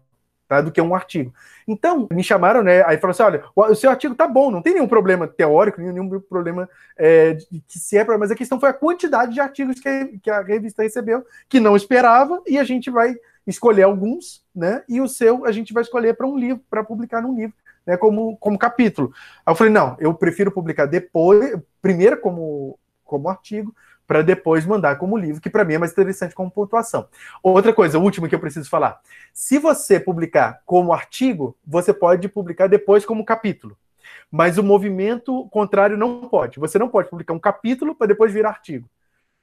tá? 0.57 0.61
do 0.61 0.71
que 0.71 0.81
um 0.81 0.95
artigo. 0.95 1.33
Então, 1.67 2.09
me 2.13 2.23
chamaram, 2.23 2.63
né? 2.63 2.85
Aí 2.85 2.99
falaram 2.99 3.11
assim: 3.11 3.23
olha, 3.23 3.45
o 3.55 3.75
seu 3.75 3.91
artigo 3.91 4.15
tá 4.15 4.27
bom, 4.27 4.51
não 4.51 4.61
tem 4.61 4.75
nenhum 4.75 4.89
problema 4.89 5.27
teórico, 5.27 5.81
nenhum 5.81 6.21
problema 6.21 6.69
é, 6.97 7.35
de, 7.35 7.47
que 7.67 7.79
se 7.79 7.97
é, 7.97 8.05
mas 8.05 8.31
a 8.31 8.35
questão 8.35 8.61
foi 8.61 8.69
a 8.69 8.75
quantidade 8.75 9.33
de 9.33 9.41
artigos 9.41 9.81
que 9.81 9.89
a, 9.89 10.09
que 10.23 10.31
a 10.31 10.43
revista 10.43 10.83
recebeu, 10.83 11.25
que 11.49 11.61
não 11.61 11.77
esperava, 11.77 12.43
e 12.47 12.59
a 12.59 12.65
gente 12.65 12.91
vai 12.91 13.15
escolher 13.47 13.85
alguns, 13.85 14.45
né? 14.55 14.83
E 14.89 15.01
o 15.01 15.09
seu 15.09 15.47
a 15.47 15.53
gente 15.53 15.73
vai 15.73 15.83
escolher 15.83 16.15
para 16.15 16.27
um 16.27 16.37
livro, 16.37 16.63
para 16.69 16.85
publicar 16.85 17.23
num 17.23 17.35
livro. 17.35 17.55
Né, 17.85 17.97
como, 17.97 18.37
como 18.37 18.57
capítulo. 18.57 19.13
Aí 19.45 19.51
eu 19.51 19.57
falei, 19.57 19.73
não, 19.73 19.97
eu 19.99 20.15
prefiro 20.15 20.53
publicar 20.53 20.87
depois, 20.87 21.59
primeiro 21.81 22.17
como, 22.17 22.79
como 23.05 23.29
artigo, 23.29 23.75
para 24.07 24.23
depois 24.23 24.67
mandar 24.67 24.97
como 24.97 25.17
livro, 25.17 25.41
que 25.41 25.51
para 25.51 25.65
mim 25.65 25.75
é 25.75 25.79
mais 25.79 25.93
interessante 25.93 26.35
como 26.35 26.51
pontuação. 26.51 27.09
Outra 27.43 27.73
coisa, 27.73 27.99
última 27.99 28.29
que 28.29 28.35
eu 28.35 28.41
preciso 28.41 28.69
falar. 28.69 29.01
Se 29.33 29.59
você 29.59 29.99
publicar 29.99 30.61
como 30.67 30.93
artigo, 30.93 31.57
você 31.67 31.93
pode 31.93 32.29
publicar 32.29 32.67
depois 32.67 33.05
como 33.05 33.25
capítulo. 33.25 33.77
Mas 34.31 34.59
o 34.59 34.63
movimento 34.63 35.47
contrário 35.51 35.97
não 35.97 36.23
pode. 36.23 36.59
Você 36.59 36.79
não 36.79 36.89
pode 36.89 37.09
publicar 37.09 37.35
um 37.35 37.39
capítulo 37.39 37.95
para 37.95 38.09
depois 38.09 38.33
virar 38.33 38.51
artigo. 38.51 38.89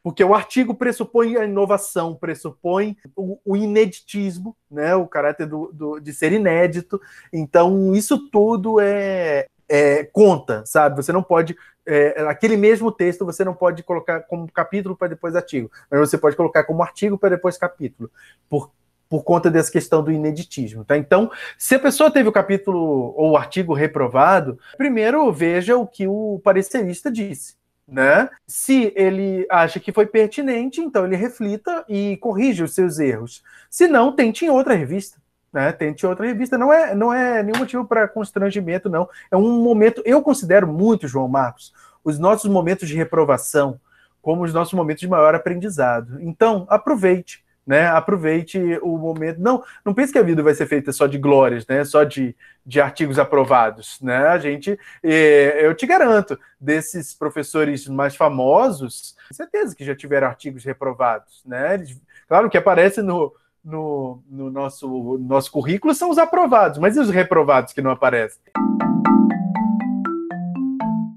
Porque 0.02 0.24
o 0.24 0.34
artigo 0.34 0.74
pressupõe 0.74 1.36
a 1.36 1.44
inovação, 1.44 2.16
pressupõe 2.16 2.98
o, 3.16 3.38
o 3.44 3.58
ineditismo, 3.58 4.56
né? 4.72 4.96
o 4.96 5.06
caráter 5.06 5.46
do, 5.46 5.72
do, 5.74 6.00
de 6.00 6.14
ser 6.14 6.32
inédito. 6.32 7.02
Então, 7.34 7.94
isso 7.94 8.30
tudo 8.30 8.80
é, 8.80 9.46
é, 9.70 10.04
conta, 10.04 10.66
sabe? 10.66 10.96
Você 10.96 11.14
não 11.14 11.22
pode. 11.22 11.56
É, 11.86 12.22
aquele 12.28 12.58
mesmo 12.58 12.92
texto 12.92 13.26
você 13.26 13.44
não 13.44 13.54
pode 13.54 13.84
colocar 13.84 14.22
como 14.22 14.52
capítulo 14.52 14.96
para 14.96 15.08
depois 15.08 15.36
artigo, 15.36 15.72
mas 15.90 16.00
você 16.00 16.18
pode 16.18 16.36
colocar 16.36 16.64
como 16.64 16.84
artigo 16.84 17.18
para 17.18 17.30
depois 17.30 17.58
capítulo, 17.58 18.12
por, 18.50 18.72
por 19.08 19.24
conta 19.24 19.50
dessa 19.50 19.72
questão 19.72 20.04
do 20.04 20.12
ineditismo, 20.12 20.84
tá? 20.84 20.98
Então, 20.98 21.32
se 21.58 21.76
a 21.76 21.80
pessoa 21.80 22.12
teve 22.12 22.28
o 22.28 22.34
capítulo 22.34 23.14
ou 23.16 23.32
o 23.32 23.38
artigo 23.38 23.74
reprovado, 23.74 24.60
primeiro 24.78 25.32
veja 25.32 25.78
o 25.78 25.88
que 25.88 26.08
o 26.08 26.40
parecerista 26.44 27.12
disse. 27.12 27.58
Né? 27.88 28.30
Se 28.46 28.94
ele 28.96 29.48
acha 29.50 29.80
que 29.80 29.92
foi 29.92 30.06
pertinente, 30.06 30.80
então 30.80 31.06
ele 31.06 31.16
reflita 31.16 31.84
e 31.90 32.18
corrige 32.18 32.62
os 32.62 32.76
seus 32.76 33.00
erros. 33.00 33.42
Se 33.68 33.88
não, 33.88 34.16
tente 34.16 34.46
em 34.46 34.50
outra 34.50 34.76
revista 34.76 35.20
né? 35.52 35.72
Tente 35.72 36.06
outra 36.06 36.26
revista. 36.26 36.58
Não 36.58 36.72
é, 36.72 36.94
não 36.96 37.14
é 37.14 37.44
nenhum 37.44 37.60
motivo 37.60 37.86
para 37.86 38.08
constrangimento, 38.08 38.90
não. 38.90 39.10
É 39.32 39.38
um 39.38 39.62
momento, 39.62 40.02
eu 40.06 40.22
considero 40.22 40.68
muito, 40.68 41.08
João 41.08 41.28
Marcos, 41.28 41.74
os 42.04 42.18
nossos 42.18 42.50
momentos 42.50 42.88
de 42.88 42.96
reprovação 42.96 43.80
como 44.22 44.44
os 44.44 44.54
nossos 44.54 44.74
momentos 44.74 45.02
de 45.02 45.08
maior 45.08 45.34
aprendizado. 45.34 46.22
Então, 46.22 46.66
aproveite, 46.70 47.44
né? 47.66 47.88
Aproveite 47.88 48.60
o 48.82 48.98
momento. 48.98 49.40
Não, 49.40 49.64
não 49.86 49.94
pense 49.94 50.12
que 50.12 50.20
a 50.20 50.24
vida 50.24 50.44
vai 50.44 50.54
ser 50.54 50.66
feita 50.68 50.92
só 50.92 51.08
de 51.08 51.18
glórias, 51.18 51.66
né? 51.68 51.84
Só 51.86 52.04
de, 52.04 52.36
de 52.66 52.82
artigos 52.82 53.18
aprovados, 53.18 54.00
né? 54.02 54.28
A 54.28 54.38
gente, 54.38 54.78
eh, 55.04 55.60
eu 55.62 55.74
te 55.74 55.86
garanto, 55.86 56.38
desses 56.60 57.14
professores 57.14 57.88
mais 57.88 58.16
famosos, 58.16 59.16
certeza 59.32 59.76
que 59.76 59.86
já 59.86 59.96
tiveram 59.96 60.28
artigos 60.28 60.64
reprovados, 60.64 61.42
né? 61.46 61.84
Claro 62.28 62.50
que 62.50 62.58
aparece 62.58 63.02
no 63.02 63.34
no, 63.70 64.20
no 64.30 64.50
nosso, 64.50 64.88
no 64.88 65.18
nosso 65.20 65.52
currículo 65.52 65.94
são 65.94 66.10
os 66.10 66.18
aprovados, 66.18 66.80
mas 66.80 66.98
e 66.98 67.00
os 67.00 67.10
reprovados 67.10 67.72
que 67.72 67.82
não 67.82 67.92
aparecem? 67.92 68.42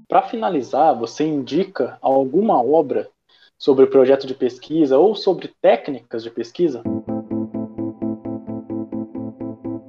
Para 0.07 0.21
finalizar, 0.21 0.95
você 0.95 1.25
indica 1.25 1.97
alguma 1.99 2.61
obra 2.61 3.09
sobre 3.57 3.87
projeto 3.87 4.27
de 4.27 4.35
pesquisa 4.35 4.97
ou 4.97 5.15
sobre 5.15 5.51
técnicas 5.61 6.21
de 6.21 6.29
pesquisa? 6.29 6.83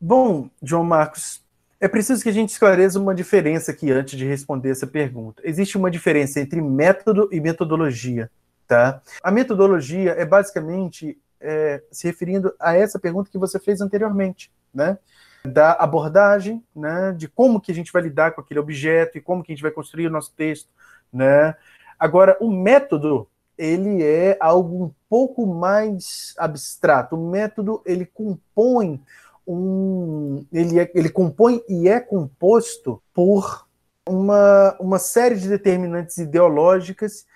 Bom, 0.00 0.48
João 0.62 0.84
Marcos, 0.84 1.42
é 1.78 1.88
preciso 1.88 2.22
que 2.22 2.28
a 2.30 2.32
gente 2.32 2.50
esclareça 2.50 2.98
uma 2.98 3.14
diferença 3.14 3.72
aqui 3.72 3.90
antes 3.90 4.16
de 4.16 4.24
responder 4.24 4.70
essa 4.70 4.86
pergunta. 4.86 5.42
Existe 5.44 5.76
uma 5.76 5.90
diferença 5.90 6.40
entre 6.40 6.62
método 6.62 7.28
e 7.30 7.40
metodologia, 7.40 8.30
tá? 8.66 9.02
A 9.22 9.30
metodologia 9.30 10.12
é 10.12 10.24
basicamente 10.24 11.18
é, 11.44 11.82
se 11.90 12.06
referindo 12.06 12.54
a 12.58 12.74
essa 12.74 12.98
pergunta 12.98 13.30
que 13.30 13.38
você 13.38 13.58
fez 13.58 13.80
anteriormente, 13.80 14.50
né? 14.72 14.98
Da 15.44 15.72
abordagem, 15.72 16.64
né? 16.74 17.12
De 17.16 17.28
como 17.28 17.60
que 17.60 17.70
a 17.70 17.74
gente 17.74 17.92
vai 17.92 18.02
lidar 18.02 18.32
com 18.32 18.40
aquele 18.40 18.60
objeto 18.60 19.18
e 19.18 19.20
como 19.20 19.42
que 19.42 19.52
a 19.52 19.54
gente 19.54 19.62
vai 19.62 19.70
construir 19.70 20.06
o 20.06 20.10
nosso 20.10 20.32
texto, 20.34 20.70
né? 21.12 21.54
Agora, 21.98 22.36
o 22.40 22.50
método 22.50 23.28
ele 23.56 24.02
é 24.02 24.36
algo 24.40 24.86
um 24.86 24.90
pouco 25.08 25.46
mais 25.46 26.34
abstrato. 26.38 27.14
O 27.14 27.30
método 27.30 27.82
ele 27.86 28.04
compõe 28.06 29.00
um, 29.46 30.44
ele, 30.50 30.80
é, 30.80 30.90
ele 30.94 31.10
compõe 31.10 31.62
e 31.68 31.88
é 31.88 32.00
composto 32.00 33.02
por 33.12 33.66
uma, 34.08 34.76
uma 34.80 34.98
série 34.98 35.36
de 35.36 35.48
determinantes 35.48 36.18
ideológicas 36.18 37.26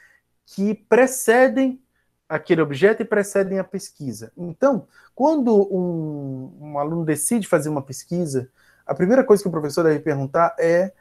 que 0.47 0.75
precedem 0.75 1.81
aquele 2.29 2.61
objeto 2.61 3.03
e 3.03 3.07
precedem 3.07 3.59
a 3.59 3.65
pesquisa. 3.65 4.31
Então, 4.37 4.87
quando 5.15 5.55
um, 5.75 6.53
um 6.61 6.79
aluno 6.79 7.05
decide 7.05 7.49
fazer 7.49 7.69
uma 7.69 7.83
pesquisa, 7.83 8.51
a 8.87 8.95
primeira 8.95 9.25
coisa 9.25 9.43
que 9.43 9.49
o 9.49 9.53
professor 9.53 9.85
deve 9.85 10.01
perguntar 10.01 10.55
é 10.59 10.93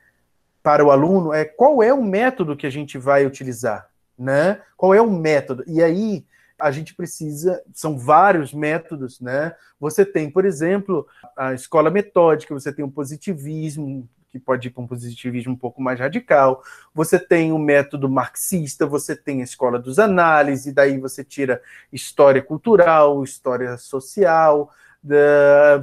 para 0.64 0.84
o 0.84 0.92
aluno 0.92 1.34
é 1.34 1.46
qual 1.46 1.82
é 1.82 1.94
o 1.94 2.04
método 2.04 2.56
que 2.56 2.68
a 2.68 2.70
gente 2.70 2.98
vai 2.98 3.26
utilizar, 3.26 3.90
né? 4.18 4.62
Qual 4.76 4.94
é 4.94 5.02
o 5.02 5.10
método? 5.10 5.64
E 5.68 5.82
aí 5.82 6.26
a 6.60 6.72
gente 6.72 6.96
precisa, 6.96 7.62
são 7.74 7.98
vários 7.98 8.54
métodos, 8.54 9.22
né? 9.22 9.56
Você 9.80 10.04
tem, 10.04 10.30
por 10.30 10.44
exemplo, 10.44 11.08
a 11.38 11.54
escola 11.54 11.92
metódica, 11.92 12.54
você 12.54 12.74
tem 12.74 12.84
o 12.84 12.92
positivismo, 12.92 14.10
que 14.30 14.40
pode 14.40 14.68
ir 14.68 14.72
para 14.72 14.84
um 14.84 14.88
positivismo 14.88 15.54
um 15.54 15.58
pouco 15.58 15.82
mais 15.82 16.00
radical. 16.00 16.62
Você 16.94 17.18
tem 17.18 17.52
o 17.52 17.58
método 17.58 18.10
marxista, 18.10 18.86
você 18.86 19.16
tem 19.16 19.42
a 19.42 19.44
escola 19.44 19.80
dos 19.80 20.00
análises, 20.00 20.74
daí 20.74 21.00
você 21.00 21.24
tira 21.24 21.62
história 21.92 22.42
cultural, 22.42 23.24
história 23.24 23.78
social. 23.78 24.72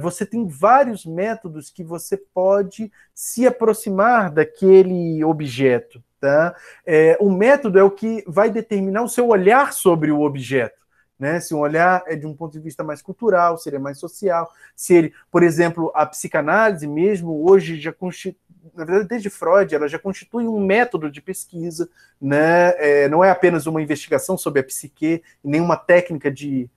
Você 0.01 0.25
tem 0.25 0.47
vários 0.47 1.05
métodos 1.05 1.69
que 1.69 1.83
você 1.83 2.15
pode 2.15 2.91
se 3.13 3.47
aproximar 3.47 4.29
daquele 4.29 5.23
objeto. 5.23 6.03
Tá? 6.19 6.55
É, 6.85 7.17
o 7.19 7.29
método 7.29 7.77
é 7.77 7.83
o 7.83 7.91
que 7.91 8.23
vai 8.27 8.49
determinar 8.49 9.03
o 9.03 9.09
seu 9.09 9.27
olhar 9.27 9.73
sobre 9.73 10.11
o 10.11 10.21
objeto. 10.21 10.84
Né? 11.17 11.39
Se 11.39 11.53
um 11.53 11.59
olhar 11.59 12.03
é 12.07 12.15
de 12.15 12.27
um 12.27 12.35
ponto 12.35 12.51
de 12.51 12.59
vista 12.59 12.83
mais 12.83 13.01
cultural, 13.01 13.57
seria 13.57 13.79
mais 13.79 13.97
social. 13.97 14.51
Se 14.75 14.93
ele, 14.93 15.13
por 15.31 15.43
exemplo, 15.43 15.91
a 15.95 16.05
psicanálise 16.05 16.87
mesmo 16.87 17.49
hoje 17.49 17.79
já 17.79 17.93
constitui, 17.93 18.39
na 18.73 18.83
verdade, 18.83 19.07
desde 19.07 19.29
Freud, 19.29 19.73
ela 19.73 19.87
já 19.87 19.99
constitui 19.99 20.47
um 20.47 20.59
método 20.59 21.09
de 21.09 21.21
pesquisa, 21.21 21.89
né? 22.19 22.73
É, 22.77 23.07
não 23.07 23.23
é 23.23 23.29
apenas 23.29 23.67
uma 23.67 23.81
investigação 23.81 24.37
sobre 24.37 24.59
a 24.59 24.63
psique, 24.63 25.23
nem 25.43 25.61
uma 25.61 25.77
técnica 25.77 26.31
de, 26.31 26.69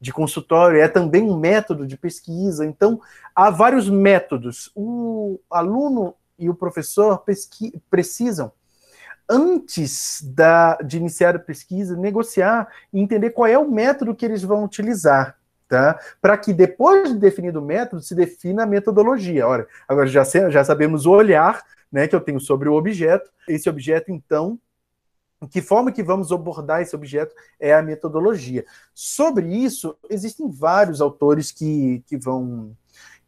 de 0.00 0.12
consultório, 0.12 0.80
é 0.80 0.88
também 0.88 1.22
um 1.22 1.36
método 1.36 1.86
de 1.86 1.96
pesquisa. 1.96 2.64
Então, 2.64 3.00
há 3.34 3.50
vários 3.50 3.90
métodos. 3.90 4.70
O 4.74 5.40
aluno 5.50 6.14
e 6.38 6.48
o 6.48 6.54
professor 6.54 7.18
pesqui, 7.18 7.72
precisam 7.90 8.52
antes 9.28 10.22
da, 10.22 10.76
de 10.76 10.96
iniciar 10.96 11.36
a 11.36 11.38
pesquisa, 11.38 11.96
negociar 11.96 12.68
e 12.92 13.00
entender 13.00 13.30
qual 13.30 13.46
é 13.46 13.58
o 13.58 13.70
método 13.70 14.14
que 14.14 14.24
eles 14.24 14.42
vão 14.42 14.64
utilizar. 14.64 15.36
Tá? 15.68 15.98
Para 16.20 16.36
que 16.36 16.52
depois 16.52 17.12
de 17.12 17.18
definido 17.18 17.60
o 17.60 17.64
método, 17.64 18.02
se 18.02 18.14
defina 18.14 18.64
a 18.64 18.66
metodologia. 18.66 19.46
Ora, 19.46 19.66
agora 19.88 20.06
já, 20.06 20.22
já 20.50 20.62
sabemos 20.62 21.06
o 21.06 21.12
olhar 21.12 21.64
né, 21.90 22.06
que 22.06 22.14
eu 22.14 22.20
tenho 22.20 22.38
sobre 22.38 22.68
o 22.68 22.74
objeto. 22.74 23.30
Esse 23.48 23.70
objeto, 23.70 24.10
então, 24.10 24.58
que 25.50 25.60
forma 25.60 25.92
que 25.92 26.02
vamos 26.02 26.30
abordar 26.30 26.80
esse 26.80 26.94
objeto 26.94 27.34
é 27.58 27.74
a 27.74 27.82
metodologia. 27.82 28.64
Sobre 28.94 29.46
isso, 29.46 29.96
existem 30.08 30.48
vários 30.50 31.00
autores 31.00 31.50
que, 31.50 32.02
que, 32.06 32.16
vão, 32.16 32.76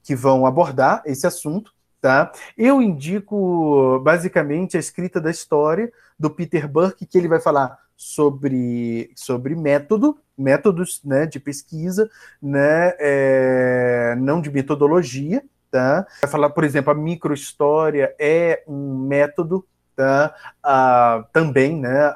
que 0.03 0.15
vão 0.15 0.47
abordar 0.47 1.03
esse 1.05 1.27
assunto. 1.27 1.74
Tá? 2.05 2.31
Eu 2.55 2.83
indico 2.83 3.99
basicamente 4.01 4.77
a 4.77 4.81
escrita 4.81 5.19
da 5.19 5.31
história 5.31 5.91
do 6.19 6.29
Peter 6.29 6.69
Burke, 6.69 7.07
que 7.07 7.17
ele 7.17 7.29
vai 7.29 7.41
falar 7.41 7.79
sobre, 7.97 9.11
sobre 9.17 9.55
método, 9.57 10.19
métodos 10.37 11.01
né, 11.03 11.25
de 11.25 11.41
pesquisa, 11.41 12.11
né, 12.43 12.93
é, 12.99 14.15
não 14.19 14.43
de 14.43 14.51
metodologia. 14.51 15.43
Tá? 15.71 16.07
Vai 16.21 16.31
falar, 16.31 16.51
por 16.51 16.63
exemplo, 16.63 16.93
a 16.93 16.95
microhistória 16.95 18.15
é 18.19 18.63
um 18.69 18.99
método 18.99 19.67
tá? 19.97 20.35
Ah, 20.63 21.25
também, 21.33 21.81
né? 21.81 22.13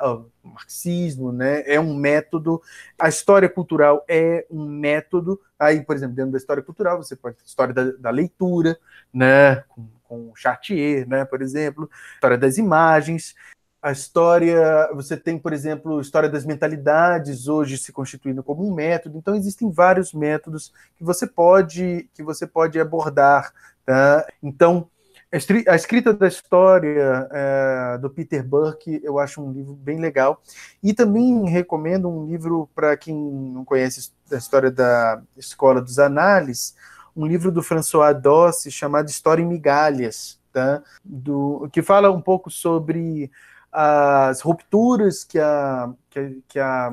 Marxismo, 0.48 1.32
né? 1.32 1.62
É 1.66 1.78
um 1.78 1.94
método. 1.94 2.60
A 2.98 3.08
história 3.08 3.48
cultural 3.48 4.04
é 4.08 4.46
um 4.50 4.66
método. 4.66 5.40
Aí, 5.58 5.82
por 5.82 5.96
exemplo, 5.96 6.16
dentro 6.16 6.32
da 6.32 6.38
história 6.38 6.62
cultural, 6.62 7.02
você 7.02 7.16
pode 7.16 7.36
ter 7.36 7.44
história 7.44 7.74
da, 7.74 7.92
da 7.92 8.10
leitura, 8.10 8.78
né? 9.12 9.56
Com, 9.68 9.88
com 10.04 10.32
Chartier, 10.34 11.08
né? 11.08 11.24
Por 11.24 11.42
exemplo, 11.42 11.90
história 12.14 12.38
das 12.38 12.58
imagens. 12.58 13.34
A 13.80 13.92
história, 13.92 14.90
você 14.92 15.16
tem, 15.16 15.38
por 15.38 15.52
exemplo, 15.52 16.00
história 16.00 16.28
das 16.28 16.44
mentalidades 16.44 17.46
hoje 17.46 17.78
se 17.78 17.92
constituindo 17.92 18.42
como 18.42 18.68
um 18.68 18.74
método. 18.74 19.16
Então 19.16 19.36
existem 19.36 19.70
vários 19.70 20.12
métodos 20.12 20.72
que 20.96 21.04
você 21.04 21.26
pode 21.26 22.10
que 22.12 22.22
você 22.22 22.46
pode 22.46 22.80
abordar, 22.80 23.52
tá? 23.86 24.26
Então 24.42 24.90
a 25.30 25.76
escrita 25.76 26.14
da 26.14 26.26
história 26.26 27.28
é, 27.30 27.98
do 27.98 28.08
Peter 28.08 28.42
Burke 28.42 29.00
eu 29.02 29.18
acho 29.18 29.42
um 29.42 29.52
livro 29.52 29.74
bem 29.74 29.98
legal. 29.98 30.42
E 30.82 30.94
também 30.94 31.48
recomendo 31.48 32.08
um 32.08 32.26
livro 32.26 32.68
para 32.74 32.96
quem 32.96 33.14
não 33.14 33.64
conhece 33.64 34.10
a 34.32 34.36
história 34.36 34.70
da 34.70 35.22
Escola 35.36 35.82
dos 35.82 35.98
Análises, 35.98 36.74
um 37.14 37.26
livro 37.26 37.52
do 37.52 37.62
François 37.62 38.14
Dossi 38.14 38.70
chamado 38.70 39.08
História 39.08 39.42
em 39.42 39.46
Migalhas, 39.46 40.40
tá? 40.52 40.82
do, 41.04 41.68
que 41.72 41.82
fala 41.82 42.10
um 42.10 42.22
pouco 42.22 42.50
sobre 42.50 43.30
as 43.70 44.40
rupturas 44.40 45.24
que 45.24 45.38
a, 45.38 45.92
que, 46.08 46.42
que 46.48 46.58
a 46.58 46.90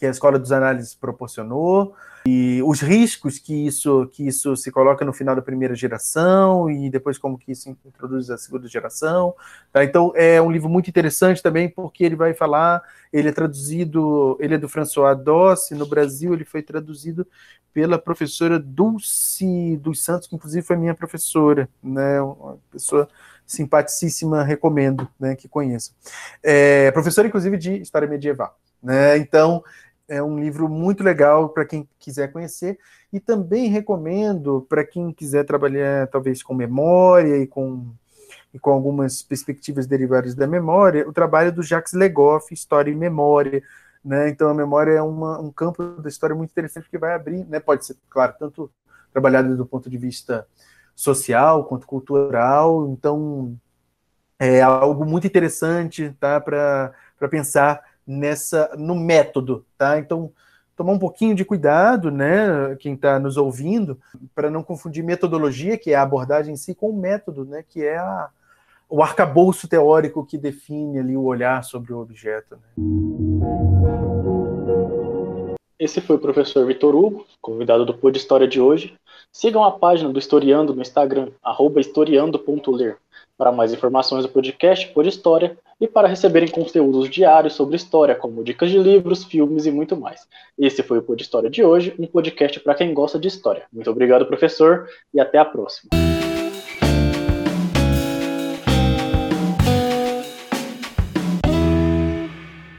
que 0.00 0.06
a 0.06 0.10
escola 0.10 0.38
dos 0.38 0.50
análises 0.50 0.94
proporcionou 0.94 1.94
e 2.26 2.62
os 2.64 2.80
riscos 2.80 3.38
que 3.38 3.66
isso 3.66 4.06
que 4.12 4.26
isso 4.26 4.56
se 4.56 4.70
coloca 4.72 5.04
no 5.04 5.12
final 5.12 5.36
da 5.36 5.42
primeira 5.42 5.74
geração 5.74 6.70
e 6.70 6.88
depois 6.88 7.18
como 7.18 7.38
que 7.38 7.52
isso 7.52 7.68
introduz 7.84 8.30
a 8.30 8.38
segunda 8.38 8.66
geração. 8.66 9.34
Tá? 9.70 9.84
Então 9.84 10.10
é 10.16 10.40
um 10.40 10.50
livro 10.50 10.70
muito 10.70 10.88
interessante 10.88 11.42
também 11.42 11.68
porque 11.68 12.02
ele 12.02 12.16
vai 12.16 12.32
falar, 12.32 12.82
ele 13.12 13.28
é 13.28 13.32
traduzido, 13.32 14.38
ele 14.40 14.54
é 14.54 14.58
do 14.58 14.70
François 14.70 15.14
Dossi, 15.22 15.74
no 15.74 15.86
Brasil 15.86 16.32
ele 16.32 16.46
foi 16.46 16.62
traduzido 16.62 17.26
pela 17.74 17.98
professora 17.98 18.58
Dulce 18.58 19.76
dos 19.76 20.02
Santos, 20.02 20.26
que 20.26 20.34
inclusive 20.34 20.66
foi 20.66 20.76
minha 20.76 20.94
professora, 20.94 21.68
né, 21.82 22.20
uma 22.22 22.58
pessoa 22.70 23.06
simpaticíssima, 23.46 24.42
recomendo, 24.42 25.06
né, 25.20 25.36
que 25.36 25.46
conheça. 25.46 25.92
É, 26.42 26.90
professora 26.90 27.28
inclusive 27.28 27.58
de 27.58 27.82
História 27.82 28.08
Medieval. 28.08 28.58
Né? 28.82 29.18
Então, 29.18 29.62
é 30.10 30.20
um 30.20 30.36
livro 30.36 30.68
muito 30.68 31.04
legal 31.04 31.50
para 31.50 31.64
quem 31.64 31.88
quiser 32.00 32.32
conhecer 32.32 32.76
e 33.12 33.20
também 33.20 33.68
recomendo 33.68 34.66
para 34.68 34.84
quem 34.84 35.12
quiser 35.12 35.44
trabalhar 35.44 36.08
talvez 36.08 36.42
com 36.42 36.52
memória 36.52 37.36
e 37.36 37.46
com, 37.46 37.86
e 38.52 38.58
com 38.58 38.72
algumas 38.72 39.22
perspectivas 39.22 39.86
derivadas 39.86 40.34
da 40.34 40.48
memória, 40.48 41.08
o 41.08 41.12
trabalho 41.12 41.52
do 41.52 41.62
Jacques 41.62 41.92
Legoff, 41.92 42.52
História 42.52 42.90
e 42.90 42.94
Memória. 42.94 43.62
Né? 44.04 44.28
Então 44.30 44.50
a 44.50 44.54
memória 44.54 44.92
é 44.94 45.02
uma, 45.02 45.38
um 45.38 45.52
campo 45.52 45.84
da 45.84 46.08
história 46.08 46.34
muito 46.34 46.50
interessante 46.50 46.90
que 46.90 46.98
vai 46.98 47.14
abrir, 47.14 47.46
né? 47.46 47.60
pode 47.60 47.86
ser, 47.86 47.96
claro, 48.08 48.34
tanto 48.36 48.68
trabalhado 49.12 49.56
do 49.56 49.64
ponto 49.64 49.88
de 49.88 49.96
vista 49.96 50.44
social 50.96 51.64
quanto 51.66 51.86
cultural, 51.86 52.88
então 52.90 53.56
é 54.40 54.60
algo 54.60 55.04
muito 55.04 55.26
interessante 55.26 56.16
tá? 56.18 56.40
para 56.40 56.92
pensar 57.30 57.89
nessa 58.10 58.74
no 58.76 58.94
método, 58.94 59.64
tá? 59.78 59.98
Então, 59.98 60.32
tomar 60.76 60.92
um 60.92 60.98
pouquinho 60.98 61.34
de 61.34 61.44
cuidado, 61.44 62.10
né, 62.10 62.74
quem 62.80 62.94
está 62.94 63.18
nos 63.18 63.36
ouvindo, 63.36 63.98
para 64.34 64.50
não 64.50 64.62
confundir 64.62 65.04
metodologia, 65.04 65.78
que 65.78 65.92
é 65.92 65.94
a 65.94 66.02
abordagem 66.02 66.54
em 66.54 66.56
si, 66.56 66.74
com 66.74 66.90
o 66.90 66.96
método, 66.96 67.44
né, 67.44 67.62
que 67.66 67.84
é 67.84 67.98
a, 67.98 68.28
o 68.88 69.02
arcabouço 69.02 69.68
teórico 69.68 70.26
que 70.26 70.36
define 70.36 70.98
ali 70.98 71.16
o 71.16 71.22
olhar 71.22 71.62
sobre 71.62 71.92
o 71.92 72.00
objeto. 72.00 72.56
Né? 72.56 72.84
Esse 75.78 76.00
foi 76.00 76.16
o 76.16 76.20
professor 76.20 76.66
Vitor 76.66 76.94
Hugo, 76.94 77.26
convidado 77.40 77.86
do 77.86 77.94
Pod 77.94 78.18
História 78.18 78.48
de 78.48 78.60
hoje. 78.60 78.94
Sigam 79.32 79.62
a 79.64 79.70
página 79.70 80.12
do 80.12 80.18
Historiando 80.18 80.74
no 80.74 80.82
Instagram, 80.82 81.28
historiando.ler, 81.78 82.96
para 83.40 83.50
mais 83.50 83.72
informações 83.72 84.22
do 84.22 84.28
podcast 84.28 84.86
Pod 84.88 85.08
História 85.08 85.56
e 85.80 85.88
para 85.88 86.06
receberem 86.06 86.50
conteúdos 86.50 87.08
diários 87.08 87.54
sobre 87.54 87.74
história, 87.74 88.14
como 88.14 88.44
dicas 88.44 88.70
de 88.70 88.76
livros, 88.76 89.24
filmes 89.24 89.64
e 89.64 89.70
muito 89.70 89.96
mais. 89.96 90.28
Esse 90.58 90.82
foi 90.82 90.98
o 90.98 91.02
Pod 91.02 91.22
História 91.22 91.48
de 91.48 91.64
hoje, 91.64 91.94
um 91.98 92.06
podcast 92.06 92.60
para 92.60 92.74
quem 92.74 92.92
gosta 92.92 93.18
de 93.18 93.28
história. 93.28 93.62
Muito 93.72 93.90
obrigado, 93.90 94.26
professor, 94.26 94.86
e 95.14 95.18
até 95.18 95.38
a 95.38 95.44
próxima. 95.46 96.09